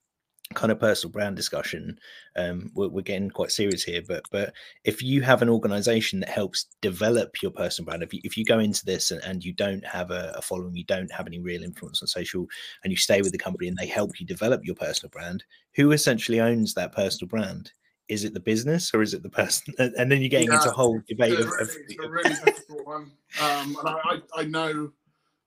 kind 0.54 0.72
of 0.72 0.80
personal 0.80 1.12
brand 1.12 1.36
discussion. 1.36 1.98
Um, 2.36 2.72
we're, 2.74 2.90
we're 2.90 3.02
getting 3.02 3.30
quite 3.30 3.52
serious 3.52 3.84
here, 3.84 4.02
but 4.08 4.24
but 4.32 4.54
if 4.84 5.02
you 5.02 5.22
have 5.22 5.42
an 5.42 5.50
organization 5.50 6.20
that 6.20 6.30
helps 6.30 6.68
develop 6.82 7.42
your 7.42 7.52
personal 7.52 7.86
brand, 7.86 8.04
if 8.04 8.14
you, 8.14 8.22
if 8.24 8.38
you 8.38 8.46
go 8.46 8.60
into 8.60 8.86
this 8.86 9.12
and, 9.12 9.22
and 9.24 9.44
you 9.44 9.54
don't 9.54 9.86
have 9.86 10.12
a, 10.12 10.34
a 10.36 10.42
following, 10.42 10.76
you 10.76 10.84
don't 10.86 11.12
have 11.12 11.28
any 11.28 11.40
real 11.40 11.64
influence 11.64 12.02
on 12.02 12.08
social, 12.08 12.48
and 12.84 12.92
you 12.92 12.98
stay 12.98 13.22
with 13.22 13.32
the 13.32 13.38
company 13.38 13.68
and 13.68 13.78
they 13.78 13.88
help 13.88 14.20
you 14.20 14.26
develop 14.26 14.66
your 14.66 14.76
personal 14.76 15.10
brand, 15.10 15.44
who 15.76 15.92
essentially 15.92 16.40
owns 16.40 16.74
that 16.74 16.94
personal 16.94 17.30
brand? 17.30 17.72
Is 18.10 18.26
it 18.26 18.34
the 18.34 18.40
business 18.40 18.94
or 18.94 19.02
is 19.02 19.14
it 19.14 19.24
the 19.24 19.30
person? 19.30 19.74
And 19.98 20.12
then 20.12 20.20
you're 20.20 20.30
getting 20.30 20.52
into 20.52 20.70
a 20.70 20.74
whole 20.74 21.02
debate 21.08 21.34
It's 21.34 21.46
of, 21.46 21.52
a 21.52 21.62
of 21.62 21.70
really, 21.70 21.86
it's 21.88 22.04
a 22.04 22.10
really 22.10 22.36
difficult 22.46 22.86
one. 22.86 23.12
Um, 23.42 23.78
and 23.80 23.88
I, 23.88 23.98
I, 24.04 24.22
I 24.36 24.44
know 24.44 24.92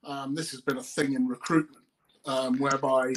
um, 0.04 0.35
this 0.35 0.50
has 0.52 0.62
been 0.62 0.78
a 0.78 0.82
thing 0.82 1.12
in 1.12 1.28
recruitment, 1.28 1.85
um, 2.24 2.59
whereby 2.59 3.12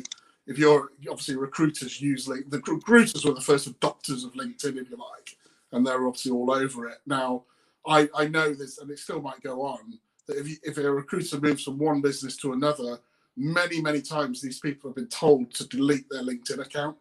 if 0.50 0.58
you're 0.58 0.90
obviously 1.10 1.36
recruiters 1.36 2.02
use 2.02 2.28
usually 2.28 2.42
the 2.50 2.60
recruiters 2.68 3.24
were 3.24 3.34
the 3.34 3.50
first 3.50 3.72
adopters 3.72 4.26
of 4.26 4.34
LinkedIn, 4.34 4.82
if 4.82 4.90
you 4.90 4.98
like, 4.98 5.38
and 5.72 5.86
they're 5.86 6.08
obviously 6.08 6.32
all 6.32 6.52
over 6.52 6.90
it. 6.90 6.98
Now, 7.06 7.44
I, 7.86 8.10
I 8.16 8.28
know 8.28 8.54
this, 8.54 8.80
and 8.80 8.90
it 8.90 8.98
still 8.98 9.22
might 9.22 9.42
go 9.42 9.62
on, 9.62 10.00
that 10.28 10.38
if, 10.38 10.50
you, 10.50 10.58
if 10.64 10.78
a 10.78 10.92
recruiter 10.92 11.40
moves 11.40 11.64
from 11.64 11.78
one 11.78 12.02
business 12.02 12.36
to 12.38 12.54
another, 12.54 13.00
many, 13.38 13.80
many 13.80 14.02
times 14.02 14.42
these 14.42 14.60
people 14.60 14.90
have 14.90 14.96
been 14.96 15.08
told 15.08 15.54
to 15.54 15.68
delete 15.68 16.10
their 16.10 16.24
LinkedIn 16.24 16.60
account. 16.60 16.98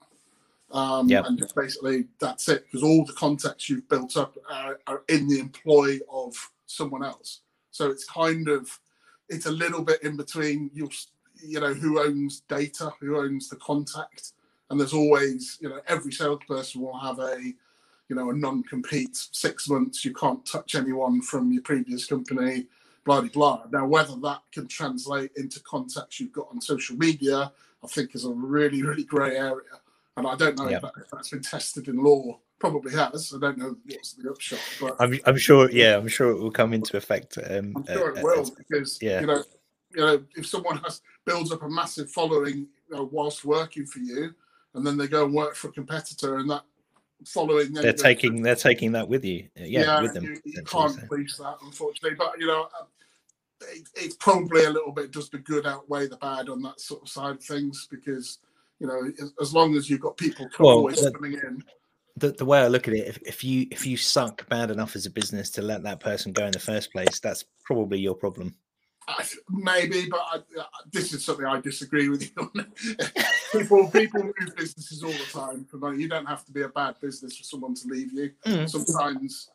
Um, 0.71 1.09
Yep. 1.09 1.25
And 1.27 1.53
basically, 1.57 2.05
that's 2.21 2.49
it, 2.51 2.67
because 2.67 2.83
all 2.85 3.07
the 3.07 3.15
contacts 3.15 3.71
you've 3.71 3.89
built 3.89 4.19
up 4.19 4.37
are, 4.51 4.79
are 4.87 5.03
in 5.09 5.27
the 5.27 5.41
employ 5.41 5.99
of 6.13 6.35
someone 6.67 7.03
else. 7.03 7.41
So 7.71 7.91
it's 7.91 8.05
kind 8.05 8.49
of, 8.49 8.79
it's 9.31 9.47
a 9.47 9.51
little 9.51 9.83
bit 9.83 10.03
in 10.03 10.19
between, 10.19 10.71
you 10.75 10.91
you 11.45 11.61
know, 11.61 11.75
who 11.75 12.01
owns 12.01 12.41
data, 12.49 12.93
who 13.01 13.19
owns 13.19 13.49
the 13.49 13.57
contact. 13.57 14.33
And 14.71 14.79
there's 14.79 14.93
always, 14.93 15.59
you 15.61 15.69
know, 15.69 15.81
every 15.89 16.13
salesperson 16.13 16.83
will 16.83 16.99
have 16.99 17.19
a, 17.19 17.41
you 17.41 18.17
know, 18.17 18.31
a 18.31 18.35
non-compete, 18.35 19.17
six 19.33 19.69
months, 19.69 20.05
you 20.05 20.13
can't 20.13 20.45
touch 20.45 20.75
anyone 20.75 21.23
from 21.23 21.53
your 21.53 21.63
previous 21.63 22.07
company, 22.07 22.67
blah, 23.05 23.21
blah, 23.21 23.31
blah. 23.31 23.63
Now, 23.71 23.87
whether 23.87 24.17
that 24.17 24.43
can 24.53 24.67
translate 24.67 25.31
into 25.37 25.61
contacts 25.61 26.21
you've 26.21 26.33
got 26.33 26.49
on 26.51 26.61
social 26.61 26.97
media, 26.97 27.53
I 27.83 27.87
think 27.87 28.15
is 28.15 28.25
a 28.25 28.31
really, 28.31 28.83
really 28.83 29.05
grey 29.05 29.37
area. 29.37 29.81
And 30.17 30.27
I 30.27 30.37
don't 30.37 30.57
know 30.59 30.69
Yeah. 30.69 30.77
if, 30.77 30.83
that, 30.83 30.93
if 31.01 31.11
that's 31.11 31.31
been 31.31 31.43
tested 31.43 31.89
in 31.89 32.03
law. 32.03 32.39
Probably 32.59 32.91
has. 32.91 33.33
I 33.33 33.39
don't 33.39 33.57
know 33.57 33.77
what's 33.87 34.15
the 34.15 34.29
upshot, 34.31 34.59
but 34.81 34.97
I'm, 34.99 35.17
I'm 35.27 35.37
sure, 35.37 35.71
yeah, 35.71 35.97
I'm 35.97 36.09
sure 36.09 36.31
it 36.31 36.41
will 36.41 36.51
come 36.51 36.75
into 36.75 36.97
effect. 36.97 37.39
Um, 37.39 37.73
I'm 37.77 37.87
sure 37.87 38.11
uh, 38.11 38.15
it 38.15 38.19
uh, 38.19 38.23
will 38.25 38.51
because 38.59 38.99
yeah. 39.01 39.21
you 39.21 39.29
know, 39.29 39.45
you 39.95 40.01
know, 40.01 40.23
if 40.37 40.47
someone 40.47 40.79
has 40.79 41.01
builds 41.25 41.53
up 41.53 41.63
a 41.63 41.69
massive 41.69 42.11
following 42.11 42.67
you 42.91 42.97
know, 42.97 43.09
whilst 43.13 43.45
working 43.45 43.87
for 43.87 44.01
you, 44.01 44.35
and 44.75 44.87
then 44.87 44.97
they 44.97 45.09
go 45.09 45.25
and 45.25 45.35
work 45.35 45.55
for 45.55 45.69
a 45.69 45.73
competitor, 45.73 46.37
and 46.37 46.51
that 46.51 46.63
following 47.27 47.73
they're 47.73 47.93
goes- 47.93 48.03
taking 48.03 48.43
they're 48.43 48.55
taking 48.55 48.93
that 48.93 49.09
with 49.09 49.25
you, 49.25 49.49
uh, 49.61 49.65
yeah, 49.65 50.01
with 50.01 50.15
them. 50.15 50.25
you, 50.25 50.41
you 50.45 50.63
can't 50.65 50.93
so. 50.93 51.07
police 51.07 51.37
that, 51.39 51.57
unfortunately. 51.63 52.17
But 52.17 52.39
you 52.39 52.47
know, 52.47 52.69
uh, 52.79 52.85
it, 53.73 53.89
it's 53.95 54.17
probably 54.17 54.65
a 54.65 54.71
little 54.71 54.93
bit 54.93 55.11
does 55.11 55.29
the 55.31 55.39
good 55.39 55.67
outweigh 55.67 56.07
the 56.09 56.17
bad 56.17 56.49
on 56.49 56.63
that 56.63 56.81
sort 56.81 57.03
of 57.03 57.09
side 57.09 57.37
of 57.37 57.43
things 57.43 57.89
because 57.91 58.39
you 58.79 58.87
know, 58.87 59.11
as, 59.21 59.33
as 59.41 59.53
long 59.55 59.75
as 59.77 59.91
you've 59.91 60.01
got 60.01 60.17
people 60.17 60.49
Well, 60.61 60.77
always 60.77 61.03
that- 61.03 61.15
coming 61.15 61.33
in, 61.35 61.65
the, 62.17 62.33
the 62.33 62.45
way 62.45 62.61
I 62.61 62.69
look 62.69 62.89
at 62.89 62.95
it, 62.95 63.07
if, 63.07 63.19
if 63.23 63.45
you 63.45 63.67
if 63.71 63.87
you 63.87 63.97
suck 63.97 64.49
bad 64.49 64.71
enough 64.71 64.97
as 64.97 65.07
a 65.07 65.11
business 65.11 65.51
to 65.51 65.63
let 65.63 65.83
that 65.85 66.01
person 66.01 66.33
go 66.33 66.45
in 66.47 66.53
the 66.53 66.59
first 66.59 66.93
place, 66.93 67.21
that's 67.21 67.45
probably 67.65 67.99
your 67.99 68.15
problem. 68.15 68.55
Maybe, 69.51 70.09
but 70.11 70.21
I, 70.21 70.37
uh, 70.61 70.65
this 70.93 71.13
is 71.13 71.25
something 71.25 71.47
I 71.47 71.61
disagree 71.61 72.09
with 72.09 72.23
you 72.23 72.31
on. 72.39 72.73
people 73.53 73.89
people 73.91 74.23
move 74.23 74.57
businesses 74.57 75.03
all 75.03 75.13
the 75.13 75.27
time 75.33 75.65
for 75.65 75.79
money. 75.79 76.03
You 76.03 76.09
don't 76.09 76.27
have 76.27 76.45
to 76.47 76.53
be 76.53 76.63
a 76.63 76.69
bad 76.69 76.97
business 77.01 77.37
for 77.37 77.45
someone 77.45 77.75
to 77.75 77.89
leave 77.89 78.13
you. 78.13 78.31
Mm. 78.47 78.69
Sometimes, 78.69 79.49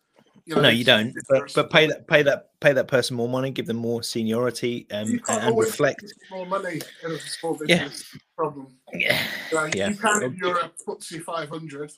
you 0.45 0.55
know, 0.55 0.61
no, 0.61 0.69
you 0.69 0.83
don't. 0.83 1.15
But 1.29 1.53
but 1.53 1.69
pay 1.69 1.87
that 1.87 2.07
pay 2.07 2.23
that 2.23 2.59
pay 2.59 2.73
that 2.73 2.87
person 2.87 3.15
more 3.15 3.29
money, 3.29 3.51
give 3.51 3.67
them 3.67 3.77
more 3.77 4.03
seniority, 4.03 4.87
um, 4.91 5.19
and 5.29 5.57
reflect. 5.57 6.03
more 6.31 6.45
money 6.45 6.81
in 7.03 7.11
a 7.11 7.19
small 7.19 7.57
Yeah. 7.65 7.83
business. 7.85 8.05
Problem. 8.35 8.67
Yeah, 8.93 9.21
So 9.51 9.69
Yeah. 9.75 9.89
You 9.89 9.95
can 9.95 10.23
if 10.23 10.35
you're 10.35 10.59
a 10.59 10.71
FTSE 10.87 11.23
500, 11.23 11.91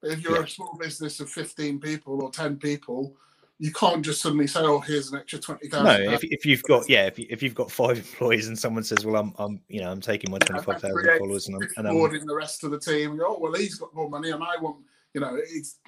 but 0.00 0.10
if 0.12 0.22
you're 0.22 0.36
Yeah. 0.38 0.44
a 0.44 0.48
small 0.48 0.76
business 0.78 1.20
of 1.20 1.30
15 1.30 1.80
people 1.80 2.22
or 2.22 2.30
10 2.30 2.56
people, 2.58 3.16
you 3.58 3.72
can't 3.72 4.04
just 4.04 4.20
suddenly 4.20 4.46
say, 4.46 4.60
"Oh, 4.60 4.80
here's 4.80 5.12
an 5.12 5.18
extra 5.18 5.38
20,000." 5.38 5.84
no. 5.84 6.12
If, 6.12 6.24
if 6.24 6.44
you've 6.44 6.62
got 6.64 6.88
yeah, 6.88 7.06
if, 7.06 7.18
you, 7.18 7.26
if 7.30 7.42
you've 7.42 7.54
got 7.54 7.70
five 7.70 7.98
employees 7.98 8.48
and 8.48 8.58
someone 8.58 8.82
says, 8.82 9.04
"Well, 9.04 9.16
I'm 9.16 9.32
I'm 9.38 9.60
you 9.68 9.80
know 9.80 9.90
I'm 9.90 10.00
taking 10.00 10.30
my 10.30 10.38
twenty 10.38 10.62
five 10.62 10.80
thousand 10.80 11.18
followers 11.18 11.46
and 11.48 11.56
I'm, 11.56 11.68
and 11.76 11.88
I'm 11.88 11.94
rewarding 11.94 12.26
the 12.26 12.34
rest 12.34 12.64
of 12.64 12.70
the 12.72 12.80
team. 12.80 13.12
and 13.12 13.20
go, 13.20 13.26
Oh, 13.28 13.38
well, 13.40 13.54
he's 13.54 13.76
got 13.76 13.94
more 13.94 14.10
money, 14.10 14.30
and 14.30 14.42
I 14.42 14.56
want, 14.60 14.78
you 15.14 15.20
know, 15.20 15.36
it's. 15.36 15.78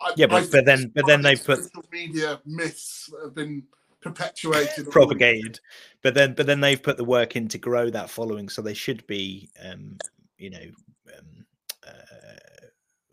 I, 0.00 0.12
Yeah, 0.16 0.26
but- 0.26 0.50
but 0.50 0.64
then- 0.64 0.90
but 0.94 1.06
then 1.06 1.22
they 1.22 1.36
put- 1.36 1.62
social 1.62 1.84
media 1.92 2.40
myths 2.44 3.08
that 3.12 3.24
have 3.24 3.34
been 3.34 3.62
perpetuated, 4.00 4.90
propagated 4.90 5.60
but 6.02 6.12
then 6.12 6.34
but 6.34 6.44
then 6.44 6.60
they've 6.60 6.82
put 6.82 6.96
the 6.96 7.04
work 7.04 7.36
in 7.36 7.46
to 7.46 7.56
grow 7.56 7.88
that 7.88 8.10
following 8.10 8.48
so 8.48 8.60
they 8.60 8.74
should 8.74 9.06
be 9.06 9.48
um 9.64 9.96
you 10.38 10.50
know 10.50 10.58
um 11.16 11.46
uh, 11.86 12.66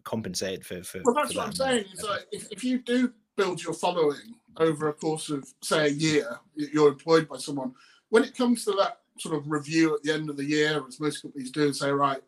compensated 0.03 0.65
for 0.65 0.81
for 0.83 1.01
Well, 1.05 1.13
that's 1.13 1.33
for 1.33 1.37
what 1.39 1.47
I'm 1.49 1.53
saying. 1.53 1.85
Is 1.93 2.01
like 2.01 2.25
if, 2.31 2.51
if 2.51 2.63
you 2.63 2.79
do 2.79 3.13
build 3.39 3.63
your 3.63 3.73
following 3.73 4.35
over 4.57 4.89
a 4.89 4.93
course 4.93 5.29
of 5.29 5.47
say 5.61 5.85
a 5.87 5.89
year, 5.89 6.37
you're 6.55 6.89
employed 6.89 7.27
by 7.29 7.37
someone. 7.37 7.73
When 8.09 8.23
it 8.23 8.35
comes 8.35 8.65
to 8.65 8.71
that 8.73 8.99
sort 9.17 9.35
of 9.35 9.49
review 9.49 9.95
at 9.95 10.03
the 10.03 10.13
end 10.13 10.29
of 10.29 10.35
the 10.35 10.43
year, 10.43 10.81
as 10.87 10.99
most 10.99 11.21
companies 11.21 11.49
do, 11.51 11.63
and 11.65 11.75
say, 11.75 11.89
right, 11.91 12.21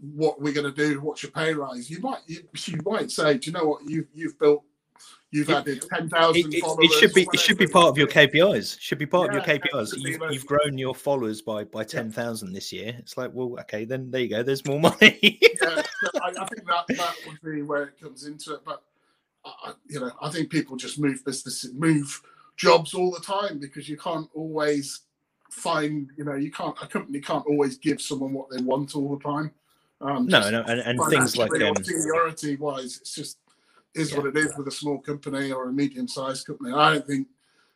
what 0.00 0.42
we're 0.42 0.52
going 0.52 0.72
to 0.72 0.88
do? 0.88 1.00
What's 1.00 1.22
your 1.22 1.32
pay 1.32 1.54
rise? 1.54 1.88
You 1.88 2.00
might 2.00 2.18
you, 2.26 2.40
you 2.66 2.78
might 2.84 3.10
say, 3.10 3.38
do 3.38 3.50
you 3.50 3.56
know 3.56 3.64
what 3.64 3.88
you've 3.88 4.08
you've 4.14 4.38
built? 4.38 4.62
You've 5.30 5.48
It- 5.48 5.56
added 5.56 5.84
ten 5.90 6.04
it, 6.04 6.10
thousand 6.10 6.54
it, 6.54 6.60
followers. 6.60 6.84
it 6.90 6.92
should 6.98 7.14
be 7.14 7.26
it 7.32 7.40
should 7.40 7.58
be 7.58 7.66
part 7.66 7.88
of 7.88 7.96
your. 7.96 8.06
KPIs 8.06 8.78
should 8.78 8.98
be 8.98 9.06
part 9.06 9.32
Yeah, 9.32 9.38
of 9.38 9.46
your 9.46 9.58
KPIs 9.58 9.92
you've, 9.96 10.20
you've 10.30 10.46
grown 10.46 10.76
your 10.78 10.94
followers 10.94 11.40
by 11.42 11.64
by 11.64 11.82
10,000 11.82 12.52
this 12.52 12.72
year 12.72 12.94
it's 12.98 13.16
like 13.16 13.30
well 13.32 13.56
okay 13.60 13.84
then 13.84 14.10
there 14.12 14.20
you 14.20 14.28
go 14.28 14.42
there's 14.44 14.64
more 14.66 14.78
money 14.78 15.38
yeah, 15.42 15.82
I, 16.22 16.28
I 16.38 16.44
think 16.46 16.64
that 16.66 16.84
that 16.88 17.14
would 17.26 17.40
be 17.42 17.62
where 17.62 17.84
it 17.84 18.00
comes 18.00 18.26
into 18.26 18.54
it. 18.54 18.60
But 18.64 18.82
I, 19.44 19.72
you 19.88 20.00
know, 20.00 20.10
I 20.20 20.30
think 20.30 20.50
people 20.50 20.76
just 20.76 20.98
move 20.98 21.24
businesses, 21.24 21.74
move 21.74 22.20
jobs 22.56 22.94
all 22.94 23.10
the 23.10 23.20
time 23.20 23.58
because 23.58 23.88
you 23.88 23.96
can't 23.96 24.28
always 24.34 25.02
find. 25.50 26.10
You 26.16 26.24
know, 26.24 26.34
you 26.34 26.50
can't 26.50 26.76
a 26.82 26.86
company 26.86 27.20
can't 27.20 27.46
always 27.46 27.78
give 27.78 28.00
someone 28.00 28.32
what 28.32 28.50
they 28.50 28.62
want 28.62 28.96
all 28.96 29.16
the 29.16 29.22
time. 29.22 29.52
Um, 30.00 30.26
no 30.26 30.50
no 30.50 30.62
and, 30.66 30.80
and 30.80 31.04
things 31.10 31.36
like 31.36 31.52
um 31.62 31.82
seniority 31.84 32.56
wise, 32.56 32.98
it's 33.00 33.14
just 33.14 33.38
is 33.94 34.10
Yeah. 34.10 34.18
what 34.18 34.26
it 34.26 34.36
is 34.36 34.56
with 34.56 34.68
a 34.68 34.72
small 34.72 34.98
company 34.98 35.52
or 35.52 35.68
a 35.68 35.72
medium 35.72 36.08
sized 36.08 36.46
company. 36.46 36.72
I 36.72 36.94
don't 36.94 37.06
think 37.06 37.28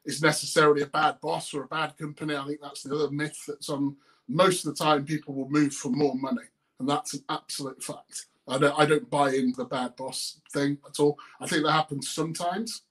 it's 0.04 0.22
necessarily 0.22 0.82
a 0.82 0.86
bad 0.86 1.20
boss 1.20 1.54
or 1.54 1.64
a 1.64 1.68
bad 1.68 1.96
company. 1.96 2.34
I 2.34 2.46
think 2.46 2.60
that's 2.60 2.82
the 2.82 2.94
other 2.94 3.10
myth 3.10 3.38
that's 3.46 3.68
on. 3.68 3.96
Most 4.26 4.66
of 4.66 4.76
the 4.76 4.84
time, 4.84 5.06
people 5.06 5.34
will 5.34 5.48
move 5.48 5.72
for 5.72 5.88
more 5.90 6.14
money, 6.14 6.42
and 6.80 6.88
that's 6.88 7.14
an 7.14 7.24
absolute 7.30 7.82
fact. 7.82 8.26
I 8.48 8.58
don't, 8.58 8.78
I 8.78 8.86
don't 8.86 9.10
buy 9.10 9.30
into 9.30 9.56
the 9.58 9.64
bad 9.64 9.94
boss 9.96 10.40
thing 10.52 10.78
at 10.86 10.98
all. 11.00 11.18
I 11.40 11.46
think 11.46 11.64
that 11.64 11.72
happens 11.72 12.08
sometimes, 12.10 12.82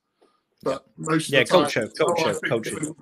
but 0.63 0.85
most 0.97 1.29
of 1.29 1.33
Yeah, 1.33 1.39
the 1.39 1.45
time, 1.45 1.61
culture, 1.63 1.89
"Oh, 1.99 2.05
culture, 2.05 2.29
I've 2.29 2.41
been 2.41 2.49
culture. 2.49 2.95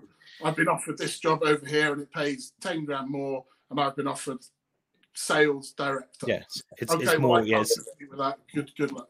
I've 0.43 0.55
been 0.55 0.67
offered 0.67 0.97
this 0.97 1.19
job 1.19 1.43
over 1.43 1.65
here, 1.65 1.93
and 1.93 2.01
it 2.01 2.11
pays 2.11 2.53
ten 2.61 2.85
grand 2.85 3.09
more, 3.09 3.45
and 3.69 3.79
I've 3.79 3.95
been 3.95 4.07
offered 4.07 4.39
sales 5.13 5.71
director. 5.71 6.25
yes 6.27 6.61
it's, 6.77 6.91
okay, 6.91 7.03
it's 7.03 7.11
well, 7.13 7.19
more 7.21 7.41
yes 7.43 7.71
with 8.09 8.19
that. 8.19 8.37
Good, 8.53 8.69
good 8.77 8.91
luck. 8.91 9.09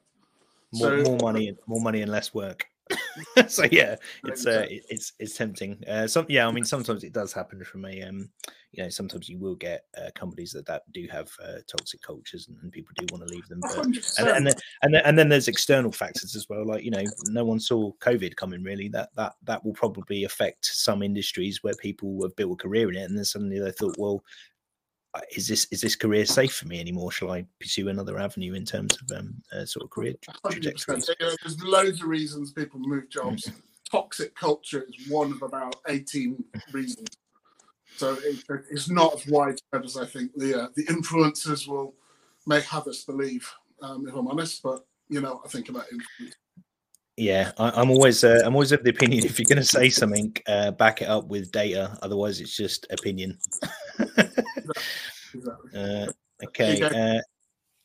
more, 0.74 1.04
So- 1.04 1.12
more 1.12 1.16
uh, 1.20 1.24
money 1.34 1.58
more 1.66 1.82
money 1.82 2.02
and 2.02 2.12
less 2.12 2.34
work 2.34 2.66
so 3.48 3.64
yeah 3.72 3.96
it's 4.26 4.46
uh 4.46 4.66
it's 4.70 5.14
it's 5.20 5.36
tempting. 5.36 5.82
Uh 5.88 6.06
some 6.06 6.26
yeah 6.30 6.48
i 6.48 6.52
mean 6.52 6.64
sometimes 6.64 7.04
it 7.04 7.14
does 7.14 7.34
happen 7.34 7.64
from 7.64 7.86
a 7.86 8.02
um 8.04 8.30
you 8.74 8.84
know 8.84 8.90
sometimes 8.90 9.30
you 9.30 9.40
will 9.40 9.56
get 9.56 9.86
uh, 9.98 10.10
companies 10.14 10.52
that 10.52 10.66
that 10.66 10.84
do 10.94 11.08
have 11.10 11.32
uh, 11.44 11.60
toxic 11.68 12.02
cultures 12.02 12.48
and, 12.48 12.58
and 12.62 12.72
people 12.72 12.94
do 12.98 13.06
want 13.12 13.26
to 13.26 13.34
leave 13.34 13.48
them 13.48 13.60
but 13.62 13.86
and, 13.86 13.98
and 14.20 14.48
then 14.48 14.54
and 14.84 14.94
then, 14.94 15.02
and 15.06 15.18
then 15.18 15.30
there's 15.30 15.48
external 15.48 15.92
factors 15.92 16.36
as 16.36 16.48
well 16.50 16.66
like 16.66 16.84
you 16.84 16.92
know 16.92 17.04
no 17.30 17.44
one 17.44 17.60
saw 17.60 17.92
covid 17.94 18.36
coming 18.36 18.62
really. 18.64 18.90
That 18.90 19.10
that 19.16 19.34
that 19.44 19.66
will 19.66 19.74
probably 19.74 20.26
affect 20.26 20.66
some 20.66 21.02
industries 21.02 21.64
where 21.64 21.76
people 21.76 22.22
have 22.24 22.36
built 22.36 22.54
a 22.54 22.64
career 22.64 22.90
in 22.90 22.98
it 22.98 23.04
and 23.04 23.18
then 23.18 23.26
suddenly 23.26 23.60
they 23.60 23.72
thought 23.72 23.96
well 23.98 24.24
is 25.36 25.48
this 25.48 25.68
is 25.72 25.82
this 25.82 25.96
career 25.96 26.26
safe 26.26 26.54
for 26.56 26.68
me 26.68 26.80
anymore 26.80 27.12
shall 27.12 27.32
i 27.32 27.46
pursue 27.60 27.90
another 27.90 28.18
avenue 28.18 28.54
in 28.54 28.66
terms 28.66 28.98
of 29.02 29.18
um 29.18 29.36
uh, 29.54 29.66
sort 29.66 29.84
of 29.84 29.90
career 29.90 30.14
tra- 30.22 30.34
100%. 30.46 30.52
trajectories 30.52 31.10
You 31.20 31.26
know, 31.26 31.36
there's 31.42 31.64
loads 31.64 32.02
of 32.02 32.08
reasons 32.08 32.52
people 32.52 32.80
move 32.80 33.10
jobs. 33.10 33.44
Mm. 33.44 33.62
Toxic 33.90 34.36
culture 34.36 34.86
is 34.90 35.08
one 35.08 35.32
of 35.32 35.42
about 35.42 35.76
18 35.88 36.44
reasons. 36.72 37.08
So 37.98 38.18
it, 38.24 38.44
it's 38.70 38.90
not 38.90 39.16
as 39.16 39.28
widespread 39.28 39.86
as 39.86 39.96
I 39.96 40.06
think 40.06 40.32
the 40.36 40.64
uh, 40.64 40.68
the 40.76 40.86
influencers 40.86 41.68
will 41.68 41.94
may 42.46 42.62
have 42.62 42.88
us 42.88 43.04
believe, 43.04 43.50
um, 43.82 44.08
if 44.08 44.14
I'm 44.14 44.28
honest. 44.28 44.62
But 44.64 44.86
you 45.08 45.22
know, 45.22 45.42
I 45.46 45.48
think 45.48 45.70
about 45.70 45.86
influence. 45.92 46.36
Yeah, 47.18 47.52
I, 47.58 47.82
am 47.82 47.92
always 47.92 48.26
uh, 48.26 48.42
I'm 48.44 48.56
always 48.56 48.74
of 48.74 48.84
the 48.84 48.90
opinion 48.90 49.26
if 49.26 49.40
you're 49.40 49.46
going 49.46 49.56
to 49.58 49.64
say 49.64 49.90
something, 49.90 50.36
uh, 50.48 50.72
back 50.72 51.02
it 51.02 51.08
up 51.08 51.28
with 51.28 51.52
data. 51.52 51.98
Otherwise, 52.02 52.42
it's 52.42 52.56
just 52.56 52.86
opinion. 52.90 53.38
uh, 55.76 56.08
okay. 56.44 56.82
Uh, 56.82 57.22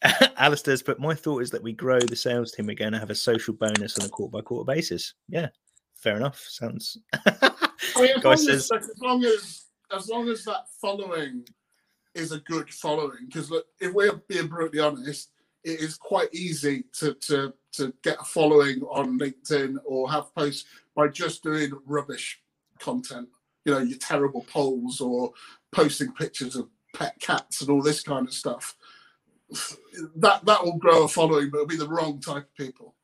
Alistair's, 0.37 0.83
but 0.83 0.99
my 0.99 1.15
thought 1.15 1.43
is 1.43 1.51
that 1.51 1.63
we 1.63 1.73
grow 1.73 2.01
the 2.01 2.17
sales 2.17 2.51
team. 2.51 2.67
We're 2.67 2.75
going 2.75 2.93
to 2.93 2.99
have 2.99 3.11
a 3.11 3.15
social 3.15 3.55
bonus 3.55 3.99
on 3.99 4.07
a 4.07 4.09
quarter 4.09 4.33
by 4.33 4.41
quarter 4.41 4.65
basis. 4.65 5.15
Yeah, 5.29 5.49
fair 5.97 6.17
enough. 6.17 6.39
Sounds. 6.49 6.99
I 7.27 7.51
mean, 7.97 8.11
as, 8.17 8.25
long 8.25 8.37
says... 8.37 8.71
as, 8.73 8.73
as 8.73 9.01
long 9.01 9.25
as 9.25 9.67
as 9.93 10.09
long 10.09 10.29
as 10.29 10.45
that 10.45 10.65
following 10.81 11.47
is 12.15 12.33
a 12.33 12.41
good 12.41 12.69
following, 12.71 13.27
because 13.27 13.51
look, 13.51 13.67
if 13.81 13.93
we're 13.93 14.21
being 14.29 14.49
brutally 14.49 14.81
honest, 14.81 15.31
it 15.63 15.81
is 15.81 15.97
quite 15.97 16.35
easy 16.35 16.85
to 16.99 17.15
to 17.15 17.53
to 17.73 17.93
get 18.03 18.21
a 18.21 18.25
following 18.25 18.83
on 18.83 19.19
LinkedIn 19.19 19.77
or 19.85 20.11
have 20.11 20.35
posts 20.35 20.65
by 20.95 21.09
just 21.09 21.43
doing 21.43 21.73
rubbish 21.87 22.41
content. 22.79 23.29
You 23.65 23.75
know, 23.75 23.81
your 23.81 23.99
terrible 23.99 24.45
polls 24.51 25.01
or 25.01 25.33
posting 25.71 26.13
pictures 26.13 26.57
of 26.57 26.69
pet 26.95 27.15
cats 27.21 27.61
and 27.61 27.71
all 27.71 27.83
this 27.83 28.03
kind 28.03 28.27
of 28.27 28.35
stuff 28.35 28.77
that 30.17 30.45
that 30.45 30.65
will 30.65 30.79
grow 30.79 31.05
a 31.05 31.09
following, 31.09 31.51
but 31.51 31.59
it'll 31.59 31.67
be 31.67 31.77
the 31.77 31.89
wrong 31.89 32.21
type 32.21 32.45
of 32.45 32.55
people. 32.55 32.95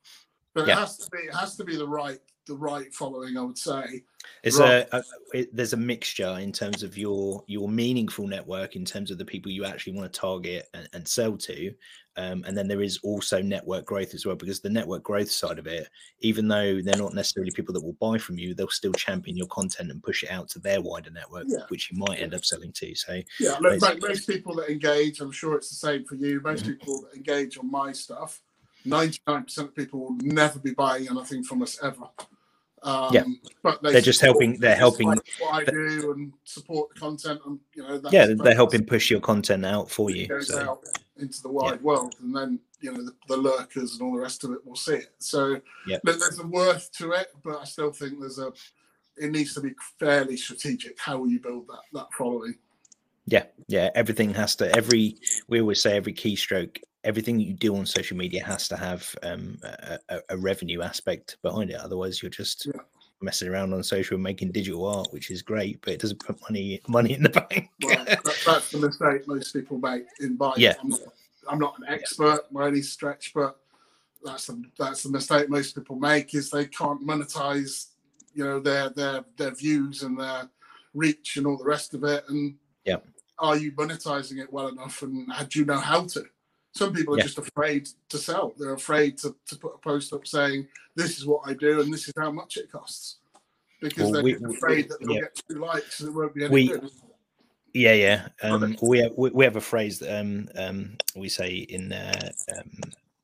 But 0.55 0.67
yeah. 0.67 0.75
it 0.75 0.79
has 0.79 0.97
to 0.99 1.11
be 1.11 1.19
it 1.19 1.35
has 1.35 1.57
to 1.57 1.65
be 1.65 1.77
the 1.77 1.89
right 1.89 2.19
the 2.47 2.57
right 2.57 2.93
following, 2.95 3.37
I 3.37 3.43
would 3.43 3.59
say. 3.59 4.05
It's 4.45 4.59
right. 4.59 4.87
a, 4.93 4.99
a 4.99 5.05
it, 5.35 5.55
there's 5.55 5.73
a 5.73 5.79
mixture 5.79 6.39
in 6.41 6.53
terms 6.53 6.83
of 6.83 6.97
your 6.97 7.43
your 7.47 7.69
meaningful 7.69 8.27
network 8.27 8.77
in 8.77 8.85
terms 8.85 9.11
of 9.11 9.19
the 9.19 9.25
people 9.25 9.51
you 9.51 9.65
actually 9.65 9.95
want 9.95 10.13
to 10.13 10.21
target 10.21 10.69
and, 10.75 10.89
and 10.93 11.09
sell 11.09 11.37
to, 11.37 11.75
um, 12.17 12.45
and 12.47 12.57
then 12.57 12.67
there 12.67 12.83
is 12.83 12.99
also 13.03 13.43
network 13.43 13.85
growth 13.85 14.15
as 14.15 14.25
well, 14.25 14.37
because 14.37 14.61
the 14.61 14.71
network 14.71 15.03
growth 15.03 15.31
side 15.31 15.59
of 15.59 15.67
it, 15.67 15.89
even 16.21 16.49
though 16.49 16.81
they're 16.81 16.97
not 16.97 17.15
necessarily 17.15 17.51
people 17.51 17.75
that 17.75 17.85
will 17.85 17.97
buy 18.01 18.17
from 18.17 18.39
you, 18.39 18.55
they'll 18.55 18.69
still 18.69 18.93
champion 18.93 19.37
your 19.37 19.47
content 19.49 19.91
and 19.91 20.03
push 20.03 20.23
it 20.23 20.31
out 20.31 20.49
to 20.51 20.59
their 20.59 20.81
wider 20.81 21.11
network, 21.11 21.45
yeah. 21.49 21.65
which 21.69 21.91
you 21.91 21.99
might 21.99 22.21
end 22.21 22.35
up 22.35 22.45
selling 22.45 22.73
to. 22.73 22.95
So, 22.95 23.21
yeah, 23.39 23.57
look, 23.61 23.81
most 24.01 24.27
people 24.27 24.55
that 24.57 24.71
engage, 24.71 25.21
I'm 25.21 25.33
sure 25.33 25.57
it's 25.57 25.69
the 25.69 25.77
same 25.77 26.05
for 26.05 26.15
you. 26.15 26.41
Most 26.41 26.63
mm-hmm. 26.63 26.73
people 26.73 27.03
that 27.03 27.17
engage 27.17 27.59
on 27.59 27.71
my 27.71 27.93
stuff, 27.93 28.41
99% 28.87 29.59
of 29.59 29.75
people 29.75 30.01
will 30.01 30.17
never 30.23 30.59
be 30.59 30.73
buying 30.73 31.09
anything 31.11 31.43
from 31.43 31.63
us 31.63 31.79
ever. 31.83 32.09
Um, 32.87 33.13
yeah, 33.13 33.25
but 33.65 33.83
they 33.83 33.99
are 33.99 34.01
just 34.01 34.21
helping. 34.21 34.61
They're 34.61 34.77
helping 34.77 35.09
what 35.09 35.23
I 35.51 35.65
do 35.65 36.13
and 36.13 36.33
support 36.45 36.95
the 36.95 37.01
content, 37.01 37.41
and 37.45 37.59
you 37.75 37.83
know, 37.83 38.01
yeah, 38.13 38.29
they're 38.33 38.55
helping 38.55 38.87
push 38.87 39.11
your 39.11 39.21
content 39.21 39.67
out 39.67 39.91
for 39.91 40.09
you. 40.09 40.41
So. 40.43 40.61
Out 40.61 40.85
into 41.19 41.43
the 41.43 41.49
wide 41.49 41.81
yeah. 41.81 41.83
world, 41.83 42.15
and 42.21 42.35
then 42.35 42.61
you 42.81 42.93
know 42.93 43.03
the, 43.03 43.13
the, 43.27 43.37
lurkers 43.37 43.95
and 43.95 44.03
all 44.03 44.15
the 44.15 44.21
rest 44.21 44.45
of 44.45 44.53
it 44.53 44.65
will 44.65 44.77
see 44.77 44.95
it. 44.95 45.13
So 45.19 45.61
yeah. 45.87 45.99
there's 46.05 46.39
a 46.39 46.47
worth 46.47 46.93
to 46.99 47.11
it, 47.13 47.29
but 47.43 47.61
I 47.61 47.65
still 47.65 47.91
think 47.91 48.21
there's 48.21 48.39
a 48.39 48.53
it 49.17 49.33
needs 49.33 49.55
to 49.55 49.61
be 49.61 49.75
fairly 49.99 50.37
strategic 50.37 50.99
how 51.01 51.19
will 51.19 51.29
you 51.29 51.41
build 51.41 51.67
that 51.69 51.81
that 51.93 52.13
following. 52.13 52.55
Yeah, 53.27 53.45
yeah. 53.67 53.91
Everything 53.97 54.33
has 54.35 54.55
to. 54.57 54.73
Every 54.77 55.17
we 55.49 55.61
always 55.61 55.81
say 55.81 55.97
every 55.97 56.15
keystroke, 56.15 56.79
everything 57.07 57.41
you 57.41 57.55
do 57.55 57.75
on 57.77 57.87
social 57.87 58.17
media 58.17 58.45
has 58.45 58.69
to 58.69 58.77
have 58.77 59.15
um, 59.23 59.59
a, 59.63 60.21
a, 60.29 60.37
revenue 60.37 60.83
aspect 60.83 61.39
behind 61.43 61.71
it. 61.71 61.77
Otherwise, 61.77 62.21
you're 62.21 62.31
just 62.31 62.67
yeah 62.67 62.81
messing 63.21 63.49
around 63.49 63.73
on 63.73 63.83
social 63.83 64.15
and 64.15 64.23
making 64.23 64.53
digital 64.53 64.87
art, 64.87 65.09
which 65.13 65.31
is 65.31 65.43
great, 65.43 65.81
but 65.83 65.95
it 65.95 66.01
doesn't 66.01 66.21
put 66.21 66.41
money 66.43 66.81
money 66.89 67.13
in 67.13 67.23
the 67.23 67.29
bank. 67.51 67.71
well, 67.83 68.05
that, 68.05 68.25
that's 68.45 68.71
the 68.71 68.79
mistake 68.79 69.27
most 69.27 69.53
people 69.53 69.79
make 69.79 70.05
in 70.21 70.37
buying. 70.37 70.55
Yeah. 70.59 70.75
I'm 70.83 70.89
not, 70.89 71.01
I'm 71.49 71.59
not 71.59 71.79
an 71.79 71.87
expert 71.89 72.41
by 72.53 72.69
any 72.69 72.83
stretch, 72.83 73.33
but 73.35 73.59
that's 74.25 74.47
the 74.47 74.63
that's 74.79 75.03
the 75.03 75.11
mistake 75.11 75.49
most 75.49 75.75
people 75.75 75.97
make 75.97 76.35
is 76.35 76.51
they 76.51 76.67
can't 76.67 77.07
monetize, 77.07 77.89
you 78.35 78.45
know, 78.45 78.61
their 78.61 78.91
their 78.91 79.25
their 79.37 79.55
views 79.55 80.03
and 80.03 80.19
their 80.19 80.49
reach 80.95 81.37
and 81.37 81.47
all 81.47 81.57
the 81.57 81.65
rest 81.65 81.95
of 81.95 82.05
it. 82.05 82.25
And 82.29 82.57
yeah, 82.85 82.97
are 83.39 83.57
you 83.57 83.73
monetizing 83.73 84.39
it 84.39 84.53
well 84.53 84.69
enough? 84.69 85.03
And 85.03 85.29
do 85.49 85.59
you 85.59 85.65
know 85.65 85.79
how 85.79 86.05
to? 86.07 86.25
Some 86.77 86.93
people 86.93 87.15
are 87.15 87.19
yeah. 87.19 87.25
just 87.25 87.39
afraid 87.39 87.89
to 88.11 88.19
sell. 88.19 88.53
They're 88.59 88.75
afraid 88.75 89.17
to, 89.19 89.35
to 89.47 89.57
put 89.57 89.75
a 89.75 89.79
post 89.79 90.13
up 90.13 90.27
saying, 90.27 90.69
this 90.95 91.17
is 91.17 91.25
what 91.25 91.41
I 91.47 91.55
do 91.55 91.81
and 91.81 91.93
this 91.93 92.07
is 92.07 92.13
how 92.19 92.31
much 92.31 92.59
it 92.59 92.71
costs. 92.71 93.17
Because 93.81 94.05
well, 94.05 94.13
they're 94.13 94.23
we, 94.23 94.35
afraid 94.35 94.91
that 94.91 95.01
they'll 95.01 95.13
yeah. 95.13 95.21
get 95.23 95.41
two 95.49 95.59
likes 95.59 96.01
and 96.01 96.11
it 96.11 96.13
won't 96.13 96.35
be 96.35 96.45
any 96.45 96.53
we, 96.53 96.69
good. 96.69 96.91
Yeah, 97.73 97.95
yeah. 97.95 98.29
Um, 98.43 98.77
we 98.83 98.99
have 98.99 99.13
we, 99.17 99.45
have 99.45 99.57
a 99.57 99.61
phrase 99.61 99.99
that 100.01 100.19
um, 100.19 100.49
um, 100.55 100.97
we 101.15 101.29
say 101.29 101.51
in 101.55 101.93
uh, 101.93 102.31
um, 102.57 102.71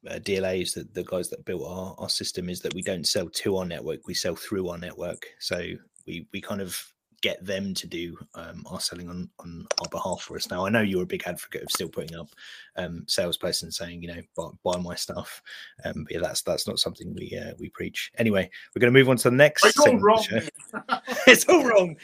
uh, 0.09 0.15
DLAs 0.15 0.75
that 0.75 0.93
the 0.95 1.05
guys 1.05 1.29
that 1.31 1.45
built 1.45 1.63
our, 1.67 1.95
our 1.99 2.09
system 2.09 2.49
is 2.49 2.61
that 2.61 2.75
we 2.75 2.83
don't 2.83 3.07
sell 3.07 3.29
to 3.29 3.57
our 3.57 3.65
network, 3.65 4.07
we 4.07 4.15
sell 4.15 4.35
through 4.35 4.69
our 4.69 4.79
network. 4.79 5.27
So 5.39 5.59
we 6.07 6.27
we 6.33 6.41
kind 6.41 6.61
of 6.61 6.79
get 7.23 7.45
them 7.45 7.73
to 7.73 7.87
do 7.87 8.19
um, 8.35 8.65
our 8.71 8.81
selling 8.81 9.09
on 9.09 9.31
on 9.39 9.67
our 9.81 9.89
behalf 9.89 10.23
for 10.23 10.37
us. 10.37 10.51
Now, 10.51 10.67
I 10.67 10.71
know 10.71 10.83
you're 10.83 11.05
a 11.05 11.07
big 11.07 11.23
advocate 11.25 11.63
of 11.63 11.71
still 11.71 11.89
putting 11.89 12.17
up 12.17 12.29
um, 12.77 13.05
salesperson 13.07 13.71
saying, 13.71 14.03
you 14.03 14.09
know, 14.09 14.21
buy, 14.37 14.49
buy 14.65 14.77
my 14.79 14.95
stuff. 14.95 15.41
Um, 15.85 16.05
but 16.05 16.13
yeah, 16.13 16.21
that's 16.21 16.43
that's 16.43 16.67
not 16.67 16.79
something 16.79 17.15
we 17.15 17.39
uh, 17.39 17.55
we 17.59 17.71
preach. 17.71 18.11
Anyway, 18.19 18.51
we're 18.75 18.81
going 18.81 18.93
to 18.93 18.99
move 18.99 19.09
on 19.09 19.17
to 19.19 19.31
the 19.31 19.37
next. 19.37 19.65
It's 19.65 19.79
all 19.79 19.97
wrong. 19.99 20.25
it's 21.27 21.49
all 21.49 21.65
wrong. 21.65 21.97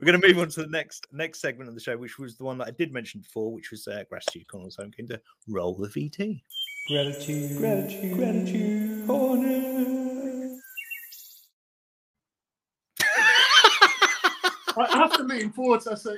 We're 0.00 0.06
going 0.06 0.20
to 0.20 0.26
move 0.26 0.38
on 0.38 0.48
to 0.48 0.62
the 0.62 0.68
next 0.68 1.06
next 1.12 1.40
segment 1.40 1.68
of 1.68 1.74
the 1.74 1.80
show, 1.80 1.96
which 1.96 2.18
was 2.18 2.36
the 2.36 2.44
one 2.44 2.58
that 2.58 2.68
I 2.68 2.72
did 2.72 2.92
mention 2.92 3.20
before, 3.20 3.52
which 3.52 3.70
was 3.70 3.86
uh, 3.86 4.04
gratitude 4.08 4.48
corner. 4.48 4.70
So 4.70 4.82
I'm 4.82 4.92
going 4.96 5.08
to 5.08 5.20
roll 5.48 5.74
the 5.74 5.88
VT. 5.88 6.42
Gratitude, 6.88 7.56
gratitude, 7.58 8.16
gratitude 8.16 9.06
corner. 9.06 10.13
I 14.76 14.96
have 14.96 15.16
to 15.16 15.22
lean 15.22 15.50
forward 15.52 15.80
to 15.82 15.96
say, 15.96 16.16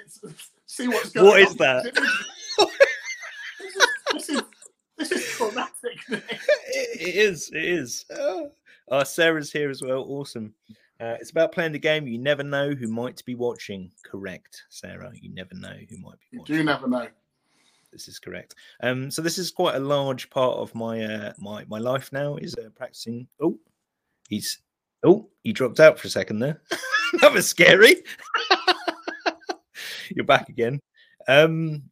see 0.67 0.89
what's 0.89 1.11
going 1.11 1.27
what 1.27 1.37
on. 1.37 1.41
What 1.41 1.51
is 1.51 1.55
that? 1.57 1.85
this, 4.13 4.29
is, 4.29 4.43
this, 4.99 5.13
is, 5.13 5.25
traumatic. 5.37 5.99
it 6.09 7.15
is. 7.17 7.51
It 7.51 7.65
is. 7.65 8.05
Oh. 8.17 8.51
Uh, 8.91 9.05
Sarah's 9.05 9.53
here 9.53 9.71
as 9.71 9.83
well. 9.83 10.05
Awesome. 10.09 10.55
Uh, 10.99 11.17
it's 11.21 11.31
about 11.31 11.53
playing 11.53 11.73
the 11.73 11.79
game. 11.79 12.07
You 12.07 12.19
never 12.19 12.43
know 12.43 12.71
who 12.71 12.89
might 12.89 13.23
be 13.25 13.35
watching. 13.35 13.91
Correct, 14.05 14.65
Sarah. 14.71 15.13
You 15.15 15.33
never 15.35 15.55
know 15.55 15.77
who 15.91 15.99
might 15.99 16.19
be 16.31 16.39
watching. 16.39 16.55
You 16.57 16.59
do 16.59 16.65
never 16.65 16.87
know. 16.87 17.09
This 17.93 18.09
is 18.09 18.19
correct. 18.19 18.55
Um, 18.83 19.11
so 19.11 19.23
this 19.23 19.39
is 19.39 19.51
quite 19.51 19.75
a 19.75 19.81
large 19.81 20.31
part 20.31 20.57
of 20.59 20.75
my 20.75 21.03
uh, 21.03 21.33
my 21.39 21.65
my 21.69 21.79
life 21.79 22.13
now. 22.13 22.37
Is 22.37 22.55
uh, 22.55 22.71
practicing. 22.75 23.27
Oh, 23.41 23.59
he's. 24.29 24.59
Oh, 25.03 25.29
he 25.43 25.53
dropped 25.53 25.81
out 25.81 25.99
for 25.99 26.07
a 26.07 26.11
second 26.11 26.39
there. 26.39 26.63
that 27.21 27.33
was 27.33 27.49
scary. 27.49 27.97
You're 30.15 30.25
back 30.25 30.49
again. 30.49 30.81
Um, 31.29 31.83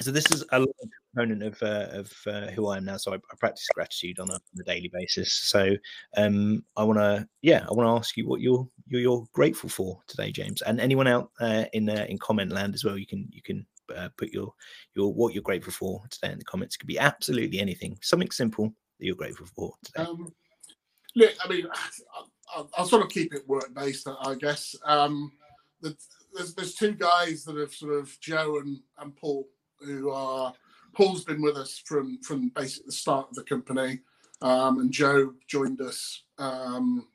so 0.00 0.10
this 0.10 0.30
is 0.32 0.44
a 0.50 0.66
component 1.14 1.42
of 1.42 1.62
uh, 1.62 1.88
of 1.92 2.12
uh, 2.26 2.50
who 2.50 2.66
I 2.68 2.78
am 2.78 2.84
now. 2.84 2.96
So 2.96 3.12
I, 3.12 3.16
I 3.16 3.36
practice 3.38 3.68
gratitude 3.74 4.18
on 4.18 4.30
a, 4.30 4.34
on 4.34 4.60
a, 4.60 4.64
daily 4.64 4.90
basis. 4.92 5.32
So 5.32 5.76
um, 6.16 6.64
I 6.76 6.82
want 6.82 6.98
to, 6.98 7.28
yeah, 7.42 7.64
I 7.68 7.72
want 7.72 7.86
to 7.86 7.98
ask 7.98 8.16
you 8.16 8.26
what 8.26 8.40
you're, 8.40 8.66
you're, 8.88 9.00
you're 9.00 9.26
grateful 9.32 9.68
for 9.68 10.00
today, 10.08 10.32
James, 10.32 10.62
and 10.62 10.80
anyone 10.80 11.06
out 11.06 11.30
uh, 11.40 11.64
in 11.72 11.88
in 11.88 12.18
comment 12.18 12.50
land 12.50 12.74
as 12.74 12.84
well. 12.84 12.98
You 12.98 13.06
can 13.06 13.28
you 13.30 13.42
can 13.42 13.64
uh, 13.94 14.08
put 14.16 14.30
your 14.30 14.52
your 14.94 15.12
what 15.12 15.34
you're 15.34 15.42
grateful 15.42 15.72
for 15.72 16.02
today 16.10 16.32
in 16.32 16.38
the 16.38 16.44
comments. 16.44 16.74
It 16.74 16.78
could 16.80 16.88
be 16.88 16.98
absolutely 16.98 17.60
anything, 17.60 17.96
something 18.02 18.30
simple 18.30 18.74
that 18.98 19.06
you're 19.06 19.14
grateful 19.14 19.46
for 19.54 19.74
today. 19.84 20.02
Um, 20.02 20.32
look, 21.14 21.32
I 21.44 21.48
mean, 21.48 21.66
I'll, 22.54 22.70
I'll, 22.76 22.86
sort 22.86 23.02
of 23.02 23.08
keep 23.08 23.34
it 23.34 23.48
work 23.48 23.72
based, 23.74 24.08
I 24.08 24.34
guess. 24.34 24.74
Um, 24.84 25.32
the, 25.80 25.96
there's 26.34 26.54
there's 26.54 26.74
two 26.74 26.92
guys 26.92 27.44
that 27.44 27.56
have 27.56 27.72
sort 27.72 27.94
of 27.94 28.18
Joe 28.20 28.58
and, 28.58 28.80
and 28.98 29.14
Paul 29.16 29.46
who 29.80 30.10
are 30.10 30.52
Paul's 30.94 31.24
been 31.24 31.42
with 31.42 31.56
us 31.56 31.80
from 31.84 32.18
from 32.22 32.50
basically 32.50 32.86
the 32.86 32.92
start 32.92 33.28
of 33.30 33.36
the 33.36 33.44
company, 33.44 34.00
um, 34.42 34.80
and 34.80 34.92
Joe 34.92 35.34
joined 35.46 35.80
us. 35.80 36.22
Um, 36.38 37.06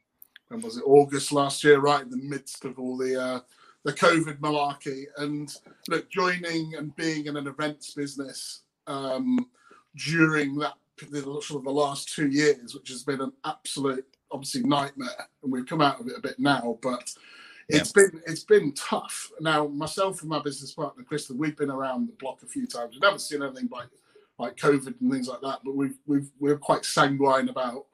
when 0.47 0.61
was 0.61 0.77
it? 0.77 0.83
August 0.85 1.31
last 1.31 1.63
year, 1.63 1.79
right 1.79 2.01
in 2.01 2.09
the 2.09 2.17
midst 2.17 2.65
of 2.65 2.79
all 2.79 2.97
the 2.97 3.21
uh, 3.21 3.39
the 3.83 3.93
COVID 3.93 4.39
malarkey. 4.39 5.05
And 5.17 5.53
look, 5.87 6.09
joining 6.09 6.75
and 6.75 6.95
being 6.95 7.27
in 7.27 7.37
an 7.37 7.47
events 7.47 7.93
business 7.93 8.61
um, 8.87 9.49
during 9.95 10.55
that 10.57 10.73
sort 10.99 11.51
of 11.51 11.63
the 11.63 11.71
last 11.71 12.13
two 12.13 12.27
years, 12.27 12.75
which 12.75 12.89
has 12.89 13.03
been 13.03 13.21
an 13.21 13.31
absolute 13.45 14.05
obviously 14.31 14.63
nightmare, 14.63 15.27
and 15.43 15.51
we've 15.51 15.65
come 15.65 15.81
out 15.81 15.99
of 15.99 16.07
it 16.07 16.17
a 16.17 16.21
bit 16.21 16.39
now, 16.39 16.77
but 16.81 17.13
it's 17.69 17.93
yeah. 17.95 18.03
been 18.03 18.21
it's 18.25 18.43
been 18.43 18.73
tough. 18.73 19.31
Now, 19.39 19.67
myself 19.67 20.21
and 20.21 20.29
my 20.29 20.41
business 20.41 20.73
partner 20.73 21.03
Kristen, 21.03 21.37
we've 21.37 21.57
been 21.57 21.69
around 21.69 22.07
the 22.07 22.13
block 22.13 22.41
a 22.43 22.47
few 22.47 22.65
times. 22.65 22.93
We've 22.93 23.01
never 23.01 23.19
seen 23.19 23.43
anything 23.43 23.69
like 23.71 23.89
like 24.39 24.55
COVID 24.55 24.99
and 24.99 25.11
things 25.11 25.27
like 25.27 25.41
that, 25.41 25.59
but 25.63 25.75
we've 25.75 25.97
we've 26.07 26.29
we're 26.39 26.57
quite 26.57 26.85
sanguine 26.85 27.49
about 27.49 27.85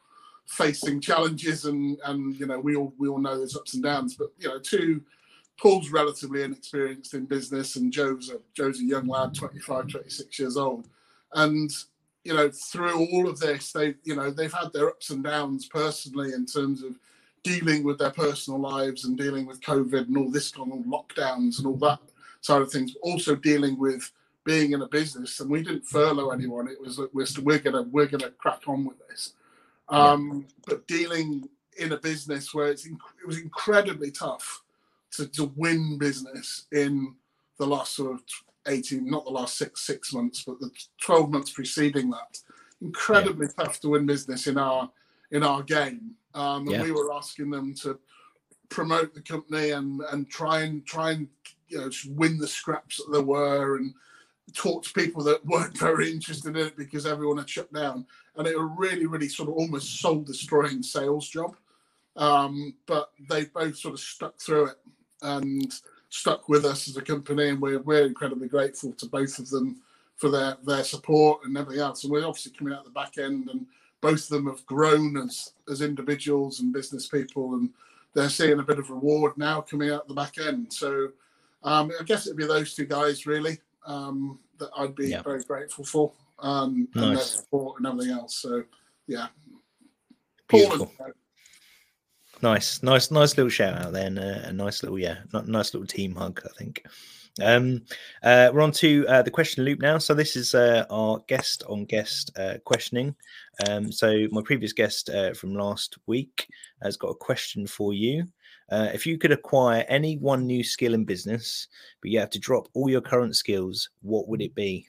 facing 0.46 1.02
challenges 1.02 1.66
and 1.66 1.98
and 2.06 2.40
you 2.40 2.46
know 2.46 2.60
we 2.60 2.76
all 2.76 2.94
we 2.98 3.08
all 3.08 3.18
know 3.18 3.38
there's 3.38 3.56
ups 3.56 3.74
and 3.74 3.84
downs. 3.84 4.16
But 4.16 4.30
you 4.38 4.48
know, 4.48 4.60
two 4.60 5.02
Paul's 5.58 5.90
relatively 5.90 6.44
inexperienced 6.44 7.14
in 7.14 7.26
business, 7.26 7.76
and 7.76 7.92
Joe's 7.92 8.30
a 8.30 8.40
Joe's 8.56 8.80
a 8.80 8.86
young 8.86 9.08
lad, 9.08 9.34
25, 9.36 9.88
26 9.88 10.40
years 10.40 10.58
old, 10.58 10.88
and 11.34 11.72
you 12.26 12.34
know, 12.34 12.50
through 12.50 13.08
all 13.12 13.30
of 13.30 13.40
this, 13.40 13.72
they, 13.72 13.94
you 14.04 14.16
know, 14.16 14.32
they've 14.32 14.52
had 14.52 14.74
their 14.74 14.90
ups 14.90 15.12
and 15.12 15.24
downs 15.24 15.68
personally 15.68 16.34
in 16.34 16.46
terms 16.46 16.84
of 16.84 16.96
dealing 17.44 17.84
with 17.84 18.00
their 18.00 18.10
personal 18.10 18.60
lives 18.60 19.06
and 19.06 19.16
dealing 19.16 19.46
with 19.46 19.62
COVID 19.62 20.08
and 20.08 20.18
all 20.18 20.32
this 20.32 20.52
kind 20.52 20.74
of 20.74 20.80
lockdowns 20.80 21.60
and 21.60 21.68
all 21.68 21.78
that 21.78 22.00
side 22.42 22.64
of 22.64 22.72
things. 22.72 22.96
Also 23.04 23.36
dealing 23.36 23.80
with 23.80 24.12
being 24.44 24.74
in 24.74 24.82
a 24.82 24.88
business, 24.88 25.40
and 25.40 25.50
we 25.50 25.62
didn't 25.62 25.86
furlough 25.86 26.32
anyone. 26.32 26.68
It 26.68 26.82
was 26.82 27.00
we're 27.14 27.28
we're 27.44 27.60
gonna 27.60 27.84
we're 27.84 28.08
gonna 28.08 28.32
crack 28.32 28.62
on 28.68 28.86
with 28.86 28.98
this. 29.08 29.34
Um, 29.90 30.48
But 30.66 30.88
dealing 30.88 31.48
in 31.78 31.92
a 31.92 31.98
business 31.98 32.54
where 32.54 32.68
it's 32.68 32.88
inc- 32.88 33.14
it 33.22 33.28
was 33.28 33.40
incredibly 33.40 34.10
tough 34.10 34.64
to, 35.12 35.28
to 35.28 35.52
win 35.56 36.00
business 36.00 36.66
in 36.72 37.16
the 37.58 37.68
last 37.68 37.96
sort 37.96 38.14
of 38.14 38.24
18 38.68 39.06
not 39.06 39.26
the 39.26 39.32
last 39.32 39.58
six 39.58 39.86
six 39.86 40.14
months 40.14 40.44
but 40.44 40.60
the 40.60 40.70
12 41.02 41.32
months 41.32 41.52
preceding 41.52 42.10
that 42.10 42.38
incredibly 42.82 43.48
tough 43.58 43.80
to 43.82 43.90
win 43.90 44.06
business 44.06 44.48
in 44.48 44.58
our 44.58 44.90
in 45.32 45.44
our 45.44 45.64
game. 45.64 46.16
Um, 46.34 46.68
and 46.68 46.72
Yeah. 46.72 46.82
we 46.84 46.92
were 46.92 47.14
asking 47.14 47.50
them 47.50 47.74
to 47.76 48.00
promote 48.70 49.14
the 49.14 49.22
company 49.22 49.72
and 49.72 50.02
and 50.12 50.30
try 50.30 50.62
and 50.62 50.86
try 50.86 51.12
and 51.12 51.28
you 51.68 51.78
know 51.80 51.90
just 51.90 52.10
win 52.12 52.38
the 52.38 52.48
scraps 52.48 52.98
that 52.98 53.12
there 53.12 53.22
were 53.24 53.78
and 53.78 53.94
talk 54.54 54.84
to 54.84 54.94
people 54.94 55.24
that 55.24 55.46
weren't 55.46 55.78
very 55.90 56.12
interested 56.12 56.56
in 56.56 56.68
it 56.68 56.78
because 56.78 57.06
everyone 57.06 57.38
had 57.38 57.50
shut 57.50 57.72
down. 57.74 58.06
And 58.36 58.48
it 58.48 58.58
was 58.58 58.70
really 58.78 59.06
really 59.06 59.30
sort 59.30 59.50
of 59.50 59.56
almost 59.56 60.00
soul 60.00 60.22
destroying 60.22 60.84
sales 60.84 61.28
job. 61.28 61.56
Um, 62.18 62.76
but 62.86 63.12
they 63.30 63.46
both 63.46 63.78
sort 63.78 63.94
of 63.94 64.00
stuck 64.00 64.40
through 64.40 64.68
it. 64.68 64.78
And 65.22 65.74
stuck 66.10 66.48
with 66.50 66.66
us 66.66 66.88
as 66.88 66.98
a 66.98 67.02
company 67.02 67.50
and 67.50 67.62
we're, 67.62 67.80
we're 67.80 68.06
incredibly 68.06 68.48
grateful 68.48 68.94
to 68.94 69.06
both 69.08 69.38
of 69.40 69.50
them 69.50 69.82
for 70.16 70.30
their 70.30 70.56
their 70.64 70.84
support 70.84 71.42
and 71.44 71.58
everything 71.58 71.82
else. 71.82 72.04
And 72.04 72.12
we're 72.12 72.26
obviously 72.26 72.54
coming 72.54 72.74
out 72.74 72.86
the 72.86 72.92
back 72.92 73.18
end 73.18 73.50
and 73.50 73.66
both 74.02 74.24
of 74.24 74.30
them 74.30 74.48
have 74.48 74.66
grown 74.66 75.18
as 75.18 75.52
as 75.70 75.82
individuals 75.82 76.60
and 76.60 76.74
business 76.74 77.08
people 77.08 77.56
and 77.56 77.70
they're 78.14 78.30
seeing 78.30 78.60
a 78.60 78.64
bit 78.64 78.80
of 78.80 78.90
reward 78.90 79.34
now 79.38 79.60
coming 79.60 79.92
out 79.92 80.08
the 80.08 80.14
back 80.14 80.38
end. 80.38 80.72
So 80.72 81.10
um, 81.64 81.92
i 82.00 82.04
guess 82.04 82.28
it'd 82.28 82.38
be 82.38 82.46
those 82.46 82.76
two 82.76 82.86
guys 82.86 83.26
really 83.26 83.58
um, 83.88 84.40
that 84.60 84.70
i'd 84.78 84.96
be 84.96 85.16
very 85.24 85.44
grateful 85.44 85.84
for 85.84 86.12
um, 86.40 86.88
and 86.96 87.18
their 87.18 87.24
support 87.24 87.80
and 87.80 87.88
everything 87.88 88.14
else. 88.14 88.36
So 88.36 88.64
yeah. 89.08 89.28
Beautiful. 90.48 90.92
and- 91.00 91.14
Nice, 92.46 92.84
nice, 92.84 93.10
nice 93.10 93.36
little 93.38 93.50
shout 93.50 93.74
out 93.82 93.92
there, 93.92 94.06
and 94.06 94.20
uh, 94.20 94.42
a 94.44 94.54
nice 94.54 94.84
little, 94.84 95.00
yeah, 95.00 95.18
nice 95.48 95.74
little 95.74 95.88
team 95.88 96.14
hug. 96.14 96.40
I 96.46 96.50
think. 96.56 96.86
Um, 97.42 97.82
uh, 98.22 98.52
we're 98.54 98.62
on 98.62 98.72
to 98.74 99.04
uh, 99.08 99.24
the 99.24 99.32
question 99.32 99.64
loop 99.66 99.80
now. 99.80 99.98
So 99.98 100.14
this 100.14 100.36
is 100.36 100.54
uh, 100.54 100.86
our 100.92 101.24
guest 101.28 101.64
on 101.68 101.86
guest 101.86 102.30
uh, 102.38 102.60
questioning. 102.64 103.16
Um, 103.68 103.92
so 103.92 104.28
my 104.30 104.44
previous 104.44 104.74
guest 104.74 105.10
uh, 105.10 105.34
from 105.34 105.56
last 105.56 105.98
week 106.06 106.48
has 106.84 106.98
got 106.98 107.08
a 107.08 107.16
question 107.16 107.66
for 107.66 107.96
you. 107.96 108.28
Uh, 108.72 108.90
if 108.94 109.08
you 109.08 109.18
could 109.18 109.32
acquire 109.32 109.84
any 109.90 110.18
one 110.18 110.46
new 110.46 110.64
skill 110.64 110.94
in 110.94 111.04
business, 111.04 111.68
but 112.00 112.12
you 112.12 112.20
have 112.20 112.30
to 112.30 112.40
drop 112.40 112.68
all 112.76 112.92
your 112.92 113.02
current 113.02 113.36
skills, 113.36 113.90
what 114.04 114.28
would 114.28 114.44
it 114.44 114.54
be? 114.54 114.88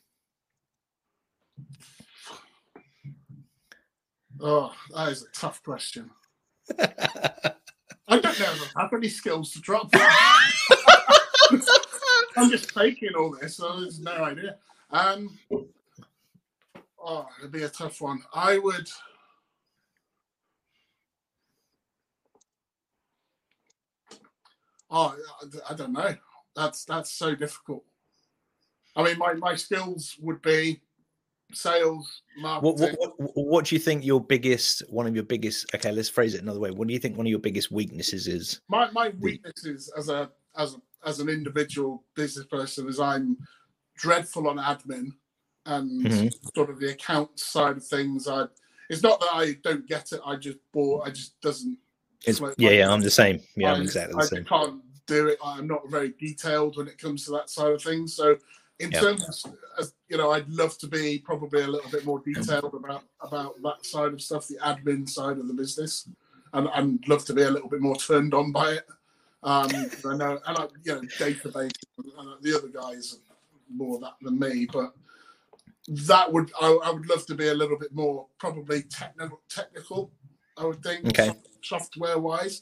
Oh, 4.39 4.75
that 4.95 5.11
is 5.11 5.23
a 5.23 5.31
tough 5.33 5.63
question. 5.63 6.11
I 6.79 8.19
don't 8.21 8.25
know 8.25 8.31
if 8.53 8.73
I 8.77 8.83
have 8.83 8.93
any 8.95 9.09
skills 9.09 9.53
to 9.53 9.61
drop. 9.61 9.91
I'm 12.37 12.51
just 12.51 12.75
taking 12.75 13.15
all 13.19 13.37
this, 13.41 13.57
so 13.57 13.81
there's 13.81 14.01
no 14.01 14.13
idea. 14.13 14.57
Um, 14.91 15.39
oh, 17.03 17.27
it'd 17.39 17.53
be 17.53 17.63
a 17.63 17.69
tough 17.69 18.01
one. 18.01 18.23
I 18.35 18.59
would. 18.59 18.89
Oh, 24.91 25.17
I- 25.43 25.73
I 25.73 25.75
don't 25.75 25.93
know. 25.93 26.15
That's 26.55 26.85
that's 26.85 27.13
so 27.13 27.35
difficult. 27.35 27.85
I 28.95 29.03
mean, 29.05 29.19
my, 29.19 29.35
my 29.35 29.57
skills 29.57 30.17
would 30.21 30.41
be 30.41 30.81
sales, 31.53 32.23
marketing. 32.39 32.79
What, 32.79 32.99
what, 32.99 33.21
what, 33.21 33.31
what 33.47 33.65
do 33.67 33.75
you 33.75 33.79
think 33.81 34.05
your 34.05 34.21
biggest, 34.23 34.83
one 34.89 35.07
of 35.07 35.15
your 35.15 35.25
biggest? 35.25 35.67
Okay, 35.75 35.93
let's 35.93 36.09
phrase 36.09 36.35
it 36.35 36.43
another 36.43 36.61
way. 36.61 36.71
What 36.71 36.89
do 36.89 36.95
you 36.95 37.01
think 37.01 37.17
one 37.17 37.27
of 37.27 37.31
your 37.31 37.39
biggest 37.39 37.71
weaknesses 37.71 38.27
is? 38.27 38.61
my 38.69 38.91
my 38.93 39.13
weaknesses 39.21 39.93
as 39.97 40.09
a 40.09 40.31
as 40.57 40.75
a, 40.75 41.09
as 41.09 41.21
an 41.21 41.29
individual 41.29 42.05
business 42.15 42.47
person 42.47 42.89
is 42.89 42.99
I'm 43.01 43.37
dreadful 43.97 44.49
on 44.49 44.57
admin 44.59 45.09
and 45.67 46.05
Mhm. 46.07 46.33
sort 46.55 46.71
of 46.71 46.79
the 46.81 46.91
account 46.91 47.39
side 47.39 47.77
of 47.77 47.87
things. 47.87 48.29
I 48.29 48.47
it's 48.89 49.03
not 49.03 49.19
that 49.21 49.31
I 49.33 49.55
don't 49.65 49.87
get 49.89 50.13
it. 50.13 50.21
I 50.25 50.37
just 50.37 50.59
bore. 50.73 51.05
I 51.07 51.11
just 51.11 51.41
doesn't. 51.41 51.79
It's, 52.25 52.39
float 52.39 52.55
yeah, 52.59 52.71
yeah. 52.71 52.91
I'm 52.91 53.01
the 53.01 53.11
same. 53.11 53.41
Yeah, 53.57 53.73
I'm 53.73 53.81
I- 53.81 53.85
exactly 53.85 54.15
I 54.17 54.21
the 54.23 54.27
same. 54.29 54.45
can't 54.45 54.81
do 55.07 55.29
it. 55.29 55.39
I'm 55.45 55.67
not 55.69 55.89
very 55.91 56.13
detailed 56.19 56.77
when 56.77 56.89
it 56.89 56.99
comes 56.99 57.25
to 57.27 57.31
that 57.33 57.51
side 57.51 57.73
of 57.73 57.83
things. 57.83 58.15
So, 58.15 58.37
in 58.81 58.91
Yeah. 58.91 59.01
terms, 59.01 59.45
of, 59.45 59.55
as, 59.79 59.95
you 60.09 60.17
know, 60.17 60.31
I'd 60.33 60.49
love 60.49 60.77
to 60.79 60.87
be 60.87 61.19
probably 61.19 61.63
a 61.63 61.67
little 61.67 61.91
bit 61.91 62.05
more 62.05 62.21
detailed 62.21 62.75
about 62.75 63.05
about 63.21 63.61
that 63.63 63.85
side 63.85 64.13
of 64.13 64.21
stuff, 64.23 64.49
the 64.49 64.59
admin 64.59 65.09
side 65.09 65.39
of 65.39 65.49
the 65.49 65.55
business, 65.55 66.09
and 66.53 66.69
I'd 66.69 67.09
love 67.09 67.25
to 67.27 67.35
be 67.35 67.43
a 67.43 67.51
little 67.51 67.69
bit 67.69 67.81
more 67.81 67.97
turned 67.97 68.35
on 68.35 68.53
by 68.53 68.73
it. 68.73 68.87
Um, 69.43 69.71
I 70.05 70.17
know, 70.17 70.41
and 70.47 70.59
I, 70.59 70.67
you 70.85 70.95
know, 70.95 71.01
database, 71.19 71.71
and 71.99 72.43
the 72.43 72.57
other 72.57 72.69
guys 72.69 73.15
are 73.15 73.37
more 73.75 73.97
of 73.97 74.03
that 74.03 74.15
than 74.21 74.39
me, 74.39 74.67
but 74.73 74.93
that 75.89 76.33
would 76.33 76.51
I, 76.61 76.79
I 76.85 76.91
would 76.91 77.09
love 77.09 77.27
to 77.27 77.35
be 77.35 77.49
a 77.49 77.55
little 77.55 77.79
bit 77.79 77.95
more 77.95 78.27
probably 78.39 78.83
technical 78.83 79.41
technical 79.49 80.11
i 80.57 80.65
would 80.65 80.83
think 80.83 81.07
Okay. 81.07 81.33
software 81.63 82.19
wise 82.19 82.61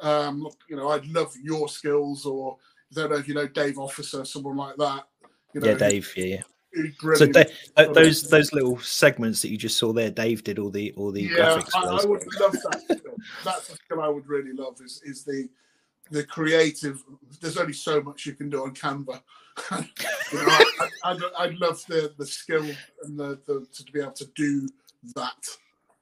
um 0.00 0.46
you 0.68 0.76
know 0.76 0.90
i'd 0.90 1.06
love 1.06 1.34
your 1.42 1.68
skills 1.68 2.26
or 2.26 2.58
i 2.92 3.00
don't 3.00 3.10
know 3.10 3.16
if 3.16 3.28
you 3.28 3.34
know 3.34 3.46
dave 3.46 3.78
officer 3.78 4.24
someone 4.26 4.56
like 4.56 4.76
that 4.76 5.04
you 5.56 5.62
know 5.62 5.72
Yeah, 5.72 5.78
Dave. 5.78 6.12
Yeah, 6.16 6.24
yeah. 6.24 6.42
So 7.14 7.26
those 7.94 8.28
those 8.28 8.52
little 8.52 8.78
segments 8.80 9.40
that 9.42 9.48
you 9.48 9.56
just 9.56 9.78
saw 9.78 9.92
there, 9.92 10.10
Dave 10.10 10.44
did 10.44 10.58
all 10.58 10.70
the 10.70 10.92
all 10.92 11.10
the 11.10 11.22
yeah 11.22 11.56
graphics. 11.56 11.70
I, 11.74 12.02
I 12.02 12.04
would 12.04 12.22
love 12.38 12.52
that 12.52 12.82
that's 13.44 13.70
a 13.70 13.76
skill 13.76 14.00
i 14.00 14.08
would 14.08 14.26
really 14.26 14.52
love 14.52 14.76
is 14.84 15.00
is 15.04 15.24
the 15.24 15.48
the 16.10 16.24
creative 16.24 17.02
there's 17.40 17.56
only 17.56 17.72
so 17.72 18.00
much 18.02 18.26
you 18.26 18.34
can 18.34 18.48
do 18.48 18.62
on 18.62 18.74
canva 18.74 19.20
you 19.72 20.38
know, 20.38 20.46
I, 20.46 20.90
I, 21.02 21.18
I'd, 21.38 21.58
love 21.58 21.82
the 21.88 22.12
the 22.18 22.26
skill 22.26 22.70
and 23.04 23.18
the, 23.18 23.40
the 23.46 23.66
to 23.72 23.92
be 23.92 24.00
able 24.00 24.12
to 24.12 24.26
do 24.34 24.68
that 25.14 25.46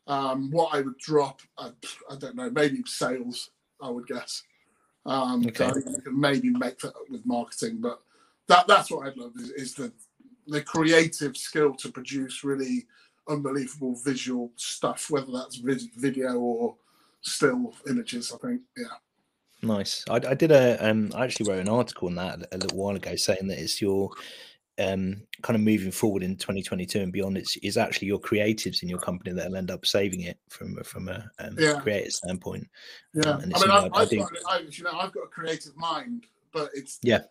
um 0.07 0.51
what 0.51 0.75
i 0.75 0.81
would 0.81 0.99
drop 0.99 1.40
I, 1.57 1.71
I 2.11 2.17
don't 2.17 2.37
know 2.37 2.51
maybe 2.51 2.83
sales 2.85 3.51
i 3.81 3.88
would 3.88 4.07
guess 4.07 4.43
um 5.07 5.47
Okay. 5.47 5.67
I 5.67 5.73
think 5.73 5.87
you 5.87 6.03
can 6.03 6.21
maybe 6.21 6.51
make 6.51 6.79
that 6.81 6.88
up 6.88 7.09
with 7.09 7.25
marketing 7.25 7.79
but 7.81 8.01
that 8.48 8.66
that's 8.66 8.90
what 8.90 9.07
i'd 9.07 9.16
love 9.16 9.33
is, 9.37 9.50
is 9.50 9.74
the 9.74 9.92
the 10.46 10.61
creative 10.62 11.37
skill 11.37 11.74
to 11.74 11.90
produce 11.90 12.44
really 12.44 12.87
unbelievable 13.28 13.94
visual 14.04 14.50
stuff 14.57 15.11
whether 15.11 15.33
that's 15.33 15.57
video 15.57 16.35
or 16.38 16.76
still 17.22 17.74
images 17.88 18.32
i 18.34 18.47
think 18.47 18.61
yeah 18.76 18.84
Nice. 19.62 20.05
I, 20.11 20.16
I 20.16 20.34
did 20.34 20.53
a 20.53 20.76
um 20.86 21.11
I 21.14 21.24
actually 21.24 21.49
wrote 21.51 21.61
an 21.61 21.70
article 21.70 22.09
on 22.09 22.16
that 22.16 22.47
a, 22.53 22.59
little 22.59 22.76
while 22.76 22.97
ago 22.97 23.16
saying 23.16 23.47
that 23.49 23.59
it's 23.59 23.80
your 23.80 24.11
um 24.78 25.22
kind 25.40 25.55
of 25.57 25.62
moving 25.62 25.90
forward 25.90 26.22
in 26.22 26.36
2022 26.36 27.01
and 27.01 27.11
beyond 27.11 27.38
it's 27.38 27.57
is 27.59 27.78
actually 27.78 28.09
your 28.09 28.18
creatives 28.18 28.82
in 28.82 28.90
your 28.90 28.99
company 28.99 29.32
that'll 29.32 29.57
end 29.57 29.70
up 29.70 29.86
saving 29.86 30.20
it 30.22 30.36
from 30.51 30.76
from 30.84 31.09
a 31.09 31.30
um, 31.38 31.57
Yeah. 31.59 31.80
creative 31.80 32.12
standpoint. 32.12 32.68
Yeah, 33.14 33.30
Um, 33.30 33.40
I 33.55 33.61
mean, 33.61 33.70
I- 33.70 33.88
I 33.95 34.05
do- 34.05 34.18
got, 34.18 34.32
I, 34.51 34.59
you 34.70 34.84
know, 34.84 34.99
I've 34.99 35.12
got 35.12 35.22
a 35.24 35.28
creative 35.28 35.74
mind, 35.78 36.26
but 36.53 36.68
it's 36.74 36.99
Yeah. 37.03 37.22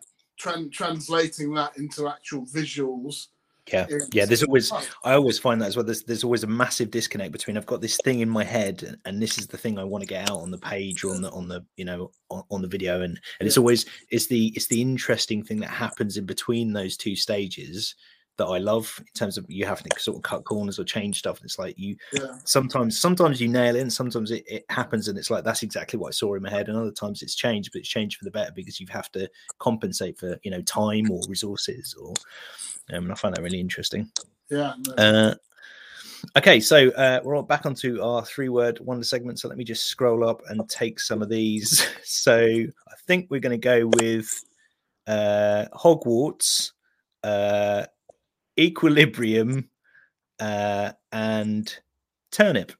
Tran- 0.44 0.70
translating 0.70 1.54
that 1.54 1.76
into 1.76 2.08
actual 2.08 2.46
visuals. 2.46 3.28
Yeah, 3.72 3.86
yeah. 4.12 4.26
There's 4.26 4.42
always. 4.42 4.70
I 5.04 5.14
always 5.14 5.38
find 5.38 5.60
that 5.62 5.68
as 5.68 5.76
well. 5.76 5.86
There's 5.86 6.02
there's 6.02 6.22
always 6.22 6.44
a 6.44 6.46
massive 6.46 6.90
disconnect 6.90 7.32
between 7.32 7.56
I've 7.56 7.64
got 7.64 7.80
this 7.80 7.98
thing 8.04 8.20
in 8.20 8.28
my 8.28 8.44
head 8.44 8.82
and, 8.82 8.98
and 9.06 9.22
this 9.22 9.38
is 9.38 9.46
the 9.46 9.56
thing 9.56 9.78
I 9.78 9.84
want 9.84 10.02
to 10.02 10.06
get 10.06 10.28
out 10.28 10.40
on 10.40 10.50
the 10.50 10.58
page 10.58 11.02
or 11.02 11.14
on 11.14 11.22
the 11.22 11.30
on 11.30 11.48
the 11.48 11.64
you 11.76 11.86
know 11.86 12.10
on, 12.28 12.42
on 12.50 12.60
the 12.60 12.68
video 12.68 13.00
and 13.00 13.18
and 13.40 13.46
it's 13.46 13.56
always 13.56 13.86
it's 14.10 14.26
the 14.26 14.52
it's 14.54 14.66
the 14.66 14.82
interesting 14.82 15.42
thing 15.42 15.60
that 15.60 15.70
happens 15.70 16.18
in 16.18 16.26
between 16.26 16.74
those 16.74 16.98
two 16.98 17.16
stages 17.16 17.94
that 18.36 18.46
I 18.46 18.58
love 18.58 18.92
in 18.98 19.12
terms 19.14 19.38
of 19.38 19.46
you 19.48 19.64
having 19.64 19.86
to 19.90 20.00
sort 20.00 20.16
of 20.16 20.22
cut 20.22 20.44
corners 20.44 20.78
or 20.78 20.84
change 20.84 21.18
stuff. 21.18 21.38
And 21.38 21.44
it's 21.44 21.58
like 21.58 21.78
you 21.78 21.96
Yeah, 22.12 22.36
sometimes 22.44 22.98
sometimes 22.98 23.40
you 23.40 23.48
nail 23.48 23.76
it 23.76 23.80
and 23.80 23.92
sometimes 23.92 24.30
it, 24.30 24.44
it 24.46 24.64
happens 24.68 25.08
and 25.08 25.18
it's 25.18 25.30
like 25.30 25.44
that's 25.44 25.62
exactly 25.62 25.98
what 25.98 26.08
I 26.08 26.12
saw 26.12 26.34
in 26.34 26.42
my 26.42 26.50
head 26.50 26.68
and 26.68 26.76
other 26.76 26.90
times 26.90 27.22
it's 27.22 27.34
changed 27.34 27.70
but 27.72 27.80
it's 27.80 27.88
changed 27.88 28.18
for 28.18 28.24
the 28.24 28.30
better 28.30 28.52
because 28.54 28.80
you 28.80 28.86
have 28.90 29.10
to 29.12 29.28
compensate 29.58 30.18
for 30.18 30.38
you 30.42 30.50
know 30.50 30.62
time 30.62 31.10
or 31.10 31.20
resources 31.28 31.94
or 32.00 32.14
um, 32.92 33.04
and 33.04 33.12
I 33.12 33.14
find 33.14 33.34
that 33.34 33.42
really 33.42 33.60
interesting. 33.60 34.10
yeah. 34.50 34.74
no. 34.86 34.94
Uh, 34.94 35.34
okay, 36.36 36.60
so 36.60 36.90
uh, 36.90 37.20
we're 37.24 37.36
all 37.36 37.42
back 37.42 37.66
onto 37.66 38.02
our 38.02 38.24
three-word 38.24 38.80
wonder 38.80 39.04
segment. 39.04 39.38
So 39.38 39.48
let 39.48 39.56
me 39.56 39.64
just 39.64 39.86
scroll 39.86 40.28
up 40.28 40.42
and 40.48 40.68
take 40.68 41.00
some 41.00 41.22
of 41.22 41.28
these. 41.28 41.86
So 42.06 42.36
I 42.36 42.94
think 43.06 43.26
we're 43.28 43.40
going 43.40 43.58
to 43.60 43.68
go 43.68 43.90
with 43.98 44.44
uh, 45.06 45.64
Hogwarts, 45.74 46.70
uh, 47.22 47.86
Equilibrium, 48.58 49.68
uh, 50.40 50.92
and 51.12 51.74
turnip. 52.30 52.72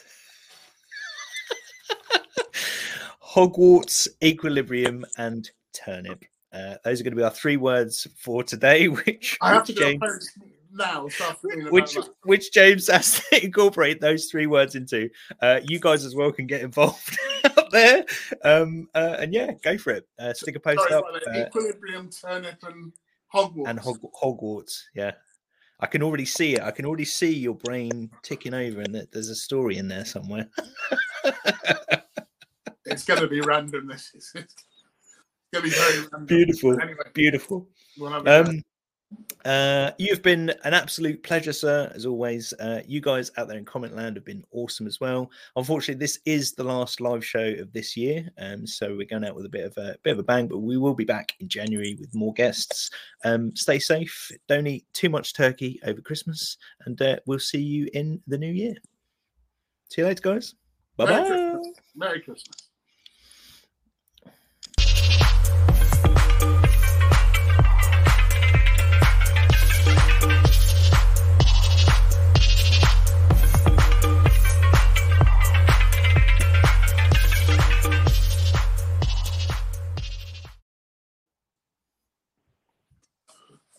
Hogwarts, 3.22 4.08
equilibrium, 4.22 5.04
and 5.16 5.50
turnip. 5.72 6.24
Uh, 6.52 6.76
those 6.84 7.00
are 7.00 7.04
going 7.04 7.12
to 7.12 7.16
be 7.16 7.22
our 7.22 7.30
three 7.30 7.56
words 7.56 8.06
for 8.16 8.42
today, 8.42 8.88
which, 8.88 9.36
I 9.40 9.54
have 9.54 9.64
to 9.66 9.72
James, 9.72 10.00
post 10.00 10.30
now. 10.72 11.08
Start 11.08 11.38
thinking 11.40 11.62
about 11.62 11.72
which, 11.72 11.96
which 12.24 12.52
James 12.52 12.88
has 12.88 13.20
to 13.30 13.44
incorporate 13.44 14.00
those 14.00 14.26
three 14.26 14.46
words 14.46 14.74
into. 14.74 15.10
Uh, 15.42 15.60
you 15.64 15.78
guys 15.78 16.04
as 16.04 16.14
well 16.14 16.32
can 16.32 16.46
get 16.46 16.62
involved 16.62 17.18
out 17.44 17.70
there. 17.70 18.04
Um, 18.44 18.88
uh, 18.94 19.16
and 19.18 19.34
yeah, 19.34 19.52
go 19.62 19.76
for 19.76 19.90
it. 19.90 20.08
Uh, 20.18 20.32
stick 20.32 20.56
a 20.56 20.60
post 20.60 20.80
Sorry, 20.88 20.94
up. 20.94 21.04
uh. 21.26 21.46
Equilibrium, 21.46 22.10
turnip, 22.10 22.56
and 22.62 22.92
Hogwarts. 23.34 23.68
and 23.68 23.78
Hog- 23.78 24.12
Hogwarts. 24.22 24.82
Yeah, 24.94 25.12
I 25.80 25.86
can 25.86 26.02
already 26.02 26.24
see 26.24 26.54
it. 26.54 26.62
I 26.62 26.70
can 26.70 26.86
already 26.86 27.04
see 27.04 27.32
your 27.34 27.54
brain 27.54 28.10
ticking 28.22 28.54
over, 28.54 28.80
and 28.80 28.94
that 28.94 29.12
there's 29.12 29.28
a 29.28 29.34
story 29.34 29.76
in 29.78 29.88
there 29.88 30.04
somewhere. 30.04 30.48
It's 32.90 33.04
going 33.04 33.20
to 33.20 33.28
be 33.28 33.42
random. 33.42 33.86
This 33.86 34.12
is 34.14 34.32
it's 34.34 34.54
going 35.52 35.62
to 35.64 35.70
be 35.70 35.76
very 35.76 35.98
random. 36.10 36.24
Beautiful, 36.26 36.80
Anyway, 36.80 36.96
beautiful. 37.12 37.68
we'll 37.98 38.14
Um, 38.26 38.62
uh, 39.44 39.92
you've 39.98 40.22
been 40.22 40.50
an 40.64 40.74
absolute 40.74 41.22
pleasure, 41.22 41.52
sir, 41.52 41.90
as 41.94 42.04
always. 42.04 42.52
Uh, 42.54 42.82
you 42.86 43.00
guys 43.00 43.30
out 43.36 43.48
there 43.48 43.56
in 43.56 43.64
comment 43.64 43.96
land 43.96 44.16
have 44.16 44.24
been 44.24 44.44
awesome 44.52 44.86
as 44.86 45.00
well. 45.00 45.30
Unfortunately, 45.56 45.98
this 45.98 46.18
is 46.26 46.52
the 46.52 46.64
last 46.64 47.00
live 47.00 47.24
show 47.24 47.54
of 47.58 47.72
this 47.72 47.96
year, 47.96 48.28
um, 48.38 48.66
so 48.66 48.96
we're 48.96 49.06
going 49.06 49.24
out 49.24 49.34
with 49.34 49.46
a 49.46 49.50
bit 49.50 49.64
of 49.64 49.76
a 49.78 49.96
bit 50.02 50.12
of 50.12 50.18
a 50.18 50.22
bang. 50.22 50.48
But 50.48 50.58
we 50.58 50.76
will 50.76 50.94
be 50.94 51.04
back 51.04 51.32
in 51.40 51.48
January 51.48 51.96
with 51.98 52.14
more 52.14 52.34
guests. 52.34 52.90
Um, 53.24 53.54
stay 53.56 53.78
safe. 53.78 54.30
Don't 54.48 54.66
eat 54.66 54.86
too 54.92 55.08
much 55.08 55.34
turkey 55.34 55.80
over 55.84 56.00
Christmas, 56.00 56.58
and 56.84 57.00
uh, 57.00 57.16
we'll 57.26 57.38
see 57.38 57.62
you 57.62 57.88
in 57.94 58.20
the 58.26 58.38
new 58.38 58.52
year. 58.52 58.74
See 59.90 60.02
you 60.02 60.08
later, 60.08 60.22
guys. 60.22 60.54
Bye 60.96 61.06
Merry 61.06 61.22
bye. 61.22 61.28
Christmas. 61.28 61.76
Merry 61.94 62.20
Christmas. 62.20 62.67